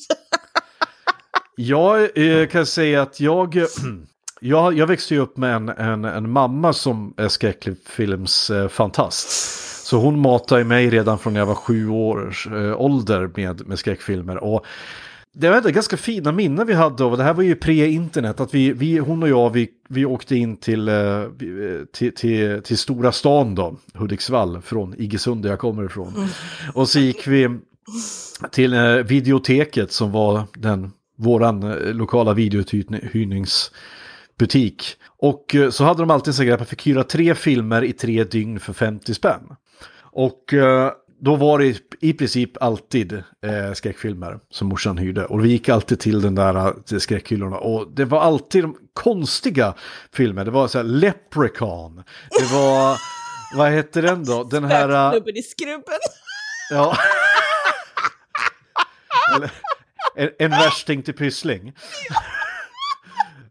Jag 1.56 2.18
eh, 2.18 2.46
kan 2.48 2.66
säga 2.66 3.02
att 3.02 3.20
jag, 3.20 3.56
jag, 4.40 4.74
jag 4.74 4.86
växte 4.86 5.14
ju 5.14 5.20
upp 5.20 5.36
med 5.36 5.56
en, 5.56 5.68
en, 5.68 6.04
en 6.04 6.30
mamma 6.30 6.72
som 6.72 7.14
är 7.16 7.28
skräckfilmsfantast. 7.28 9.30
Så 9.86 9.96
hon 9.98 10.18
matade 10.20 10.64
mig 10.64 10.90
redan 10.90 11.18
från 11.18 11.32
när 11.32 11.40
jag 11.40 11.46
var 11.46 11.54
sju 11.54 11.88
års 11.88 12.46
eh, 12.46 12.80
ålder 12.80 13.30
med, 13.36 13.66
med 13.66 13.78
skräckfilmer. 13.78 14.36
Och 14.44 14.64
det 15.36 15.50
var 15.50 15.70
ganska 15.70 15.96
fina 15.96 16.32
minnen 16.32 16.66
vi 16.66 16.74
hade 16.74 17.04
och 17.04 17.16
det 17.16 17.24
här 17.24 17.34
var 17.34 17.42
ju 17.42 17.54
pre-internet. 17.54 18.40
Att 18.40 18.54
vi, 18.54 18.72
vi, 18.72 18.98
hon 18.98 19.22
och 19.22 19.28
jag, 19.28 19.50
vi, 19.50 19.68
vi 19.88 20.04
åkte 20.04 20.36
in 20.36 20.56
till, 20.56 20.88
eh, 20.88 20.96
eh, 20.96 21.28
till, 21.92 22.14
till, 22.14 22.62
till 22.62 22.78
stora 22.78 23.12
stan 23.12 23.54
då, 23.54 23.76
Hudiksvall, 23.94 24.62
från 24.62 25.00
Iggesund 25.00 25.42
där 25.42 25.50
jag 25.50 25.58
kommer 25.58 25.84
ifrån. 25.84 26.28
Och 26.74 26.88
så 26.88 26.98
gick 26.98 27.26
vi 27.26 27.58
till 28.50 28.74
eh, 28.74 28.94
videoteket 28.94 29.92
som 29.92 30.12
var 30.12 30.42
den, 30.54 30.92
våran 31.16 31.62
eh, 31.62 31.94
lokala 31.94 32.34
videouthyrningsbutik. 32.34 34.96
Och 35.06 35.54
eh, 35.54 35.70
så 35.70 35.84
hade 35.84 36.02
de 36.02 36.10
alltid 36.10 36.34
så 36.34 36.42
här 36.42 36.52
att 36.52 36.60
man 36.60 36.66
fick 36.66 36.86
hyra 36.86 37.04
tre 37.04 37.34
filmer 37.34 37.84
i 37.84 37.92
tre 37.92 38.24
dygn 38.24 38.60
för 38.60 38.72
50 38.72 39.14
spänn. 39.14 39.56
Och 40.16 40.54
då 41.24 41.36
var 41.36 41.58
det 41.58 41.76
i 42.00 42.12
princip 42.12 42.62
alltid 42.62 43.12
eh, 43.12 43.72
skräckfilmer 43.74 44.38
som 44.50 44.68
morsan 44.68 44.98
hyrde. 44.98 45.24
Och 45.24 45.44
vi 45.44 45.48
gick 45.48 45.68
alltid 45.68 46.00
till 46.00 46.22
den 46.22 46.34
där 46.34 46.54
eh, 46.54 46.72
till 46.72 47.00
skräckhyllorna. 47.00 47.56
Och 47.58 47.90
det 47.90 48.04
var 48.04 48.20
alltid 48.20 48.64
de 48.64 48.76
konstiga 48.92 49.74
filmer. 50.12 50.44
Det 50.44 50.50
var 50.50 50.68
så 50.68 50.78
här 50.78 50.84
Leprechaun. 50.84 51.96
Det 52.40 52.44
var, 52.54 52.98
vad 53.56 53.70
hette 53.70 54.00
den 54.00 54.24
då? 54.24 54.44
Den 54.44 54.64
här... 54.64 54.88
eh, 54.88 55.10
Snubben 55.10 55.36
i 55.36 55.42
skrubben. 55.42 55.98
Ja. 56.70 56.96
Eller, 59.36 59.50
en, 60.16 60.30
en 60.38 60.50
värsting 60.50 61.02
till 61.02 61.14
pyssling. 61.14 61.72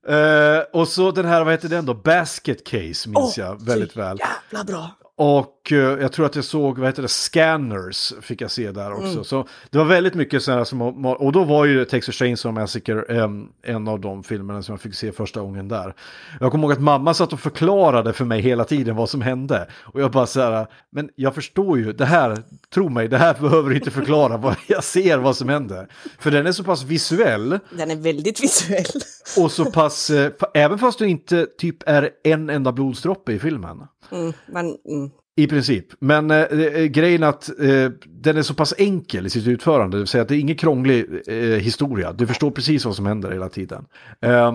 Eh, 0.08 0.60
och 0.74 0.88
så 0.88 1.12
den 1.12 1.26
här, 1.26 1.44
vad 1.44 1.54
heter 1.54 1.70
den 1.70 1.86
då? 1.86 1.94
Basket 1.94 2.68
Case 2.68 3.10
minns 3.10 3.38
Åh, 3.38 3.46
jag 3.46 3.66
väldigt 3.66 3.96
väl. 3.96 4.20
Jävla 4.52 4.64
bra. 4.64 4.92
Och 5.16 5.63
jag 5.72 6.12
tror 6.12 6.26
att 6.26 6.36
jag 6.36 6.46
såg, 6.46 6.78
vad 6.78 6.88
heter 6.88 7.02
det, 7.02 7.08
Scanners 7.08 8.14
fick 8.22 8.42
jag 8.42 8.52
se 8.52 8.72
där 8.72 8.94
också. 8.94 9.12
Mm. 9.12 9.24
Så 9.24 9.48
det 9.70 9.78
var 9.78 9.86
väldigt 9.86 10.14
mycket 10.14 10.44
sådana 10.44 10.66
som, 10.66 11.06
och 11.06 11.32
då 11.32 11.44
var 11.44 11.66
ju 11.66 11.86
Texas 11.86 12.16
Chainsaw 12.16 12.62
Massacre 12.62 13.04
en, 13.24 13.50
en 13.64 13.88
av 13.88 14.00
de 14.00 14.24
filmerna 14.24 14.64
som 14.64 14.74
jag 14.74 14.82
fick 14.82 14.96
se 14.96 15.12
första 15.12 15.42
gången 15.42 15.68
där. 15.68 15.96
Jag 16.40 16.52
kommer 16.52 16.64
ihåg 16.64 16.72
att 16.72 16.82
mamma 16.82 17.14
satt 17.14 17.34
och 17.34 17.40
förklarade 17.40 18.14
för 18.14 18.26
mig 18.26 18.42
hela 18.42 18.64
tiden 18.64 18.96
vad 18.96 19.10
som 19.10 19.22
hände. 19.22 19.68
Och 19.74 20.02
jag 20.02 20.12
bara 20.12 20.28
så 20.28 20.42
här, 20.42 20.68
men 20.90 21.10
jag 21.16 21.36
förstår 21.36 21.78
ju, 21.78 21.94
det 21.94 22.06
här, 22.06 22.38
tro 22.74 22.90
mig, 22.90 23.08
det 23.08 23.18
här 23.18 23.34
behöver 23.42 23.70
du 23.70 23.76
inte 23.76 23.92
förklara, 23.92 24.38
vad 24.38 24.56
jag 24.68 24.84
ser 24.84 25.18
vad 25.18 25.36
som 25.36 25.50
händer. 25.50 25.88
För 26.20 26.32
den 26.32 26.48
är 26.48 26.52
så 26.52 26.64
pass 26.64 26.84
visuell 26.84 27.60
Den 27.70 27.92
är 27.92 27.96
väldigt 27.96 28.44
visuell. 28.44 29.02
och 29.38 29.52
så 29.52 29.66
pass, 29.66 30.10
eh, 30.10 30.32
även 30.54 30.80
fast 30.80 31.00
det 31.00 31.08
inte 31.08 31.48
typ 31.58 31.78
är 31.86 32.10
en 32.24 32.50
enda 32.50 32.72
blodsdroppe 32.72 33.34
i 33.34 33.40
filmen. 33.40 33.88
Mm, 34.12 34.34
men, 34.46 34.66
mm. 34.66 35.12
I 35.36 35.48
princip. 35.48 35.86
Men 36.00 36.32
eh, 36.32 36.38
eh 36.42 36.86
grejen 36.86 37.24
är 37.24 37.28
att 37.28 37.50
eh, 37.60 37.90
den 38.06 38.38
är 38.38 38.42
så 38.42 38.54
pass 38.54 38.74
enkel 38.78 39.26
i 39.26 39.30
sitt 39.30 39.48
utförande. 39.48 39.98
Det 39.98 40.02
vill 40.02 40.08
säga 40.08 40.22
att 40.22 40.28
det 40.28 40.36
är 40.36 40.40
ingen 40.40 40.58
krånglig 40.58 41.06
eh, 41.28 41.36
historia. 41.36 42.14
Du 42.14 42.28
förstår 42.28 42.52
precis 42.52 42.86
vad 42.86 42.96
som 42.96 43.06
händer 43.06 43.32
hela 43.32 43.50
tiden. 43.50 43.86
Eh, 44.22 44.54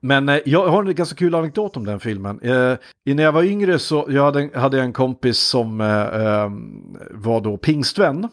men 0.00 0.28
eh, 0.28 0.38
jag 0.44 0.68
har 0.68 0.84
en 0.84 0.94
ganska 0.94 1.16
kul 1.16 1.34
anekdot 1.34 1.76
om 1.76 1.84
den 1.84 2.00
filmen. 2.00 2.40
Eh, 2.40 2.76
när 3.04 3.22
jag 3.22 3.32
var 3.32 3.42
yngre 3.42 3.78
så 3.78 4.06
jag 4.08 4.24
hade, 4.24 4.50
hade 4.54 4.76
jag 4.76 4.86
en 4.86 4.92
kompis 4.92 5.38
som 5.38 5.80
eh, 5.80 6.26
ehm, 6.26 6.96
var 7.10 7.40
då 7.40 7.56
pingstvän. 7.56 8.28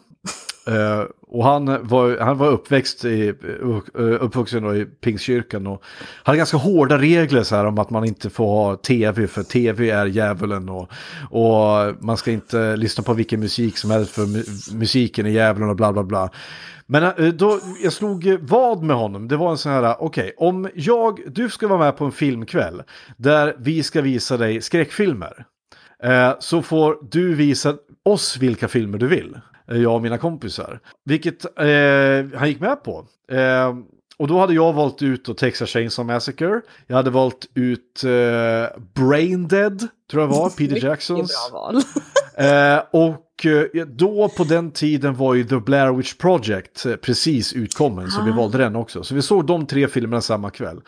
Uh, 0.68 1.04
och 1.30 1.44
han 1.44 1.86
var, 1.86 2.18
han 2.18 2.38
var 2.38 2.48
uppväxt 2.48 3.04
i, 3.04 3.34
uh, 3.64 3.80
uppvuxen 3.94 4.62
då 4.62 4.76
i 4.76 4.84
Pingstkyrkan 4.84 5.66
och 5.66 5.82
hade 6.22 6.38
ganska 6.38 6.56
hårda 6.56 6.98
regler 6.98 7.42
så 7.42 7.56
här 7.56 7.64
om 7.64 7.78
att 7.78 7.90
man 7.90 8.04
inte 8.04 8.30
får 8.30 8.46
ha 8.46 8.76
tv 8.76 9.26
för 9.26 9.42
tv 9.42 9.90
är 9.90 10.06
djävulen 10.06 10.68
och, 10.68 10.90
och 11.30 11.94
man 12.04 12.16
ska 12.16 12.30
inte 12.30 12.76
lyssna 12.76 13.04
på 13.04 13.14
vilken 13.14 13.40
musik 13.40 13.78
som 13.78 13.90
helst 13.90 14.10
för 14.10 14.22
mu- 14.22 14.74
musiken 14.74 15.26
är 15.26 15.30
djävulen 15.30 15.70
och 15.70 15.76
bla 15.76 15.92
bla 15.92 16.02
bla. 16.02 16.30
Men 16.86 17.02
eh, 17.02 17.28
då, 17.34 17.60
jag 17.82 17.92
slog 17.92 18.36
vad 18.40 18.82
med 18.82 18.96
honom. 18.96 19.28
Det 19.28 19.36
var 19.36 19.50
en 19.50 19.58
sån 19.58 19.72
här, 19.72 19.96
okej, 19.98 20.34
om 20.36 20.68
jag, 20.74 21.20
du 21.26 21.50
ska 21.50 21.68
vara 21.68 21.78
med 21.78 21.96
på 21.96 22.04
en 22.04 22.12
filmkväll 22.12 22.82
där 23.16 23.56
vi 23.58 23.82
ska 23.82 24.02
visa 24.02 24.36
dig 24.36 24.60
skräckfilmer. 24.60 25.44
Eh, 26.02 26.32
så 26.40 26.62
får 26.62 26.96
du 27.10 27.34
visa 27.34 27.74
oss 28.04 28.36
vilka 28.36 28.68
filmer 28.68 28.98
du 28.98 29.06
vill. 29.08 29.36
Eh, 29.70 29.76
Jag 29.82 29.94
och 29.94 30.02
mina 30.02 30.18
kompisar. 30.18 30.80
Vilket 31.04 31.44
eh, 31.44 32.38
han 32.38 32.48
gick 32.48 32.60
med 32.60 32.84
på. 32.84 33.06
Eh, 33.32 33.74
och 34.16 34.28
då 34.28 34.38
hade 34.38 34.54
jag 34.54 34.72
valt 34.72 35.02
ut 35.02 35.24
då 35.24 35.34
Texas 35.34 35.70
Chainsaw 35.70 36.14
Massacre. 36.14 36.60
Jag 36.86 36.96
hade 36.96 37.10
valt 37.10 37.46
ut 37.54 38.04
eh, 38.04 38.80
Brain 38.94 39.48
Dead, 39.48 39.88
tror 40.10 40.22
jag 40.22 40.28
var, 40.28 40.50
Peter 40.50 40.84
Jacksons. 40.84 41.50
Eh, 42.38 42.78
och 42.90 43.46
eh, 43.46 43.86
då 43.86 44.28
på 44.28 44.44
den 44.44 44.70
tiden 44.70 45.14
var 45.14 45.34
ju 45.34 45.44
The 45.44 45.56
Blair 45.56 45.92
Witch 45.92 46.14
Project 46.14 46.86
eh, 46.86 46.96
precis 46.96 47.52
utkommen, 47.52 48.10
så 48.10 48.22
vi 48.22 48.30
valde 48.32 48.58
den 48.58 48.76
också. 48.76 49.04
Så 49.04 49.14
vi 49.14 49.22
såg 49.22 49.46
de 49.46 49.66
tre 49.66 49.88
filmerna 49.88 50.20
samma 50.20 50.50
kväll. 50.50 50.80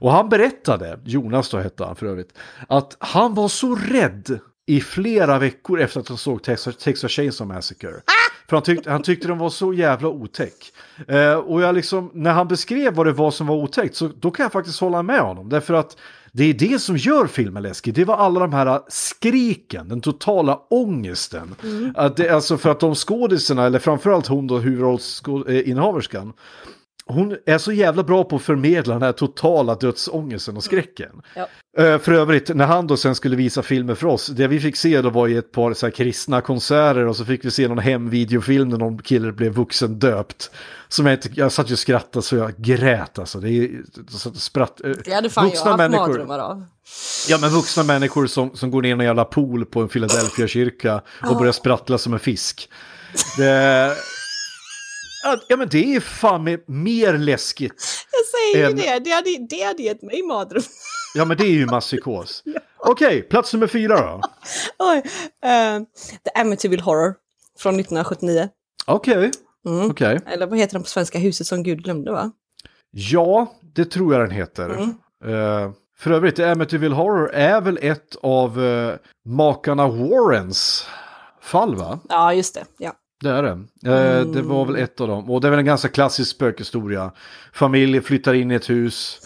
Och 0.00 0.12
han 0.12 0.28
berättade, 0.28 0.98
Jonas 1.04 1.50
då 1.50 1.58
hette 1.58 1.84
han 1.84 1.96
för 1.96 2.06
övrigt, 2.06 2.38
att 2.68 2.96
han 2.98 3.34
var 3.34 3.48
så 3.48 3.74
rädd 3.74 4.38
i 4.68 4.80
flera 4.80 5.38
veckor 5.38 5.80
efter 5.80 6.00
att 6.00 6.08
han 6.08 6.18
såg 6.18 6.42
Texas, 6.42 6.76
Texas 6.76 7.12
Chainsaw 7.12 7.54
Massacre. 7.54 7.94
För 8.48 8.56
han, 8.56 8.62
tyckte 8.62 8.90
han 8.90 9.02
tyckte 9.02 9.28
den 9.28 9.38
var 9.38 9.50
så 9.50 9.72
jävla 9.72 10.08
otäck. 10.08 10.72
Eh, 11.08 11.34
och 11.34 11.62
jag 11.62 11.74
liksom, 11.74 12.10
när 12.14 12.32
han 12.32 12.48
beskrev 12.48 12.94
vad 12.94 13.06
det 13.06 13.12
var 13.12 13.30
som 13.30 13.46
var 13.46 13.56
otäckt, 13.56 13.96
så 13.96 14.10
då 14.20 14.30
kan 14.30 14.44
jag 14.44 14.52
faktiskt 14.52 14.80
hålla 14.80 15.02
med 15.02 15.20
honom. 15.20 15.48
Därför 15.48 15.74
att 15.74 15.96
det 16.32 16.44
är 16.44 16.54
det 16.54 16.78
som 16.78 16.96
gör 16.96 17.26
filmen 17.26 17.62
läskig. 17.62 17.94
Det 17.94 18.04
var 18.04 18.16
alla 18.16 18.40
de 18.40 18.52
här 18.52 18.80
skriken, 18.88 19.88
den 19.88 20.00
totala 20.00 20.60
ångesten. 20.70 21.54
Att 21.94 22.16
det, 22.16 22.28
alltså 22.28 22.58
för 22.58 22.70
att 22.70 22.80
de 22.80 22.94
skådisarna, 22.94 23.66
eller 23.66 23.78
framförallt 23.78 24.26
hon 24.26 24.46
då, 24.46 24.58
huvudrollsinnehaverskan, 24.58 26.32
hon 27.08 27.36
är 27.46 27.58
så 27.58 27.72
jävla 27.72 28.02
bra 28.02 28.24
på 28.24 28.36
att 28.36 28.42
förmedla 28.42 28.94
den 28.94 29.02
här 29.02 29.12
totala 29.12 29.74
dödsångesten 29.74 30.56
och 30.56 30.64
skräcken. 30.64 31.22
Ja. 31.34 31.48
Eh, 31.78 31.98
För 31.98 32.12
övrigt, 32.12 32.56
när 32.56 32.66
han 32.66 32.86
då 32.86 32.96
sen 32.96 33.14
skulle 33.14 33.36
visa 33.36 33.62
filmer 33.62 33.94
för 33.94 34.06
oss, 34.06 34.26
det 34.26 34.46
vi 34.46 34.60
fick 34.60 34.76
se 34.76 35.02
då 35.02 35.10
var 35.10 35.26
ju 35.26 35.38
ett 35.38 35.52
par 35.52 35.74
så 35.74 35.86
här 35.86 35.90
kristna 35.90 36.40
konserter 36.40 37.06
och 37.06 37.16
så 37.16 37.24
fick 37.24 37.44
vi 37.44 37.50
se 37.50 37.68
någon 37.68 37.78
hemvideofilm 37.78 38.68
när 38.68 38.78
någon 38.78 38.98
kille 38.98 39.32
blev 39.32 39.52
vuxen 39.52 39.98
döpt. 39.98 40.50
Som 40.88 41.06
jag, 41.06 41.14
inte, 41.14 41.28
jag 41.34 41.52
satt 41.52 41.70
ju 41.70 41.72
och 41.72 41.78
skrattade 41.78 42.22
så 42.22 42.36
jag 42.36 42.56
grät 42.56 43.18
alltså. 43.18 43.40
Det 43.40 43.50
är, 43.50 43.70
så 44.10 44.30
spratt, 44.30 44.80
eh, 44.84 44.90
Det 45.04 45.12
hade 45.12 45.30
fan 45.30 45.50
jag 45.54 45.64
haft 45.64 45.90
mardrömmar 45.90 46.38
av. 46.38 46.64
Ja 47.28 47.38
men 47.40 47.50
vuxna 47.50 47.82
människor 47.82 48.26
som, 48.26 48.56
som 48.56 48.70
går 48.70 48.82
ner 48.82 48.88
i 48.88 48.92
en 48.92 49.00
jävla 49.00 49.24
pool 49.24 49.64
på 49.64 49.80
en 49.80 49.88
Philadelphia-kyrka 49.88 51.00
och 51.30 51.36
börjar 51.36 51.52
sprattla 51.52 51.98
som 51.98 52.12
en 52.12 52.18
fisk. 52.18 52.68
Det, 53.36 53.96
Ja, 55.24 55.38
ja 55.48 55.56
men 55.56 55.68
det 55.68 55.94
är 55.96 56.00
fan 56.00 56.44
med 56.44 56.60
mer 56.68 57.12
läskigt. 57.18 57.84
Jag 58.12 58.54
säger 58.54 58.70
En- 58.70 58.76
det, 58.76 58.98
det 59.04 59.10
hade, 59.10 59.46
det 59.50 59.62
hade 59.62 59.82
gett 59.82 60.02
mig 60.02 60.22
mardrömmar. 60.22 60.66
Ja 61.14 61.24
men 61.24 61.36
det 61.36 61.44
är 61.44 61.50
ju 61.50 61.66
masspsykos. 61.66 62.42
Okej, 62.78 63.22
plats 63.22 63.52
nummer 63.52 63.66
fyra 63.66 64.00
då. 64.00 64.20
Oj. 64.78 64.96
eh, 65.44 65.80
The 66.24 66.40
Amityville 66.40 66.82
Horror 66.82 67.14
från 67.58 67.74
1979. 67.74 68.48
Okej, 68.86 69.30
okej. 69.90 70.20
Eller 70.26 70.46
vad 70.46 70.58
heter 70.58 70.72
den 70.72 70.82
på 70.82 70.88
svenska? 70.88 71.18
Huset 71.18 71.46
som 71.46 71.62
Gud 71.62 71.84
glömde 71.84 72.12
va? 72.12 72.30
Ja, 72.90 73.54
det 73.74 73.84
tror 73.84 74.14
jag 74.14 74.22
den 74.22 74.30
heter. 74.30 74.70
Eh, 75.24 75.70
för 75.98 76.10
övrigt, 76.10 76.38
Amityville 76.38 76.94
Horror 76.94 77.30
är 77.34 77.60
väl 77.60 77.78
ett 77.82 78.16
av 78.22 78.58
uh, 78.60 78.94
makarna 79.28 79.88
Warrens 79.88 80.86
fall 81.42 81.74
va? 81.76 81.98
Ja, 82.08 82.34
just 82.34 82.54
det. 82.54 82.64
Ja. 82.78 82.92
Det 83.20 83.30
är 83.30 83.42
det. 83.42 83.50
Eh, 83.92 84.26
Det 84.26 84.42
var 84.42 84.64
väl 84.64 84.76
ett 84.76 85.00
av 85.00 85.08
dem. 85.08 85.30
Och 85.30 85.40
det 85.40 85.46
är 85.48 85.50
väl 85.50 85.58
en 85.58 85.64
ganska 85.64 85.88
klassisk 85.88 86.30
spökhistoria. 86.30 87.12
Familj 87.52 88.00
flyttar 88.00 88.34
in 88.34 88.50
i 88.50 88.54
ett 88.54 88.70
hus. 88.70 89.18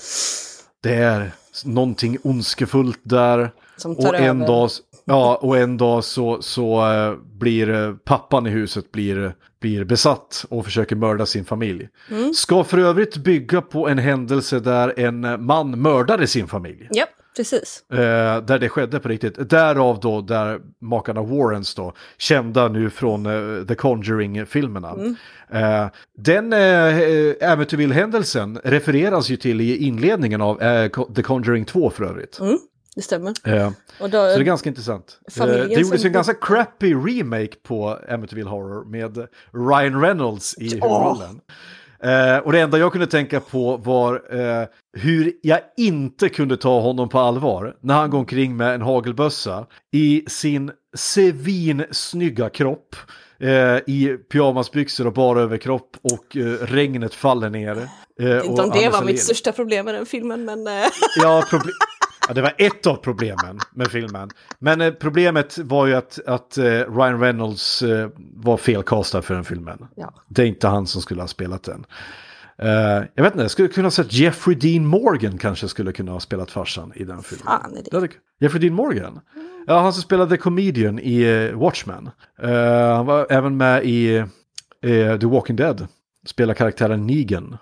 Det 0.83 0.95
är 0.95 1.33
någonting 1.65 2.19
ondskefullt 2.23 3.01
där. 3.03 3.51
Som 3.77 3.97
tar 3.97 4.09
och 4.09 4.15
en 4.21 4.37
över. 4.43 4.47
dag, 4.47 4.71
ja, 5.05 5.39
och 5.43 5.59
en 5.59 5.77
dag 5.77 6.05
så, 6.05 6.43
så 6.43 6.93
eh, 6.93 7.15
blir 7.39 7.71
eh, 7.71 7.95
pappan 8.05 8.47
i 8.47 8.51
huset 8.51 8.93
blir, 8.93 9.35
blir 9.61 9.85
besatt 9.85 10.45
och 10.49 10.65
försöker 10.65 10.97
mörda 10.97 11.27
sin 11.27 11.45
familj. 11.45 11.89
Mm. 12.11 12.35
Ska 12.35 12.65
för 12.65 12.79
övrigt 12.79 13.17
bygga 13.17 13.61
på 13.63 13.89
en 13.89 13.99
händelse 13.99 14.61
där 14.61 15.01
en 15.01 15.45
man 15.45 15.81
mördade 15.83 16.27
sin 16.27 16.49
familj. 16.49 16.89
ja, 16.91 17.07
precis. 17.37 17.85
Eh, 17.93 17.97
där 18.45 18.59
det 18.59 18.69
skedde 18.69 19.01
på 19.01 19.09
riktigt. 19.09 19.51
Därav 19.51 20.01
då 20.01 20.21
där 20.21 20.61
makarna 20.81 21.23
Warrens 21.23 21.75
då, 21.75 21.93
kända 22.19 22.69
nu 22.69 22.91
från 22.91 23.27
eh, 23.27 23.67
The 23.67 23.75
Conjuring-filmerna. 23.75 24.95
Eh, 25.51 25.87
den 26.19 26.53
uh, 26.53 27.53
Amityville-händelsen 27.53 28.61
refereras 28.65 29.29
ju 29.31 29.37
till 29.37 29.61
i 29.61 29.77
inledningen 29.77 30.41
av 30.41 30.63
eh, 30.63 30.91
The 31.15 31.23
Conjuring 31.23 31.65
2 31.65 31.91
för 31.91 32.05
övrigt. 32.05 32.39
Det 32.97 33.03
stämmer. 33.03 33.33
Eh, 33.45 33.67
Och 34.01 34.11
då, 34.11 34.19
så 34.19 34.27
det 34.27 34.35
är 34.35 34.43
ganska 34.43 34.69
intressant. 34.69 35.19
Eh, 35.41 35.47
det 35.47 35.75
gjordes 35.75 36.05
en 36.05 36.13
ganska 36.13 36.35
crappy 36.35 36.95
remake 36.95 37.53
på 37.63 37.99
Amityville 38.09 38.51
Horror 38.51 38.85
med 38.85 39.17
Ryan 39.53 40.01
Reynolds 40.03 40.55
i 40.59 40.65
huvudrollen. 40.69 41.41
Eh, 42.05 42.39
och 42.39 42.53
det 42.53 42.61
enda 42.61 42.79
jag 42.79 42.93
kunde 42.93 43.07
tänka 43.07 43.41
på 43.41 43.77
var 43.77 44.15
eh, 44.41 44.67
hur 44.93 45.33
jag 45.43 45.61
inte 45.77 46.29
kunde 46.29 46.57
ta 46.57 46.81
honom 46.81 47.09
på 47.09 47.19
allvar 47.19 47.77
när 47.81 47.95
han 47.95 48.11
går 48.11 48.19
omkring 48.19 48.57
med 48.57 48.75
en 48.75 48.83
hagelbössa 48.83 49.67
i 49.93 50.25
sin 50.29 50.71
svinsnygga 50.97 52.51
kropp. 52.51 52.97
Eh, 53.41 53.49
I 53.87 54.17
pyjamasbyxor 54.33 55.07
och 55.07 55.13
bara 55.13 55.41
överkropp 55.41 55.97
och 56.03 56.37
eh, 56.37 56.43
regnet 56.67 57.15
faller 57.15 57.51
ner. 57.51 57.89
Eh, 58.21 58.37
inte 58.47 58.63
om 58.63 58.71
det 58.71 58.89
var 58.89 59.05
mitt 59.05 59.23
största 59.23 59.53
problem 59.53 59.85
med 59.85 59.95
den 59.95 60.07
filmen, 60.07 60.45
men... 60.45 60.67
eh, 60.67 60.85
Ja, 61.23 61.45
proble- 61.51 61.71
ja, 62.29 62.35
det 62.35 62.43
var 62.43 62.55
ett 62.59 62.87
av 62.87 62.95
problemen 62.97 63.59
med 63.75 63.89
filmen. 63.89 64.31
Men 64.59 64.81
eh, 64.81 64.93
problemet 64.93 65.59
var 65.59 65.87
ju 65.87 65.95
att, 65.95 66.19
att 66.27 66.59
eh, 66.59 66.65
Ryan 66.65 67.21
Reynolds 67.21 67.83
eh, 67.83 68.09
var 68.35 68.57
felkastad 68.57 69.23
för 69.23 69.35
den 69.35 69.45
filmen. 69.45 69.87
Ja. 69.97 70.15
Det 70.29 70.43
är 70.43 70.47
inte 70.47 70.69
han 70.69 70.87
som 70.87 71.03
skulle 71.03 71.21
ha 71.23 71.29
spelat 71.29 71.63
den. 71.63 71.85
Eh, 72.59 72.69
jag 73.15 73.23
vet 73.25 73.33
inte, 73.33 73.45
jag 73.45 73.51
skulle 73.51 73.69
kunna 73.69 73.87
ha 73.87 73.91
sett 73.91 74.13
Jeffrey 74.13 74.57
Dean 74.57 74.87
Morgan 74.87 75.39
kanske 75.39 75.69
skulle 75.69 75.93
kunna 75.93 76.13
ha 76.13 76.21
spelat 76.21 76.51
farsan 76.51 76.93
i 76.95 77.05
den 77.05 77.23
filmen. 77.23 77.47
Fan 77.47 77.77
är 77.77 77.83
det. 77.91 77.97
Hade- 77.97 78.09
Jeffrey 78.41 78.61
Dean 78.61 78.75
Morgan? 78.75 79.21
Ja, 79.67 79.81
han 79.81 79.93
som 79.93 80.03
spelade 80.03 80.37
Comedian 80.37 80.99
i 80.99 81.23
eh, 81.23 81.59
Watchmen. 81.59 82.11
Eh, 82.43 82.51
han 82.97 83.07
var 83.07 83.27
även 83.31 83.57
med 83.57 83.85
i 83.85 84.25
The 85.21 85.27
Walking 85.27 85.57
Dead. 85.57 85.87
Spelar 86.27 86.55
karaktären 86.55 87.07
Negan. 87.07 87.57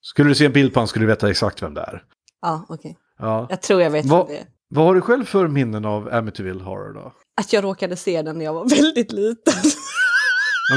Skulle 0.00 0.30
du 0.30 0.34
se 0.34 0.46
en 0.46 0.52
bild 0.52 0.72
på 0.74 0.78
honom 0.80 0.88
skulle 0.88 1.02
du 1.02 1.06
veta 1.06 1.30
exakt 1.30 1.62
vem 1.62 1.74
det 1.74 1.80
är. 1.80 2.02
Ja, 2.42 2.66
okej. 2.68 2.96
Ja. 3.18 3.46
Jag 3.50 3.62
tror 3.62 3.82
jag 3.82 3.90
vet 3.90 4.06
Va- 4.06 4.16
vad 4.16 4.28
det 4.28 4.36
är. 4.38 4.44
Vad 4.68 4.84
har 4.86 4.94
du 4.94 5.00
själv 5.00 5.24
för 5.24 5.48
minnen 5.48 5.84
av 5.84 6.08
Amityville 6.14 6.62
Horror 6.64 6.92
då? 6.94 7.12
Att 7.40 7.52
jag 7.52 7.64
råkade 7.64 7.96
se 7.96 8.22
den 8.22 8.38
när 8.38 8.44
jag 8.44 8.54
var 8.54 8.64
väldigt 8.76 9.12
liten. 9.12 9.54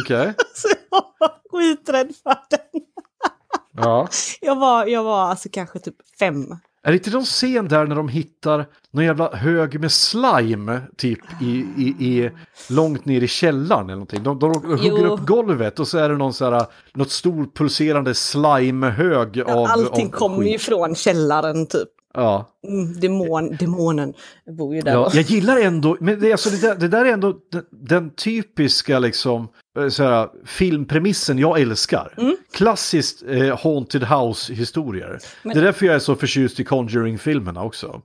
Okej. 0.04 0.34
Så 0.56 0.68
jag 0.92 1.02
var 1.20 1.32
skiträdd 1.52 2.12
för 2.24 2.38
den. 2.50 2.82
Ja. 3.78 4.08
Jag 4.42 4.56
var, 4.56 4.86
jag 4.86 5.04
var 5.04 5.22
alltså 5.22 5.50
kanske 5.52 5.80
typ 5.80 5.96
fem. 6.20 6.46
Är 6.84 6.92
det 6.92 6.98
inte 6.98 7.10
någon 7.10 7.26
scen 7.26 7.68
där 7.68 7.86
när 7.88 7.96
de 7.96 8.08
hittar 8.10 8.66
någon 8.92 9.06
jävla 9.06 9.36
hög 9.36 9.80
med 9.80 9.92
slime 9.92 10.82
typ 10.98 11.20
i, 11.42 11.66
i, 11.78 11.96
i 12.08 12.32
långt 12.70 13.06
ner 13.06 13.22
i 13.24 13.28
källaren 13.28 13.84
eller 13.86 13.94
någonting? 13.94 14.24
De, 14.24 14.40
de, 14.40 14.54
hugger 14.64 14.80
Jo. 15.08 15.14
upp 15.14 15.20
golvet 15.28 15.80
och 15.80 15.88
så 15.88 15.98
är 15.98 16.10
det 16.10 16.18
någon 16.18 16.34
så 16.34 16.50
här, 16.52 16.66
något 16.94 17.12
stor 17.12 17.50
pulserande 17.56 18.14
slimehög 18.16 19.42
av 19.42 19.66
Allting 19.70 20.10
kommer 20.10 20.44
ju 20.44 20.60
från 20.60 20.96
källaren 20.96 21.66
typ. 21.68 21.90
Ja. 22.14 22.50
Mm, 22.68 23.00
demon, 23.00 23.56
demonen 23.60 24.14
bor 24.58 24.76
ju 24.76 24.82
där. 24.82 24.92
Ja, 24.94 25.10
jag 25.14 25.24
gillar 25.24 25.60
ändå, 25.60 25.98
men 26.00 26.20
det, 26.20 26.28
är 26.28 26.32
alltså, 26.32 26.50
det, 26.50 26.62
där, 26.62 26.76
det 26.76 26.88
där 26.88 27.06
är 27.06 27.14
ändå 27.14 27.36
den, 27.52 27.66
den 27.72 28.10
typiska 28.16 29.00
liksom, 29.00 29.48
eh, 29.80 29.90
så 29.90 30.04
här, 30.04 30.30
filmpremissen 30.46 31.38
jag 31.40 31.60
älskar. 31.62 32.14
Mm. 32.18 32.38
Klassiskt 32.54 33.24
eh, 33.28 33.58
Haunted 33.64 34.04
House-historier. 34.04 35.20
Det 35.44 35.50
är 35.58 35.62
därför 35.62 35.86
jag 35.86 35.96
är 35.96 36.00
så 36.00 36.16
förtjust 36.16 36.60
i 36.60 36.64
Conjuring-filmerna 36.64 37.64
också. 37.64 38.02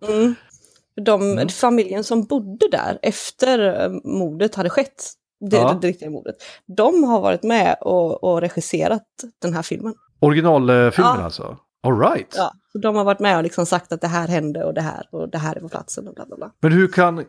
De, 1.00 1.22
Mm. 1.22 1.48
Familjen 1.48 2.05
som 2.05 2.24
bodde 2.24 2.68
där 2.70 2.98
efter 3.02 3.82
eh, 3.84 3.90
mordet 4.05 4.55
hade 4.55 4.70
skett, 4.70 5.05
det, 5.50 5.57
Ja. 5.57 5.78
det 5.82 5.88
riktiga 5.88 6.11
mordet, 6.11 6.36
de 6.76 7.05
har 7.05 7.20
varit 7.20 7.42
med 7.42 7.76
och, 7.80 8.24
och 8.24 8.40
regisserat 8.40 9.02
den 9.42 9.55
här 9.55 9.62
filmen. 9.62 9.94
Originalfilmen 10.20 11.16
Ja. 11.18 11.24
alltså? 11.24 11.57
All 11.86 12.00
right. 12.00 12.34
Ja, 12.36 12.52
så 12.75 12.79
de 12.79 12.97
har 12.97 13.05
varit 13.05 13.20
med 13.20 13.37
och 13.37 13.43
liksom 13.43 13.66
sagt 13.66 13.93
att 13.93 14.01
det 14.01 14.09
här 14.09 14.29
hände 14.29 14.64
och 14.64 14.75
det 14.75 14.81
här 14.81 15.09
och 15.11 15.29
det 15.29 15.39
här 15.39 15.57
är 15.57 15.61
på 15.61 15.68
platsen 15.68 16.09
och 16.09 16.14
bla 16.14 16.27
bla 16.27 16.37
bla. 16.37 16.51
Men 16.61 16.72
hur 16.72 16.89
kan, 16.89 17.25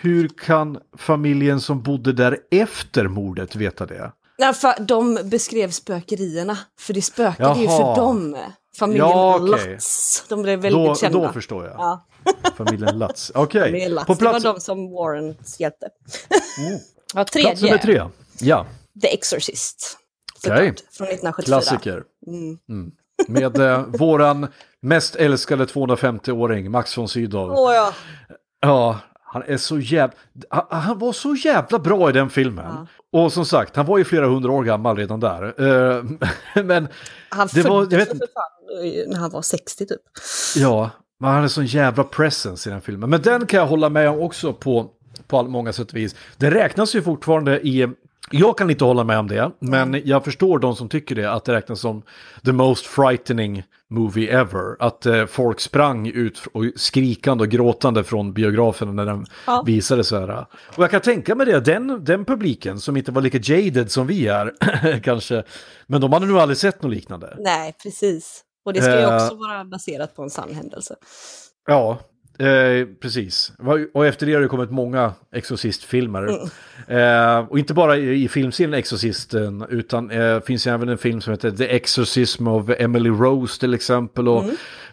hur 0.00 0.28
kan 0.28 0.78
familjen 0.98 1.60
som 1.60 1.82
bodde 1.82 2.12
där 2.12 2.38
efter 2.50 3.08
mordet 3.08 3.56
veta 3.56 3.86
det? 3.86 4.12
Nej, 4.38 4.54
för 4.54 4.74
de 4.84 5.18
beskrev 5.24 5.70
spökerierna, 5.70 6.58
för 6.80 6.94
det 6.94 7.02
spökade 7.02 7.58
ju 7.60 7.64
Jaha. 7.64 7.94
för 7.94 8.02
dem. 8.02 8.36
Familjen 8.78 9.08
Ja, 9.08 9.36
okej. 9.40 9.70
Lutz. 9.70 10.24
De 10.28 10.42
blev 10.42 10.58
väldigt 10.60 10.86
Då, 10.86 10.94
kända. 10.94 11.26
då 11.26 11.32
förstår 11.32 11.64
jag. 11.64 11.74
Ja. 11.78 12.06
Familjen 12.56 12.98
Lutz. 12.98 13.32
Okej, 13.34 13.62
Familjen 13.62 13.90
Lutz. 13.94 14.06
på 14.06 14.14
Det 14.14 14.24
var 14.24 14.30
plats, 14.30 14.44
de 14.44 14.60
som 14.60 14.92
Warrens 14.92 15.60
hjälpte. 15.60 15.86
ja, 17.14 17.24
plats 17.24 17.34
nummer 17.34 17.78
tredje, 17.78 17.78
tre. 17.78 18.02
Ja, 18.40 18.66
The 19.02 19.14
Exorcist. 19.14 19.98
Okej. 20.46 20.50
Såklart, 20.68 20.94
Från 20.96 21.06
1974. 21.08 21.44
klassiker. 21.60 22.02
Mm. 22.26 22.90
Med 23.28 23.58
eh, 23.58 23.84
våran 23.86 24.46
mest 24.82 25.16
älskade 25.16 25.64
250-åring, 25.64 26.70
Max 26.70 26.98
von 26.98 27.08
Sydow. 27.08 27.50
Åh 27.56 27.74
ja. 27.74 27.92
Ja, 28.60 28.98
han 29.22 29.42
är 29.46 29.56
så 29.56 29.78
jävla... 29.78 30.14
Han, 30.70 30.98
var 30.98 31.12
så 31.12 31.34
jävla 31.34 31.78
bra 31.78 32.10
i 32.10 32.12
den 32.12 32.30
filmen. 32.30 32.86
Och 33.12 33.32
som 33.32 33.44
sagt, 33.44 33.76
han 33.76 33.86
var 33.86 33.98
ju 33.98 34.04
flera 34.04 34.26
hundra 34.26 34.52
år 34.52 34.64
gammal 34.64 34.96
redan 34.96 35.20
där. 35.20 35.44
Eh, 35.96 36.04
men 36.64 36.88
Han 37.28 37.48
det 37.54 37.62
var... 37.62 37.80
Jag 37.80 37.98
vet 37.98 38.08
för 38.08 38.18
fan 38.18 39.10
när 39.10 39.18
han 39.18 39.30
var 39.30 39.42
60 39.42 39.86
typ. 39.86 40.00
Ja, 40.56 40.90
men 41.20 41.30
han 41.30 41.44
är 41.44 41.48
sån 41.48 41.66
jävla 41.66 42.04
presence 42.04 42.70
i 42.70 42.72
den 42.72 42.80
filmen. 42.80 43.10
Men 43.10 43.22
den 43.22 43.46
kan 43.46 43.60
jag 43.60 43.66
hålla 43.66 43.88
med 43.88 44.10
om 44.10 44.20
också 44.20 44.52
på, 44.52 44.90
på 45.26 45.38
all- 45.38 45.48
många 45.48 45.72
sätt 45.72 45.90
och 45.90 45.96
vis. 45.96 46.16
Det 46.36 46.50
räknas 46.50 46.94
ju 46.94 47.02
fortfarande 47.02 47.60
i... 47.60 47.88
Jag 48.30 48.58
kan 48.58 48.70
inte 48.70 48.84
hålla 48.84 49.04
med 49.04 49.18
om 49.18 49.28
det, 49.28 49.50
men 49.58 50.02
jag 50.04 50.24
förstår 50.24 50.58
de 50.58 50.76
som 50.76 50.88
tycker 50.88 51.14
det, 51.14 51.32
att 51.32 51.44
det 51.44 51.52
räknas 51.52 51.80
som 51.80 52.02
the 52.44 52.52
most 52.52 52.86
frightening 52.86 53.62
movie 53.90 54.30
ever. 54.40 54.76
Att 54.78 55.06
eh, 55.06 55.26
folk 55.26 55.60
sprang 55.60 56.06
ut 56.08 56.42
och 56.52 56.64
skrikande 56.76 57.44
och 57.44 57.50
gråtande 57.50 58.04
från 58.04 58.32
biografen 58.32 58.96
när 58.96 59.06
den 59.06 59.26
Ja. 59.46 59.62
visade 59.66 60.04
så 60.04 60.18
här. 60.20 60.46
Och 60.76 60.82
jag 60.84 60.90
kan 60.90 61.00
tänka 61.00 61.34
mig 61.34 61.46
det, 61.46 61.60
den, 61.60 62.04
den 62.04 62.24
publiken 62.24 62.80
som 62.80 62.96
inte 62.96 63.12
var 63.12 63.22
lika 63.22 63.38
jaded 63.42 63.90
som 63.90 64.06
vi 64.06 64.26
är, 64.26 64.52
kanske, 65.02 65.42
men 65.86 66.00
de 66.00 66.12
hade 66.12 66.26
nog 66.26 66.38
aldrig 66.38 66.56
sett 66.58 66.82
något 66.82 66.92
liknande. 66.92 67.36
Nej, 67.38 67.74
precis. 67.82 68.42
Och 68.64 68.72
det 68.72 68.82
ska 68.82 68.90
ju 68.92 68.98
Eh. 69.00 69.14
också 69.16 69.34
vara 69.36 69.64
baserat 69.64 70.14
på 70.16 70.22
en 70.22 70.30
sann 70.30 70.54
händelse. 70.54 70.94
Ja, 71.66 71.98
eh, 72.38 72.86
precis. 73.00 73.52
Och 73.94 74.06
efter 74.06 74.26
det 74.26 74.34
har 74.34 74.40
det 74.40 74.48
kommit 74.48 74.70
många 74.70 75.12
Exorcist-filmer. 75.32 76.50
Eh, 76.88 77.38
och 77.38 77.58
inte 77.58 77.74
bara 77.74 77.96
i, 77.96 78.24
i 78.24 78.28
filmserien 78.28 78.74
Exorcisten, 78.74 79.64
utan 79.70 80.10
eh, 80.10 80.40
finns 80.40 80.66
även 80.66 80.88
en 80.88 80.98
film 80.98 81.20
som 81.20 81.30
heter 81.30 81.50
The 81.50 81.76
Exorcism 81.76 82.48
of 82.48 82.70
Emily 82.78 83.10
Rose 83.10 83.60
till 83.60 83.74
exempel. 83.74 84.28
Och 84.28 84.44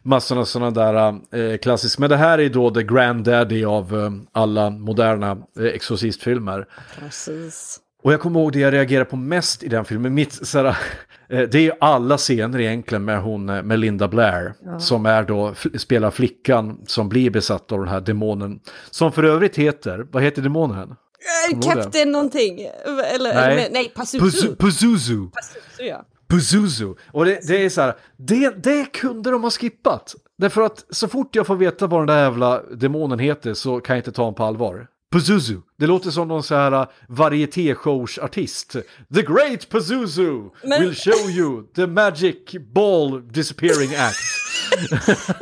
massor 0.04 0.40
av 0.40 0.46
sådana 0.46 0.72
där 0.72 1.20
eh, 1.40 1.58
klassiska. 1.58 2.02
Men 2.02 2.10
det 2.10 2.18
här 2.18 2.40
är 2.40 2.50
då 2.50 2.72
the 2.72 2.84
granddaddy 2.84 3.66
av 3.66 4.00
eh, 4.00 4.12
alla 4.32 4.70
moderna 4.70 5.32
eh, 5.60 5.66
Exorcist-filmer. 5.66 6.66
Precis. 7.00 7.80
Och 8.04 8.14
jag 8.14 8.22
kommer 8.22 8.40
ihåg 8.40 8.52
det 8.52 8.60
jag 8.60 8.74
reagerade 8.74 9.06
på 9.06 9.16
mest 9.16 9.64
i 9.64 9.68
den 9.68 9.86
filmen. 9.86 10.14
Mitt, 10.14 10.48
såhär, 10.48 10.78
eh, 11.30 11.42
det 11.42 11.56
är 11.56 11.62
ju 11.62 11.72
alla 11.80 12.18
scener 12.18 12.60
egentligen 12.60 13.06
med 13.06 13.22
hon, 13.22 13.50
eh, 13.50 13.64
med 13.64 13.80
Linda 13.80 14.08
Blair. 14.08 14.54
Som 14.80 15.06
är 15.06 15.24
då, 15.24 15.54
spelar 15.78 16.12
flickan 16.12 16.82
som 16.86 17.10
blir 17.10 17.30
besatt 17.30 17.72
av 17.72 17.80
den 17.80 17.88
här 17.88 18.02
demonen. 18.02 18.60
Som 18.92 19.12
för 19.12 19.24
övrigt 19.24 19.56
heter, 19.56 20.08
vad 20.12 20.24
heter 20.24 20.42
demonen? 20.42 20.96
Eh? 21.52 21.60
Captain 21.60 22.12
någonting. 22.12 22.60
Eller, 23.16 23.34
Nej. 23.34 23.56
nej, 23.56 23.70
nej 23.72 23.92
Pazuzu. 23.96 24.56
Puzuzu. 24.56 25.28
Pazuzu, 25.28 25.84
ja. 25.84 26.06
Puzuzu. 26.30 26.96
Och 27.12 27.26
det, 27.26 27.48
det 27.48 27.66
är 27.66 27.70
så 27.70 27.82
här, 27.82 27.96
det, 28.18 28.64
det 28.64 28.86
kunde 28.94 29.32
de 29.32 29.44
ha 29.44 29.50
skippat. 29.50 30.16
Därför 30.38 30.62
att 30.62 30.86
så 30.90 31.08
fort 31.08 31.36
jag 31.36 31.48
får 31.48 31.56
veta 31.56 31.88
vad 31.88 32.00
den 32.00 32.08
där 32.08 32.24
jävla 32.24 32.62
demonen 32.64 33.20
heter 33.20 33.54
så 33.54 33.80
kan 33.80 33.96
jag 33.96 34.00
inte 34.00 34.12
ta 34.12 34.22
honom 34.22 34.36
på 34.36 34.44
allvar. 34.44 34.88
Pazuzu. 35.14 35.58
Det 35.80 35.88
låter 35.88 36.10
som 36.12 36.28
någon 36.28 36.44
så 36.44 36.56
här 36.56 36.72
uh, 36.82 36.86
varieté-shows-artist. 37.10 38.72
The 39.16 39.22
Great 39.22 39.70
Pazuzu 39.70 40.42
Men- 40.64 40.82
will 40.82 40.96
show 40.96 41.30
you 41.30 41.64
the 41.76 41.88
magic 41.88 42.36
ball 42.76 43.28
disappearing 43.32 43.90
act. 43.96 44.16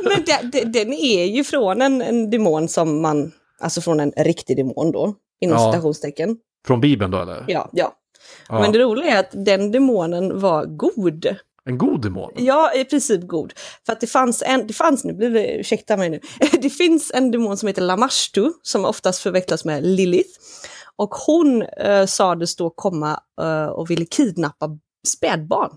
Men 0.00 0.24
de, 0.26 0.50
de, 0.60 0.64
den 0.64 0.92
är 0.92 1.24
ju 1.24 1.44
från 1.44 1.82
en, 1.82 2.02
en 2.02 2.30
demon 2.30 2.68
som 2.68 3.02
man, 3.02 3.32
alltså 3.60 3.80
från 3.80 4.00
en 4.00 4.12
riktig 4.16 4.56
demon 4.56 4.92
då, 4.92 5.14
inom 5.40 5.58
Ja. 5.58 5.72
citationstecken. 5.72 6.36
Från 6.66 6.80
Bibeln 6.80 7.10
då 7.10 7.18
eller? 7.22 7.44
Ja, 7.48 7.70
ja. 7.72 7.92
Ja. 8.48 8.60
Men 8.60 8.72
det 8.72 8.78
roliga 8.78 9.16
är 9.16 9.20
att 9.20 9.44
den 9.46 9.70
demonen 9.72 10.40
var 10.40 10.64
god. 10.66 11.36
En 11.68 11.78
god 11.78 12.02
demon? 12.02 12.32
Ja, 12.36 12.74
i 12.74 12.84
princip 12.84 13.26
god. 13.28 13.52
För 13.86 13.92
att 13.92 14.00
det 14.00 14.06
fanns 14.06 14.42
en, 14.46 14.66
det 14.66 14.72
fanns, 14.74 15.04
nu 15.04 15.12
blir 15.12 15.30
det, 15.30 15.58
ursäkta 15.60 15.96
mig 15.96 16.10
nu, 16.10 16.20
det 16.62 16.70
finns 16.70 17.10
en 17.14 17.30
demon 17.30 17.56
som 17.56 17.66
heter 17.66 17.82
Lamashtu 17.82 18.52
som 18.62 18.84
oftast 18.84 19.22
förväxlas 19.22 19.64
med 19.64 19.86
Lilith. 19.86 20.30
Och 20.96 21.14
hon 21.14 21.62
eh, 21.62 22.06
sades 22.06 22.56
då 22.56 22.70
komma 22.70 23.20
eh, 23.40 23.66
och 23.66 23.90
ville 23.90 24.04
kidnappa 24.04 24.68
spädbarn. 25.06 25.70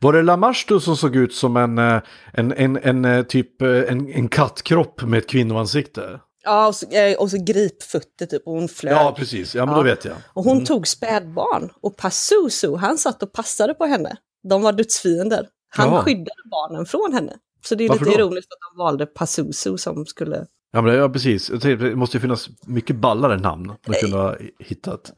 Var 0.00 0.12
det 0.12 0.22
Lamashtu 0.22 0.80
som 0.80 0.96
såg 0.96 1.16
ut 1.16 1.34
som 1.34 1.56
en, 1.56 1.78
eh, 1.78 2.00
en, 2.32 2.52
en, 2.52 2.76
en, 2.76 3.04
eh, 3.04 3.22
typ 3.22 3.62
eh, 3.62 3.68
en, 3.68 4.12
en 4.12 4.28
kattkropp 4.28 5.02
med 5.02 5.18
ett 5.18 5.26
kvinnoansikte? 5.28 6.20
Ja, 6.44 6.66
och 6.66 6.74
så, 6.74 6.86
och 7.18 7.30
så 7.30 7.36
gripfötter 7.44 8.26
typ, 8.26 8.42
och 8.46 8.52
hon 8.52 8.68
flög. 8.68 8.92
Ja, 8.94 9.14
precis. 9.18 9.54
Ja, 9.54 9.66
men 9.66 9.72
Ja. 9.74 9.78
då 9.78 9.84
vet 9.84 10.04
jag. 10.04 10.16
Och 10.32 10.44
hon 10.44 10.64
tog 10.64 10.88
spädbarn. 10.88 11.70
Och 11.82 11.96
Pazuzu, 11.96 12.76
han 12.76 12.98
satt 12.98 13.22
och 13.22 13.32
passade 13.32 13.74
på 13.74 13.84
henne. 13.84 14.16
De 14.48 14.62
var 14.62 14.72
dödsfiender. 14.72 15.48
Han 15.68 15.88
Jaha. 15.88 16.02
skyddade 16.02 16.42
barnen 16.50 16.86
från 16.86 17.12
henne. 17.12 17.32
Så 17.64 17.74
det 17.74 17.84
är 17.84 17.88
Varför 17.88 18.04
lite 18.04 18.18
då? 18.18 18.24
ironiskt 18.24 18.52
att 18.52 18.58
de 18.74 18.78
valde 18.78 19.06
Pazuzu 19.06 19.76
som 19.76 20.06
skulle... 20.06 20.46
Ja, 20.72 20.82
men 20.82 20.94
ja 20.94 21.08
precis. 21.08 21.46
Det 21.46 21.96
måste 21.96 22.16
ju 22.16 22.20
finnas 22.20 22.48
mycket 22.66 22.96
ballare 22.96 23.38
namn 23.38 23.72
man 23.86 23.96
kunde 24.00 24.16
ha 24.16 24.36
hittat. 24.58 25.12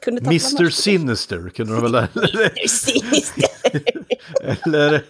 Kunde 0.00 0.20
ta 0.20 0.26
Mr 0.26 0.70
Sinister 0.70 1.48
kunde 1.48 1.72
de 1.74 1.82
väl... 1.82 1.94
Eller, 2.14 2.68
Sinister. 2.68 3.44
eller 4.66 5.04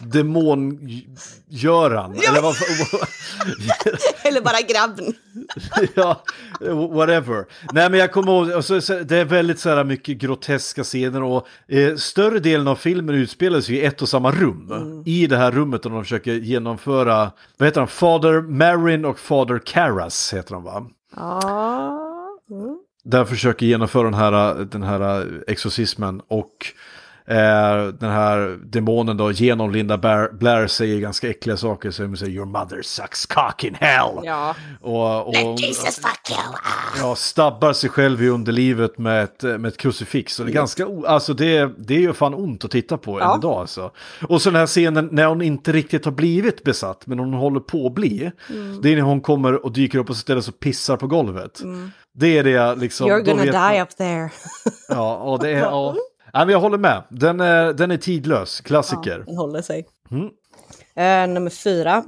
Demon-Göran. 0.00 2.12
Eller 2.28 2.42
vad 2.42 2.54
Eller 4.24 4.40
bara 4.40 4.60
grabben. 4.60 5.14
ja, 5.94 6.22
whatever. 6.90 7.44
Nej, 7.72 7.90
men 7.90 8.00
jag 8.00 8.12
kommer 8.12 8.32
ihåg, 8.32 8.52
alltså, 8.52 8.80
så- 8.80 8.98
det 8.98 9.16
är 9.16 9.24
väldigt 9.24 9.58
så 9.58 9.68
här 9.70 9.84
mycket 9.84 10.18
groteska 10.18 10.84
scener 10.84 11.22
och 11.22 11.46
eh, 11.68 11.96
större 11.96 12.38
delen 12.38 12.68
av 12.68 12.76
filmen 12.76 13.14
utspelar 13.14 13.60
sig 13.60 13.74
i 13.74 13.84
ett 13.84 14.02
och 14.02 14.08
samma 14.08 14.30
rum. 14.30 15.02
I 15.06 15.26
det 15.26 15.36
här 15.36 15.50
rummet 15.50 15.82
där 15.82 15.90
de 15.90 16.02
försöker 16.04 16.32
genomföra, 16.32 17.30
vad 17.56 17.66
heter 17.68 17.80
de, 17.80 17.88
Father 17.88 18.40
Marin 18.40 19.04
och 19.04 19.18
Father 19.18 19.58
Karras 19.64 20.34
heter 20.34 20.54
de 20.54 20.64
va? 20.64 20.86
Ja. 21.16 22.08
Mm. 22.50 22.78
Där 23.04 23.24
försöker 23.24 23.66
genomföra 23.66 24.02
den 24.04 24.14
här, 24.14 24.54
den 24.64 24.82
här 24.82 25.26
exorcismen 25.46 26.20
och 26.28 26.66
eh, 26.66 26.72
den 28.00 28.10
här 28.10 28.58
demonen 28.64 29.16
då 29.16 29.30
genom 29.32 29.70
Linda 29.70 29.98
Blair, 29.98 30.32
Blair 30.32 30.66
säger 30.66 31.00
ganska 31.00 31.30
äckliga 31.30 31.56
saker 31.56 31.90
som 31.90 32.16
säger 32.16 32.32
your 32.32 32.46
mother 32.46 32.82
sucks 32.82 33.26
cock 33.26 33.64
in 33.64 33.74
hell. 33.74 34.10
Ja. 34.22 34.54
Och, 34.80 35.28
och, 35.28 35.34
Ja, 37.00 37.14
stabbar 37.14 37.72
sig 37.72 37.90
själv 37.90 38.22
i 38.22 38.28
underlivet 38.28 38.98
med 38.98 39.24
ett, 39.24 39.42
med 39.42 39.66
ett 39.66 39.76
krucifix. 39.76 40.40
Och 40.40 40.46
det 40.46 40.52
är 40.52 40.54
ganska, 40.54 40.86
o- 40.86 41.04
alltså 41.06 41.34
det, 41.34 41.70
det 41.78 41.94
är 41.94 41.98
ju 42.00 42.12
fan 42.12 42.34
ont 42.34 42.64
att 42.64 42.70
titta 42.70 42.96
på 42.98 43.20
Ja. 43.20 43.32
än 43.32 43.38
idag 43.38 43.60
alltså. 43.60 43.90
Och 44.28 44.42
så 44.42 44.50
den 44.50 44.58
här 44.60 44.66
scenen 44.66 45.08
när 45.12 45.26
hon 45.26 45.42
inte 45.42 45.72
riktigt 45.72 46.04
har 46.04 46.12
blivit 46.12 46.64
besatt, 46.64 47.06
men 47.06 47.18
hon 47.18 47.32
håller 47.34 47.60
på 47.60 47.86
att 47.86 47.94
bli. 47.94 48.30
Mm. 48.50 48.80
Det 48.82 48.92
är 48.92 48.96
när 48.96 49.02
hon 49.02 49.20
kommer 49.20 49.64
och 49.64 49.72
dyker 49.72 49.98
upp 49.98 50.10
och 50.10 50.16
ställer 50.16 50.40
sig 50.40 50.52
och 50.52 50.60
pissar 50.60 50.96
på 50.96 51.06
golvet. 51.06 51.60
Det 52.14 52.38
är 52.38 52.44
det 52.44 52.50
jag 52.50 52.78
liksom... 52.78 53.06
You're 53.10 53.20
gonna 53.24 53.42
vet 53.42 53.54
man- 53.54 53.72
die 53.74 53.82
up 53.82 53.96
there. 53.96 54.30
Ja, 54.88 55.16
och 55.16 55.38
det 55.38 55.50
är... 55.50 55.60
Ja. 55.60 55.94
Nej, 56.34 56.46
men 56.46 56.48
jag 56.52 56.60
håller 56.60 56.78
med. 56.78 57.02
Den 57.10 57.40
är, 57.40 57.72
den 57.72 57.90
är 57.90 57.96
tidlös, 57.96 58.60
klassiker. 58.60 59.22
Den 59.26 59.36
håller 59.36 59.62
sig. 59.62 59.86
Mm. 60.10 60.28
Eh, 60.96 61.34
nummer 61.34 61.50
fyra. 61.50 62.04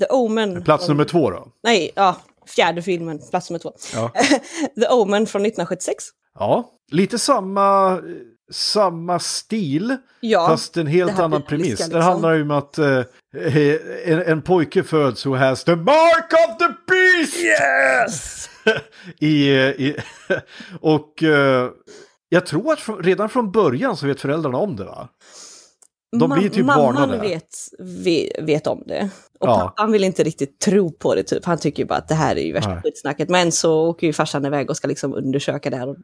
The 0.00 0.06
Omen. 0.10 0.62
Plats 0.64 0.86
från- 0.86 0.96
nummer 0.96 1.04
två 1.08 1.30
då. 1.30 1.46
Nej, 1.62 1.90
ja. 1.94 2.16
Fjärde 2.56 2.82
filmen, 2.82 3.20
plats 3.30 3.50
nummer 3.50 3.58
två. 3.60 3.72
Ja. 3.94 4.12
The 4.80 4.86
Omen 4.90 5.26
från 5.26 5.42
1976. 5.42 6.04
Ja, 6.38 6.70
lite 6.90 7.18
samma, 7.18 8.00
samma 8.52 9.18
stil. 9.18 9.96
Ja, 10.20 10.48
Fast 10.48 10.76
en 10.76 10.86
helt 10.86 11.18
annan 11.18 11.42
premiss. 11.42 11.66
liksom. 11.68 11.90
Det 11.90 12.02
handlar 12.02 12.32
ju 12.32 12.42
om 12.42 12.50
att 12.50 12.78
eh, 12.78 13.02
en, 14.04 14.22
en 14.22 14.42
pojke 14.42 14.82
föds 14.82 15.26
who 15.26 15.34
has 15.36 15.64
the 15.64 15.76
mark 15.76 16.32
of 16.32 16.58
the 16.58 16.68
beast! 16.88 17.36
Yes! 17.36 18.48
I, 19.20 19.48
eh, 19.48 19.56
i, 19.68 19.96
och 20.80 21.22
eh, 21.22 21.70
jag 22.34 22.46
tror 22.46 22.72
att 22.72 22.80
redan 23.06 23.28
från 23.28 23.50
början 23.52 23.96
så 23.96 24.06
vet 24.06 24.20
föräldrarna 24.20 24.58
om 24.58 24.76
det 24.76 24.84
va? 24.84 25.08
De 26.20 26.30
blir 26.30 26.48
typ 26.48 26.66
Mamman 26.66 26.94
varnade. 26.94 27.18
vet, 27.18 27.48
vet, 28.40 28.66
om 28.66 28.82
det. 28.86 29.10
Och 29.40 29.48
Ja. 29.48 29.58
pappan 29.58 29.92
vill 29.92 30.04
inte 30.04 30.22
riktigt 30.22 30.60
tro 30.60 30.92
på 30.92 31.14
det 31.14 31.22
typ. 31.22 31.44
Han 31.44 31.58
tycker 31.58 31.82
ju 31.82 31.86
bara 31.86 31.98
att 31.98 32.08
det 32.08 32.14
här 32.14 32.36
är 32.36 32.40
ju 32.42 32.52
värsta 32.52 32.70
Nej. 32.70 32.82
skitsnacket. 32.82 33.28
Men 33.28 33.52
så 33.52 33.88
åker 33.88 34.06
ju 34.06 34.12
farsan 34.12 34.44
iväg 34.44 34.70
och 34.70 34.76
ska 34.76 34.88
liksom 34.88 35.14
undersöka 35.14 35.70
det 35.70 35.76
här. 35.76 35.88
Och 35.88 35.96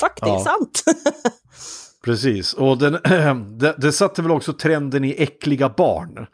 fuck, 0.00 0.12
det 0.22 0.26
är 0.28 0.32
Ja. 0.34 0.44
sant! 0.44 0.82
Precis, 2.04 2.54
och 2.54 2.78
den, 2.78 2.92
det, 3.58 3.74
det 3.78 3.92
satte 3.92 4.22
väl 4.22 4.30
också 4.30 4.52
trenden 4.52 5.04
i 5.04 5.14
äckliga 5.18 5.68
barn. 5.68 6.26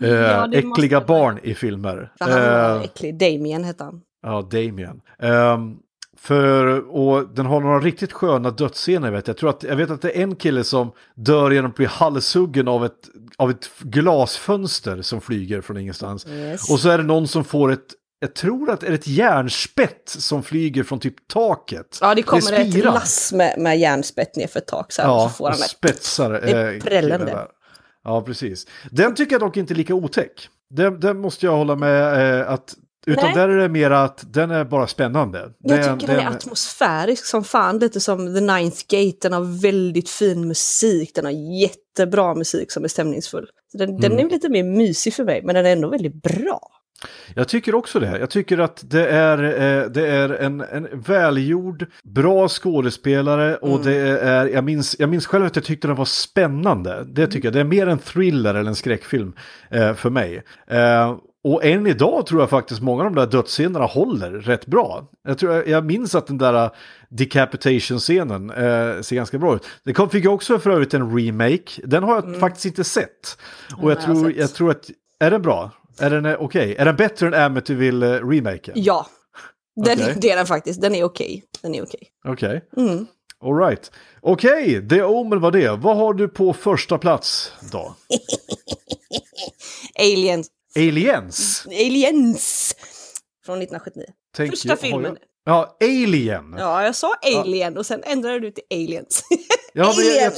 Eh, 0.00 0.08
Ja, 0.10 0.52
äckliga 0.52 1.00
barn 1.00 1.38
i 1.42 1.54
filmer. 1.54 2.12
För 2.18 2.24
han 2.30 2.40
var 2.42 2.76
Eh, 2.76 2.82
äcklig. 2.82 3.18
Damien 3.18 3.64
hette 3.64 3.84
han. 3.84 4.00
Ja, 4.22 4.42
Damien. 4.50 5.00
Ehm, 5.18 5.76
För, 6.18 6.88
och 6.96 7.28
den 7.28 7.46
har 7.46 7.60
några 7.60 7.80
riktigt 7.80 8.12
sköna 8.12 8.50
dödsscener 8.50 9.10
vet 9.10 9.26
jag. 9.26 9.32
Jag, 9.34 9.38
tror 9.38 9.50
att, 9.50 9.62
jag 9.62 9.76
vet 9.76 9.90
att 9.90 10.02
det 10.02 10.18
är 10.18 10.22
en 10.22 10.36
kille 10.36 10.64
som 10.64 10.92
dör 11.14 11.50
genom 11.50 11.70
att 11.70 11.76
bli 11.76 11.86
halshuggen 11.86 12.68
av 12.68 12.84
ett, 12.84 13.08
av 13.36 13.50
ett 13.50 13.70
glasfönster 13.78 15.02
som 15.02 15.20
flyger 15.20 15.60
från 15.60 15.76
ingenstans. 15.76 16.26
Yes. 16.26 16.70
Och 16.70 16.80
så 16.80 16.88
är 16.88 16.98
det 16.98 17.04
någon 17.04 17.28
som 17.28 17.44
får 17.44 17.72
ett, 17.72 17.86
jag 18.18 18.34
tror 18.34 18.70
att 18.70 18.80
det 18.80 18.86
är 18.86 18.92
ett 18.92 19.06
järnspett 19.06 20.02
som 20.08 20.42
flyger 20.42 20.82
från 20.82 21.00
typ 21.00 21.28
taket. 21.28 21.98
Ja, 22.00 22.14
det 22.14 22.22
kommer 22.22 22.52
ett 22.52 22.72
spirar. 22.72 22.92
lass 22.92 23.32
med, 23.32 23.54
med 23.58 23.78
järnspett 23.78 24.36
ner 24.36 24.46
för 24.46 24.60
ett 24.60 24.66
tak 24.66 24.92
så 24.92 25.02
här, 25.02 25.08
Ja, 25.08 25.28
så 25.28 25.34
får 25.34 25.50
han 25.50 25.54
ett... 25.54 25.70
spetsar. 25.70 26.30
Det 26.30 26.50
är 26.50 26.74
eh, 26.74 26.80
prällande. 26.80 27.46
Ja, 28.04 28.22
precis. 28.22 28.66
Den 28.90 29.14
tycker 29.14 29.32
jag 29.32 29.40
dock 29.40 29.56
inte 29.56 29.74
är 29.74 29.76
lika 29.76 29.94
otäck. 29.94 30.48
Den, 30.70 31.00
den 31.00 31.20
måste 31.20 31.46
jag 31.46 31.56
hålla 31.56 31.76
med 31.76 32.40
eh, 32.40 32.50
att... 32.50 32.74
Utan 33.06 33.24
Nej. 33.24 33.34
där 33.34 33.48
är 33.48 33.56
det 33.56 33.68
mer 33.68 33.90
att 33.90 34.24
den 34.32 34.50
är 34.50 34.64
bara 34.64 34.86
spännande. 34.86 35.38
Jag 35.58 35.78
Den- 35.80 35.98
tycker 35.98 36.12
den 36.12 36.20
är 36.20 36.24
den- 36.24 36.32
atmosfärisk 36.34 37.24
som 37.24 37.44
fan, 37.44 37.78
lite 37.78 38.00
som 38.00 38.34
The 38.34 38.40
Ninth 38.40 38.82
Gate. 38.88 39.16
Den 39.22 39.32
har 39.32 39.62
väldigt 39.62 40.08
fin 40.10 40.48
musik, 40.48 41.14
den 41.14 41.24
har 41.24 41.32
jättebra 41.62 42.34
musik 42.34 42.72
som 42.72 42.84
är 42.84 42.88
stämningsfull. 42.88 43.46
Så 43.72 43.78
den, 43.78 43.96
den 44.00 44.12
Mm. 44.12 44.26
är 44.26 44.30
lite 44.30 44.48
mer 44.48 44.64
mysig 44.64 45.14
för 45.14 45.24
mig, 45.24 45.42
men 45.44 45.54
den 45.54 45.66
är 45.66 45.72
ändå 45.72 45.88
väldigt 45.88 46.22
bra. 46.22 46.60
Jag 47.34 47.48
tycker 47.48 47.74
också 47.74 48.00
det. 48.00 48.18
Jag 48.18 48.30
tycker 48.30 48.58
att 48.58 48.80
det 48.90 49.08
är, 49.08 49.38
eh, 49.44 49.90
det 49.90 50.06
är 50.06 50.28
en, 50.30 50.60
en 50.60 50.88
välgjord, 50.92 51.86
bra 52.04 52.48
skådespelare 52.48 53.56
och 53.56 53.84
det 53.84 53.96
är, 54.20 54.46
jag 54.46 54.64
minns, 54.64 54.96
jag 54.98 55.08
minns 55.08 55.26
själv 55.26 55.44
att 55.46 55.56
jag 55.56 55.64
tyckte 55.64 55.86
den 55.88 55.96
var 55.96 56.04
spännande. 56.04 57.04
Det 57.08 57.26
tycker 57.26 57.46
jag, 57.46 57.52
det 57.54 57.60
är 57.60 57.64
mer 57.64 57.86
en 57.86 57.98
thriller 57.98 58.54
än 58.54 58.66
en 58.66 58.74
skräckfilm 58.74 59.32
eh, 59.70 59.94
för 59.94 60.10
mig. 60.10 60.42
Eh, 60.70 61.16
och 61.46 61.64
än 61.64 61.86
idag 61.86 62.26
tror 62.26 62.40
jag 62.40 62.50
faktiskt 62.50 62.80
många 62.80 63.04
av 63.04 63.14
de 63.14 63.20
där 63.20 63.26
dödsscenerna 63.26 63.84
håller 63.84 64.30
rätt 64.30 64.66
bra. 64.66 65.08
Jag, 65.22 65.38
tror, 65.38 65.54
jag, 65.54 65.68
jag 65.68 65.84
minns 65.84 66.14
att 66.14 66.26
den 66.26 66.38
där 66.38 66.64
eh, 66.64 66.70
decapitation-scenen 67.08 68.50
eh, 68.50 69.00
ser 69.02 69.16
ganska 69.16 69.38
bra 69.38 69.56
ut. 69.56 69.66
Det 69.84 69.92
kom, 69.92 70.10
fick 70.10 70.24
jag 70.24 70.34
också 70.34 70.58
för 70.58 70.70
övrigt 70.70 70.94
en 70.94 71.18
remake. 71.18 71.82
Den 71.84 72.02
har 72.02 72.14
jag 72.14 72.40
faktiskt 72.40 72.66
inte 72.66 72.84
sett. 72.84 73.38
Och 73.76 73.90
jag 73.90 74.00
tror, 74.00 74.28
sett. 74.28 74.36
jag 74.36 74.54
tror 74.54 74.70
att, 74.70 74.90
är 75.20 75.30
den 75.30 75.42
bra? 75.42 75.70
Är 75.98 76.10
den 76.10 76.26
eh, 76.26 76.36
okej? 76.38 76.74
Är 76.78 76.84
den 76.84 76.96
bättre 76.96 77.26
än 77.26 77.34
Amityville-remaken? 77.34 78.72
Ja, 78.74 79.06
den, 79.84 79.98
Okej. 80.00 80.14
det 80.16 80.30
är 80.30 80.36
den 80.36 80.46
faktiskt. 80.46 80.80
Den 80.80 80.94
är 80.94 81.04
okej. 81.04 81.44
Den 81.62 81.74
är 81.74 81.82
okej. 81.82 82.08
Okej. 82.28 82.64
Mm. 82.76 83.06
All 83.44 83.58
right. 83.58 83.90
Okej, 84.20 84.88
The 84.88 85.02
Omen 85.02 85.40
var 85.40 85.50
det. 85.50 85.70
Vad 85.70 85.96
har 85.96 86.14
du 86.14 86.28
på 86.28 86.52
första 86.52 86.98
plats 86.98 87.52
då? 87.72 87.94
Aliens. 89.98 90.50
Aliens? 90.76 91.66
Aliens! 91.66 92.74
Från 93.46 93.58
1979. 93.62 94.06
Tänker 94.36 94.50
Första 94.56 94.68
jag- 94.68 94.78
filmen. 94.80 95.04
Jag... 95.04 95.16
Ja, 95.54 95.76
Alien. 95.80 96.54
Ja, 96.58 96.60
Ja, 96.60 96.84
jag 96.84 96.94
sa 96.96 97.14
Alien 97.36 97.76
och 97.78 97.86
sen 97.86 98.02
ändrade 98.04 98.40
du 98.40 98.50
till 98.50 98.64
Aliens. 98.70 99.22
jag, 99.72 99.86
Alien! 99.86 100.16
jag, 100.22 100.32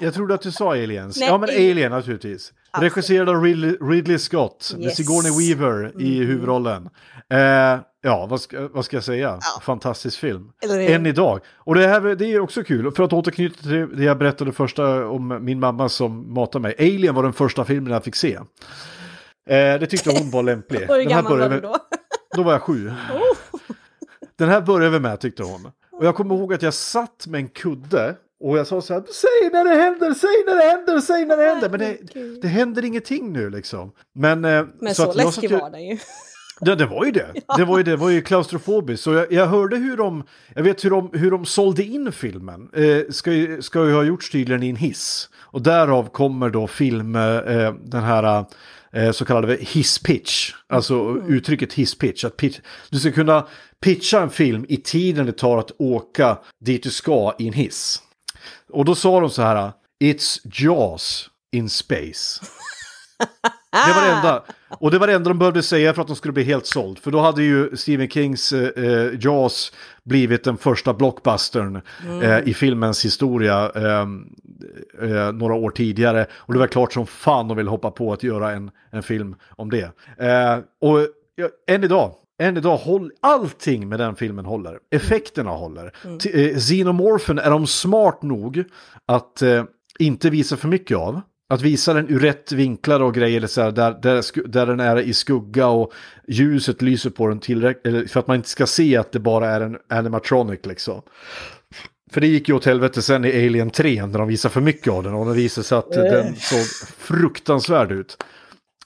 jag 0.00 0.14
trodde 0.14 0.34
att 0.34 0.42
du 0.42 0.52
sa 0.52 0.70
Aliens. 0.72 1.16
Nej, 1.20 1.28
ja, 1.28 1.38
men 1.38 1.48
Alien. 1.48 1.70
Alien 1.72 1.92
naturligtvis. 1.92 2.52
Regisserad 2.78 3.28
av 3.28 3.42
Ridley, 3.42 3.76
Ridley 3.80 4.18
Scott 4.18 4.72
med 4.76 4.84
Yes. 4.84 4.96
Sigourney 4.96 5.30
Weaver 5.54 6.02
i 6.02 6.18
huvudrollen. 6.24 6.88
Eh, 7.32 7.38
ja, 8.02 8.26
vad 8.30 8.40
ska, 8.40 8.68
vad 8.68 8.84
ska 8.84 8.96
jag 8.96 9.04
säga? 9.04 9.38
Fantastisk 9.62 10.18
film. 10.18 10.50
Än 10.88 11.06
idag. 11.06 11.40
Och 11.56 11.74
det 11.74 11.86
här 11.86 12.00
det 12.14 12.26
är 12.32 12.40
också 12.40 12.64
kul. 12.64 12.92
För 12.92 13.02
att 13.02 13.12
återknyta 13.12 13.62
till 13.62 13.96
det 13.96 14.04
jag 14.04 14.18
berättade 14.18 14.52
första 14.52 15.06
om 15.08 15.38
min 15.44 15.60
mamma 15.60 15.88
som 15.88 16.34
matade 16.34 16.62
mig. 16.62 16.74
Alien 16.78 17.14
var 17.14 17.22
den 17.22 17.32
första 17.32 17.64
filmen 17.64 17.92
jag 17.92 18.04
fick 18.04 18.16
se. 18.16 18.38
Eh, 19.50 19.80
det 19.80 19.86
tyckte 19.86 20.10
hon 20.10 20.30
var 20.30 20.42
lämplig. 20.42 20.90
Och 20.90 20.96
hur 20.96 21.02
gammal 21.02 21.38
var 21.38 21.48
du 21.48 21.60
då? 21.60 21.76
Då 22.36 22.42
var 22.42 22.52
jag 22.52 22.62
sju. 22.62 22.92
Den 24.38 24.48
här 24.48 24.60
började 24.60 24.90
vi 24.90 25.00
med 25.00 25.20
tyckte 25.20 25.42
hon. 25.42 25.72
Och 25.92 26.06
jag 26.06 26.14
kommer 26.14 26.34
ihåg 26.34 26.54
att 26.54 26.62
jag 26.62 26.74
satt 26.74 27.26
med 27.26 27.38
en 27.40 27.48
kudde 27.48 28.14
och 28.40 28.58
jag 28.58 28.66
sa 28.66 28.80
så 28.80 28.94
här, 28.94 29.02
säg 29.02 29.50
när 29.52 29.64
det 29.64 29.82
händer, 29.82 30.14
säg 30.14 30.44
när 30.46 30.54
det 30.54 30.70
händer, 30.70 31.00
säg 31.00 31.24
när 31.24 31.36
det 31.36 31.44
händer. 31.44 31.70
Men 31.70 31.80
det, 31.80 31.98
det 32.42 32.48
händer 32.48 32.84
ingenting 32.84 33.32
nu 33.32 33.50
liksom. 33.50 33.92
Men, 34.14 34.44
eh, 34.44 34.64
Men 34.80 34.94
så, 34.94 35.02
jag 35.02 35.16
läskig 35.16 35.50
var 35.50 35.70
den 35.70 35.84
ju. 35.86 35.98
det, 36.60 36.74
det 36.74 36.86
var 36.86 37.04
ju 37.04 37.10
det. 37.10 37.32
Det 37.56 37.64
var 37.64 37.78
ju, 37.78 37.84
det 37.84 37.96
var 37.96 38.10
ju 38.10 38.22
klaustrofobiskt. 38.22 39.04
Så 39.04 39.12
jag, 39.12 39.32
jag 39.32 39.46
hörde 39.46 39.76
hur 39.76 39.96
de, 39.96 40.24
jag 40.54 40.62
vet 40.62 40.84
hur 40.84 40.90
de, 40.90 41.10
hur 41.12 41.30
de 41.30 41.46
sålde 41.46 41.82
in 41.82 42.12
filmen. 42.12 42.70
Eh, 42.72 43.10
ska, 43.10 43.32
ju, 43.32 43.62
ska 43.62 43.86
ju 43.86 43.92
ha 43.92 44.02
gjorts 44.02 44.30
tydligen 44.30 44.62
i 44.62 44.70
en 44.70 44.76
hiss. 44.76 45.28
Och 45.38 45.62
därav 45.62 46.08
kommer 46.08 46.50
då 46.50 46.66
film, 46.66 47.16
eh, 47.16 47.74
den 47.84 48.02
här 48.02 48.44
eh, 48.92 49.12
så 49.12 49.24
kallade 49.24 49.56
hisspitch. 49.60 50.52
Alltså 50.68 51.22
uttrycket 51.28 51.72
hisspitch. 51.72 52.24
Att 52.24 52.36
pitch, 52.36 52.60
du 52.90 52.98
ska 52.98 53.12
kunna 53.12 53.46
pitcha 53.80 54.20
en 54.20 54.30
film 54.30 54.66
i 54.68 54.76
tiden 54.76 55.26
det 55.26 55.32
tar 55.32 55.58
att 55.58 55.70
åka 55.78 56.38
dit 56.60 56.82
du 56.82 56.90
ska 56.90 57.34
i 57.38 57.46
en 57.46 57.52
hiss. 57.52 58.02
Och 58.72 58.84
då 58.84 58.94
sa 58.94 59.20
de 59.20 59.30
så 59.30 59.42
här, 59.42 59.72
It's 60.04 60.40
Jaws 60.44 61.30
in 61.52 61.70
space. 61.70 62.44
Det 63.72 63.92
var 63.94 64.02
det 64.06 64.12
enda. 64.12 64.42
Och 64.68 64.90
det 64.90 64.98
var 64.98 65.06
det 65.06 65.12
enda 65.12 65.28
de 65.30 65.38
behövde 65.38 65.62
säga 65.62 65.94
för 65.94 66.02
att 66.02 66.06
de 66.08 66.16
skulle 66.16 66.32
bli 66.32 66.42
helt 66.42 66.66
såld. 66.66 66.98
För 66.98 67.10
då 67.10 67.20
hade 67.20 67.42
ju 67.42 67.76
Stephen 67.76 68.08
Kings 68.08 68.52
eh, 68.52 68.84
eh, 68.84 69.10
Jaws 69.20 69.72
blivit 70.04 70.44
den 70.44 70.56
första 70.56 70.94
blockbustern 70.94 71.80
eh, 72.22 72.38
i 72.48 72.54
filmens 72.54 73.04
historia 73.04 73.70
eh, 73.74 74.06
eh, 75.10 75.32
några 75.32 75.54
år 75.54 75.70
tidigare. 75.70 76.26
Och 76.32 76.52
det 76.52 76.58
var 76.58 76.66
klart 76.66 76.92
som 76.92 77.06
fan 77.06 77.48
de 77.48 77.56
ville 77.56 77.70
hoppa 77.70 77.90
på 77.90 78.12
att 78.12 78.22
göra 78.22 78.50
en, 78.52 78.70
en 78.90 79.02
film 79.02 79.34
om 79.50 79.70
det. 79.70 79.90
Eh, 80.18 80.58
och 80.80 80.98
ja, 81.34 81.48
än 81.68 81.84
idag, 81.84 82.14
än 82.42 82.56
idag, 82.56 82.76
håll, 82.76 83.10
allting 83.20 83.88
med 83.88 83.98
den 83.98 84.16
filmen 84.16 84.44
håller. 84.44 84.78
Effekterna 84.90 85.50
håller. 85.50 85.92
T- 86.18 86.50
eh, 86.50 86.56
Xenomorphen 86.58 87.38
är 87.38 87.50
de 87.50 87.66
smart 87.66 88.22
nog 88.22 88.64
att 89.06 89.42
eh, 89.42 89.64
inte 89.98 90.30
visa 90.30 90.56
för 90.56 90.68
mycket 90.68 90.96
av. 90.96 91.20
Att 91.50 91.62
visa 91.62 91.94
den 91.94 92.08
ur 92.08 92.18
rätt 92.18 92.52
vinklar 92.52 93.00
och 93.00 93.14
grejer, 93.14 93.46
så 93.46 93.60
här, 93.62 93.70
där, 93.70 93.98
där, 94.02 94.48
där 94.48 94.66
den 94.66 94.80
är 94.80 94.96
i 94.96 95.14
skugga 95.14 95.66
och 95.66 95.92
ljuset 96.28 96.82
lyser 96.82 97.10
på 97.10 97.26
den 97.28 97.40
tillräckligt, 97.40 98.10
för 98.10 98.20
att 98.20 98.26
man 98.26 98.36
inte 98.36 98.48
ska 98.48 98.66
se 98.66 98.96
att 98.96 99.12
det 99.12 99.18
bara 99.18 99.50
är 99.50 99.60
en 99.60 99.78
animatronic 99.88 100.66
liksom. 100.66 101.02
För 102.12 102.20
det 102.20 102.26
gick 102.26 102.48
ju 102.48 102.54
åt 102.54 102.64
helvete 102.64 103.02
sen 103.02 103.24
i 103.24 103.46
Alien 103.46 103.70
3 103.70 104.06
när 104.06 104.18
de 104.18 104.28
visade 104.28 104.52
för 104.52 104.60
mycket 104.60 104.92
av 104.92 105.02
den 105.02 105.14
och 105.14 105.26
det 105.26 105.32
visade 105.32 105.64
sig 105.64 105.78
att 105.78 105.92
den 105.92 106.36
såg 106.36 106.66
fruktansvärd 106.98 107.92
ut. 107.92 108.24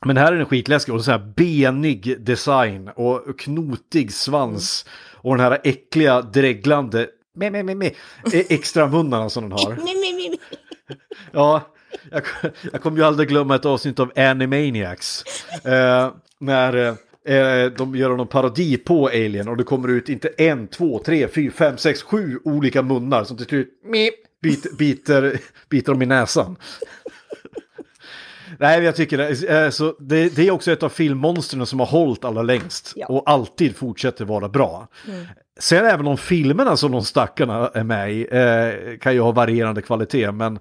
Men 0.06 0.16
här 0.16 0.32
är 0.32 0.36
den 0.36 0.46
skitläskig 0.46 0.94
och 0.94 1.04
så 1.04 1.10
här 1.10 1.32
benig 1.36 2.16
design 2.20 2.88
och 2.88 3.38
knotig 3.38 4.12
svans 4.12 4.86
och 5.12 5.36
den 5.36 5.44
här 5.44 5.60
äckliga 5.64 6.22
dreglande 6.22 7.06
me, 7.36 7.50
me, 7.50 7.62
me, 7.62 7.74
me, 7.74 7.86
e- 8.32 8.46
extra 8.48 8.86
munnarna 8.88 9.30
som 9.30 9.42
den 9.42 9.52
har. 9.52 9.78
Ja, 11.32 11.62
jag, 12.11 12.22
jag 12.72 12.82
kommer 12.82 12.99
ju 12.99 13.05
aldrig 13.05 13.28
glömma 13.28 13.55
ett 13.55 13.64
avsnitt 13.64 14.01
av 14.01 14.12
Animaniacs. 14.16 15.24
Eh, 15.64 16.11
när 16.38 16.76
eh, 17.28 17.66
de 17.76 17.95
gör 17.97 18.16
någon 18.16 18.26
parodi 18.26 18.76
på 18.76 19.07
Alien 19.09 19.49
och 19.49 19.57
det 19.57 19.64
kommer 19.64 19.88
ut 19.88 20.09
inte 20.09 20.28
en, 20.28 20.68
två, 20.68 20.99
tre, 20.99 21.28
fyra, 21.28 21.53
fem, 21.53 21.76
sex, 21.76 22.03
sju 22.03 22.38
olika 22.45 22.82
munnar 22.82 23.24
som 23.24 23.36
till 23.36 23.47
slut 23.47 23.68
bit, 24.42 24.78
biter, 24.78 25.40
biter 25.68 25.92
dem 25.92 26.03
i 26.03 26.07
näsan. 26.07 26.57
Nej, 28.59 28.82
jag 28.82 28.97
tycker 28.97 29.18
det, 29.18 29.49
eh, 29.64 29.70
så 29.70 29.97
det, 29.99 30.36
det 30.36 30.47
är 30.47 30.51
också 30.51 30.72
ett 30.72 30.82
av 30.82 30.88
filmmonstren 30.88 31.66
som 31.66 31.80
har 31.80 31.86
hållit 31.86 32.24
allra 32.24 32.42
längst 32.42 32.92
Ja. 32.97 33.07
och 33.07 33.30
alltid 33.30 33.76
fortsätter 33.76 34.24
vara 34.24 34.49
bra. 34.49 34.88
Sen 35.61 35.86
även 35.86 36.07
om 36.07 36.16
filmerna 36.18 36.76
som 36.76 36.92
de 36.92 37.03
stackarna 37.05 37.70
är 37.74 37.84
med 37.84 38.12
i 38.12 38.26
eh, 38.30 38.99
kan 38.99 39.14
ju 39.14 39.20
ha 39.20 39.32
varierande 39.32 39.82
kvalitet, 39.82 40.32
men 40.32 40.57
eh, 40.57 40.61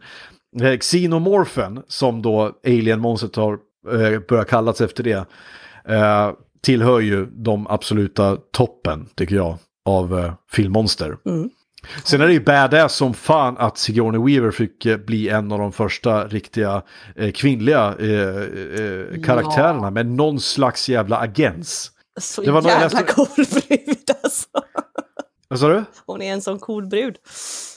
Xenomorphen, 0.80 1.84
som 1.88 2.22
då 2.22 2.51
Alien-monstret 2.66 3.36
har 3.36 3.54
eh, 3.91 4.20
börjat 4.30 4.47
kallas 4.49 4.82
efter 4.82 5.04
det, 5.04 5.26
eh, 5.89 6.32
tillhör 6.62 6.99
ju 6.99 7.26
de 7.26 7.68
absoluta 7.68 8.38
toppen, 8.51 9.08
tycker 9.16 9.36
jag, 9.36 9.58
av 9.86 10.20
eh, 10.20 10.34
filmmonster. 10.51 11.18
Sen 12.04 12.22
är 12.22 12.28
det 12.28 12.34
ju 12.34 12.43
badass 12.43 12.95
som 12.95 13.14
fan 13.14 13.58
att 13.58 13.78
Sigourney 13.78 14.22
Weaver 14.22 14.51
fick 14.51 14.86
eh, 14.86 14.97
bli 14.97 15.30
en 15.30 15.51
av 15.51 15.60
de 15.60 15.72
första 15.72 16.28
riktiga 16.28 16.82
eh, 17.16 17.32
kvinnliga 17.32 17.95
eh, 17.99 18.10
eh, 18.10 19.24
karaktärerna 19.26 19.91
med 19.91 20.06
någon 20.06 20.39
slags 20.39 20.89
jävla 20.89 21.18
agens. 21.18 21.91
Så 22.22 22.41
Det 22.41 22.51
var 22.51 22.62
jävla 22.62 23.01
cool 23.04 23.28
brud 23.36 24.12
alltså. 24.24 24.47
Vad 25.54 25.60
sa 25.60 25.68
du? 25.68 25.84
Hon 26.06 26.22
är 26.22 26.34
en 26.34 26.41
sån 26.41 26.60
cool 26.60 26.88
brud. 26.88 27.16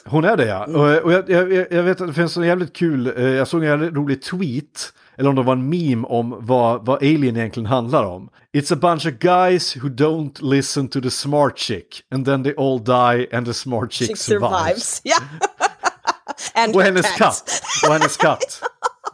Hon 0.05 0.25
är 0.25 0.37
det 0.37 0.47
ja. 0.47 0.65
Och, 0.65 1.05
och 1.05 1.13
jag, 1.13 1.31
jag, 1.31 1.73
jag 1.73 1.83
vet 1.83 2.01
att 2.01 2.07
det 2.07 2.15
finns 2.15 2.37
en 2.37 2.43
jävligt 2.43 2.77
kul, 2.77 3.13
eh, 3.17 3.25
jag 3.25 3.49
såg 3.49 3.63
en 3.63 3.69
jävligt 3.69 3.95
rolig 3.95 4.23
tweet, 4.23 4.93
eller 5.17 5.31
om 5.31 5.37
det 5.37 5.43
var 5.43 5.53
en 5.53 5.69
meme 5.69 6.07
om 6.07 6.37
vad, 6.41 6.87
vad 6.87 6.97
Alien 6.97 7.37
egentligen 7.37 7.67
handlar 7.67 8.05
om. 8.05 8.29
It's 8.53 8.73
a 8.73 8.77
bunch 8.77 9.07
of 9.07 9.13
guys 9.13 9.77
who 9.77 9.89
don't 9.89 10.43
listen 10.43 10.89
to 10.89 11.01
the 11.01 11.11
smart 11.11 11.59
chick 11.59 12.03
and 12.15 12.27
then 12.27 12.45
they 12.45 12.55
all 12.59 12.85
die 12.85 13.37
and 13.37 13.47
the 13.47 13.55
smart 13.55 13.93
chick, 13.93 14.09
She 14.09 14.17
survives. 14.17 14.85
survives. 15.03 15.21
And 16.55 16.77
Och 16.77 16.83
hennes 16.83 17.17
katt. 17.17 17.63
Och 17.87 17.93
hennes 17.93 18.17
katt. 18.17 18.61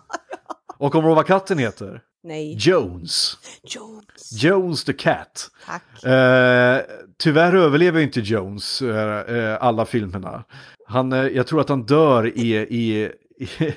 Och 0.78 0.92
kommer 0.92 1.02
du 1.02 1.08
ihåg 1.08 1.16
vad 1.16 1.26
katten 1.26 1.58
heter? 1.58 2.00
Nej. 2.24 2.56
Jones. 2.58 3.38
Jones. 3.62 4.42
Jones 4.42 4.84
the 4.84 4.92
cat. 4.92 5.50
Tack. 5.66 6.04
Eh, 6.04 6.80
tyvärr 7.18 7.54
överlever 7.54 8.00
inte 8.00 8.20
Jones 8.20 8.82
eh, 8.82 9.36
eh, 9.36 9.56
alla 9.60 9.86
filmerna. 9.86 10.44
Han, 10.86 11.12
eh, 11.12 11.26
jag 11.26 11.46
tror 11.46 11.60
att 11.60 11.68
han 11.68 11.86
dör 11.86 12.26
i... 12.26 12.56
i, 12.56 13.02
i 13.38 13.50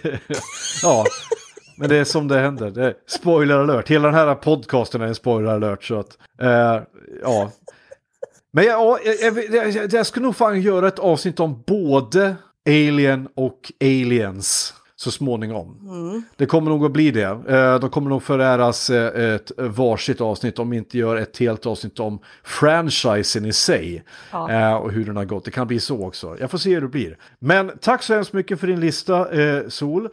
ja, 0.83 1.05
men 1.77 1.89
det 1.89 1.95
är 1.95 2.03
som 2.03 2.27
det 2.27 2.39
händer. 2.39 2.71
Det 2.71 2.93
spoiler 3.07 3.57
alert. 3.57 3.89
Hela 3.89 4.07
den 4.07 4.15
här 4.15 4.35
podcasten 4.35 5.01
är 5.01 5.05
en 5.05 5.15
spoiler 5.15 5.51
alert. 5.51 5.83
Så 5.83 5.99
att, 5.99 6.17
eh, 6.41 6.81
ja. 7.21 7.51
Men 8.51 8.63
ja, 8.65 8.99
jag, 9.05 9.37
jag, 9.49 9.69
jag, 9.69 9.93
jag 9.93 10.05
skulle 10.05 10.25
nog 10.25 10.35
fan 10.35 10.61
göra 10.61 10.87
ett 10.87 10.99
avsnitt 10.99 11.39
om 11.39 11.63
både 11.67 12.35
Alien 12.69 13.27
och 13.35 13.71
Aliens 13.81 14.73
så 14.97 15.11
småningom. 15.11 15.77
Det 16.35 16.45
kommer 16.45 16.71
nog 16.71 16.85
att 16.85 16.91
bli 16.91 17.11
det. 17.11 17.21
Eh, 17.47 17.79
De 17.79 17.89
kommer 17.89 18.09
nog 18.09 18.23
föräras 18.23 18.89
eh, 18.89 19.35
ett 19.35 19.51
varsitt 19.57 20.21
avsnitt 20.21 20.59
om 20.59 20.69
vi 20.69 20.77
inte 20.77 20.97
gör 20.97 21.15
ett 21.15 21.37
helt 21.37 21.65
avsnitt 21.65 21.99
om 21.99 22.19
franchisen 22.43 23.45
i 23.45 23.53
sig. 23.53 24.03
Ja. 24.31 24.51
eh, 24.51 24.73
Och 24.75 24.91
hur 24.91 25.05
den 25.05 25.15
har 25.17 25.25
gått. 25.25 25.45
Det 25.45 25.51
kan 25.51 25.67
bli 25.67 25.79
så 25.79 26.05
också. 26.07 26.37
Jag 26.39 26.51
får 26.51 26.57
se 26.57 26.73
hur 26.73 26.81
det 26.81 26.87
blir. 26.87 27.17
Men 27.39 27.71
tack 27.81 28.03
så 28.03 28.13
hemskt 28.13 28.33
mycket 28.33 28.59
för 28.59 28.67
din 28.67 28.79
lista, 28.79 29.27
Sol. 29.69 30.09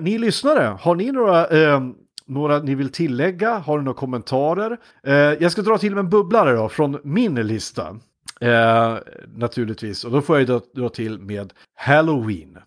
Ni 0.00 0.18
lyssnare, 0.18 0.76
har 0.80 0.94
ni 0.94 1.12
några... 1.12 1.46
Några 2.30 2.58
ni 2.58 2.74
vill 2.74 2.92
tillägga? 2.92 3.58
Har 3.58 3.78
ni 3.78 3.84
några 3.84 3.98
kommentarer? 3.98 4.76
Jag 5.40 5.52
ska 5.52 5.62
dra 5.62 5.78
till 5.78 5.94
med 5.94 6.04
en 6.04 6.10
bubblare 6.10 6.52
då 6.56 6.68
från 6.68 6.98
min 7.04 7.34
lista. 7.34 7.96
Eh, 8.40 8.94
naturligtvis. 9.36 10.04
Och 10.04 10.10
då 10.10 10.20
får 10.20 10.38
jag 10.38 10.46
dra, 10.46 10.60
dra 10.74 10.88
till 10.88 11.18
med 11.18 11.52
Halloween. 11.76 12.58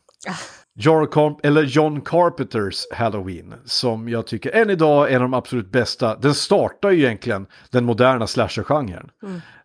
John, 0.75 1.07
Carp- 1.07 1.39
eller 1.43 1.63
John 1.63 2.01
Carpenters 2.01 2.85
Halloween, 2.91 3.53
som 3.65 4.09
jag 4.09 4.27
tycker 4.27 4.51
än 4.51 4.69
idag 4.69 5.11
är 5.11 5.15
en 5.15 5.15
av 5.15 5.21
de 5.21 5.33
absolut 5.33 5.71
bästa. 5.71 6.15
Den 6.15 6.33
startar 6.33 6.91
ju 6.91 7.03
egentligen 7.03 7.47
den 7.69 7.85
moderna 7.85 8.27
slasher-genren. 8.27 9.09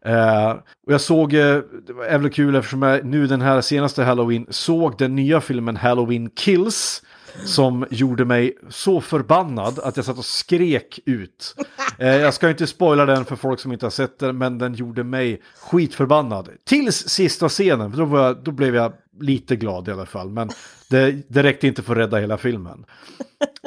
Eh, 0.04 0.50
och 0.86 0.92
jag 0.92 1.00
såg, 1.00 1.34
eh, 1.34 1.58
det 1.86 1.92
var 1.92 2.04
även 2.04 2.30
kul 2.30 2.56
eftersom 2.56 2.82
jag 2.82 3.04
nu 3.04 3.26
den 3.26 3.40
här 3.40 3.60
senaste 3.60 4.04
Halloween 4.04 4.46
såg 4.50 4.98
den 4.98 5.14
nya 5.16 5.40
filmen 5.40 5.76
Halloween 5.76 6.30
Kills. 6.30 7.02
Som 7.44 7.86
gjorde 7.90 8.24
mig 8.24 8.56
så 8.68 9.00
förbannad 9.00 9.78
att 9.78 9.96
jag 9.96 10.06
satt 10.06 10.18
och 10.18 10.24
skrek 10.24 11.00
ut. 11.06 11.54
Eh, 11.98 12.16
jag 12.16 12.34
ska 12.34 12.50
inte 12.50 12.66
spoila 12.66 13.06
den 13.06 13.24
för 13.24 13.36
folk 13.36 13.60
som 13.60 13.72
inte 13.72 13.86
har 13.86 13.90
sett 13.90 14.18
den, 14.18 14.38
men 14.38 14.58
den 14.58 14.74
gjorde 14.74 15.04
mig 15.04 15.42
skitförbannad. 15.60 16.48
Tills 16.64 17.08
sista 17.08 17.48
scenen, 17.48 17.92
för 17.92 17.98
då, 17.98 18.18
jag, 18.18 18.44
då 18.44 18.50
blev 18.50 18.74
jag 18.74 18.92
lite 19.20 19.56
glad 19.56 19.88
i 19.88 19.92
alla 19.92 20.06
fall. 20.06 20.30
Men 20.30 20.48
det, 20.90 21.16
det 21.28 21.42
räckte 21.42 21.66
inte 21.66 21.82
för 21.82 21.92
att 21.92 21.98
rädda 21.98 22.16
hela 22.16 22.36
filmen. 22.36 22.84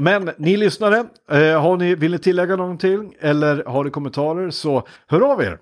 Men 0.02 0.32
ni 0.38 0.58
lyssnare, 0.58 1.06
eh, 1.32 1.62
har 1.62 1.78
ni, 1.78 1.95
vill 1.95 2.12
ni 2.12 2.20
tillägga 2.20 2.56
någonting 2.56 3.16
eller 3.20 3.64
har 3.64 3.84
ni 3.84 3.89
kommentarer 3.89 4.50
så 4.50 4.88
hör 5.08 5.32
av 5.32 5.41
er. 5.41 5.58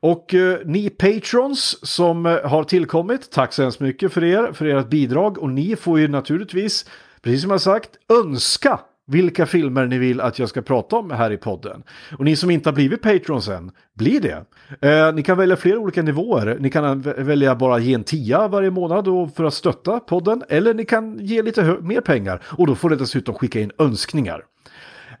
Och 0.00 0.34
eh, 0.34 0.58
ni 0.64 0.90
patrons 0.90 1.88
som 1.88 2.26
eh, 2.26 2.44
har 2.44 2.64
tillkommit, 2.64 3.30
tack 3.30 3.52
så 3.52 3.62
hemskt 3.62 3.80
mycket 3.80 4.12
för 4.12 4.24
er, 4.24 4.52
för 4.52 4.66
ert 4.66 4.88
bidrag. 4.88 5.38
Och 5.38 5.50
ni 5.50 5.76
får 5.76 6.00
ju 6.00 6.08
naturligtvis, 6.08 6.86
precis 7.22 7.42
som 7.42 7.50
jag 7.50 7.60
sagt, 7.60 7.90
önska 8.08 8.80
vilka 9.06 9.46
filmer 9.46 9.86
ni 9.86 9.98
vill 9.98 10.20
att 10.20 10.38
jag 10.38 10.48
ska 10.48 10.62
prata 10.62 10.96
om 10.96 11.10
här 11.10 11.30
i 11.30 11.36
podden. 11.36 11.82
Och 12.18 12.24
ni 12.24 12.36
som 12.36 12.50
inte 12.50 12.68
har 12.68 12.74
blivit 12.74 13.02
patrons 13.02 13.48
än, 13.48 13.70
bli 13.94 14.18
det. 14.18 14.44
Eh, 14.88 15.14
ni 15.14 15.22
kan 15.22 15.38
välja 15.38 15.56
flera 15.56 15.78
olika 15.78 16.02
nivåer. 16.02 16.56
Ni 16.60 16.70
kan 16.70 17.00
välja 17.00 17.54
bara 17.54 17.78
ge 17.78 17.94
en 17.94 18.04
tia 18.04 18.48
varje 18.48 18.70
månad 18.70 19.32
för 19.36 19.44
att 19.44 19.54
stötta 19.54 20.00
podden. 20.00 20.42
Eller 20.48 20.74
ni 20.74 20.84
kan 20.84 21.18
ge 21.18 21.42
lite 21.42 21.76
mer 21.80 22.00
pengar 22.00 22.42
och 22.44 22.66
då 22.66 22.74
får 22.74 22.90
ni 22.90 22.96
dessutom 22.96 23.34
skicka 23.34 23.60
in 23.60 23.70
önskningar. 23.78 24.44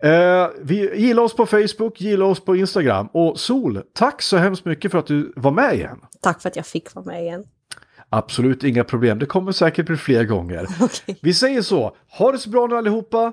Eh, 0.02 0.48
vi 0.62 0.96
gillar 0.96 1.22
oss 1.22 1.36
på 1.36 1.46
Facebook, 1.46 2.00
gillar 2.00 2.26
oss 2.26 2.44
på 2.44 2.56
Instagram. 2.56 3.06
Och 3.12 3.40
Sol, 3.40 3.82
tack 3.94 4.22
så 4.22 4.36
hemskt 4.36 4.64
mycket 4.64 4.90
för 4.90 4.98
att 4.98 5.06
du 5.06 5.32
var 5.36 5.50
med 5.50 5.74
igen. 5.74 5.98
Tack 6.20 6.42
för 6.42 6.48
att 6.48 6.56
jag 6.56 6.66
fick 6.66 6.94
vara 6.94 7.04
med 7.04 7.22
igen. 7.22 7.44
Absolut 8.14 8.64
inga 8.64 8.84
problem, 8.84 9.18
det 9.18 9.26
kommer 9.26 9.52
säkert 9.52 9.86
bli 9.86 9.96
fler 9.96 10.24
gånger. 10.24 10.66
Okej. 10.80 11.18
Vi 11.22 11.34
säger 11.34 11.62
så, 11.62 11.96
ha 12.18 12.32
det 12.32 12.38
så 12.38 12.50
bra 12.50 12.66
nu 12.66 12.76
allihopa, 12.76 13.32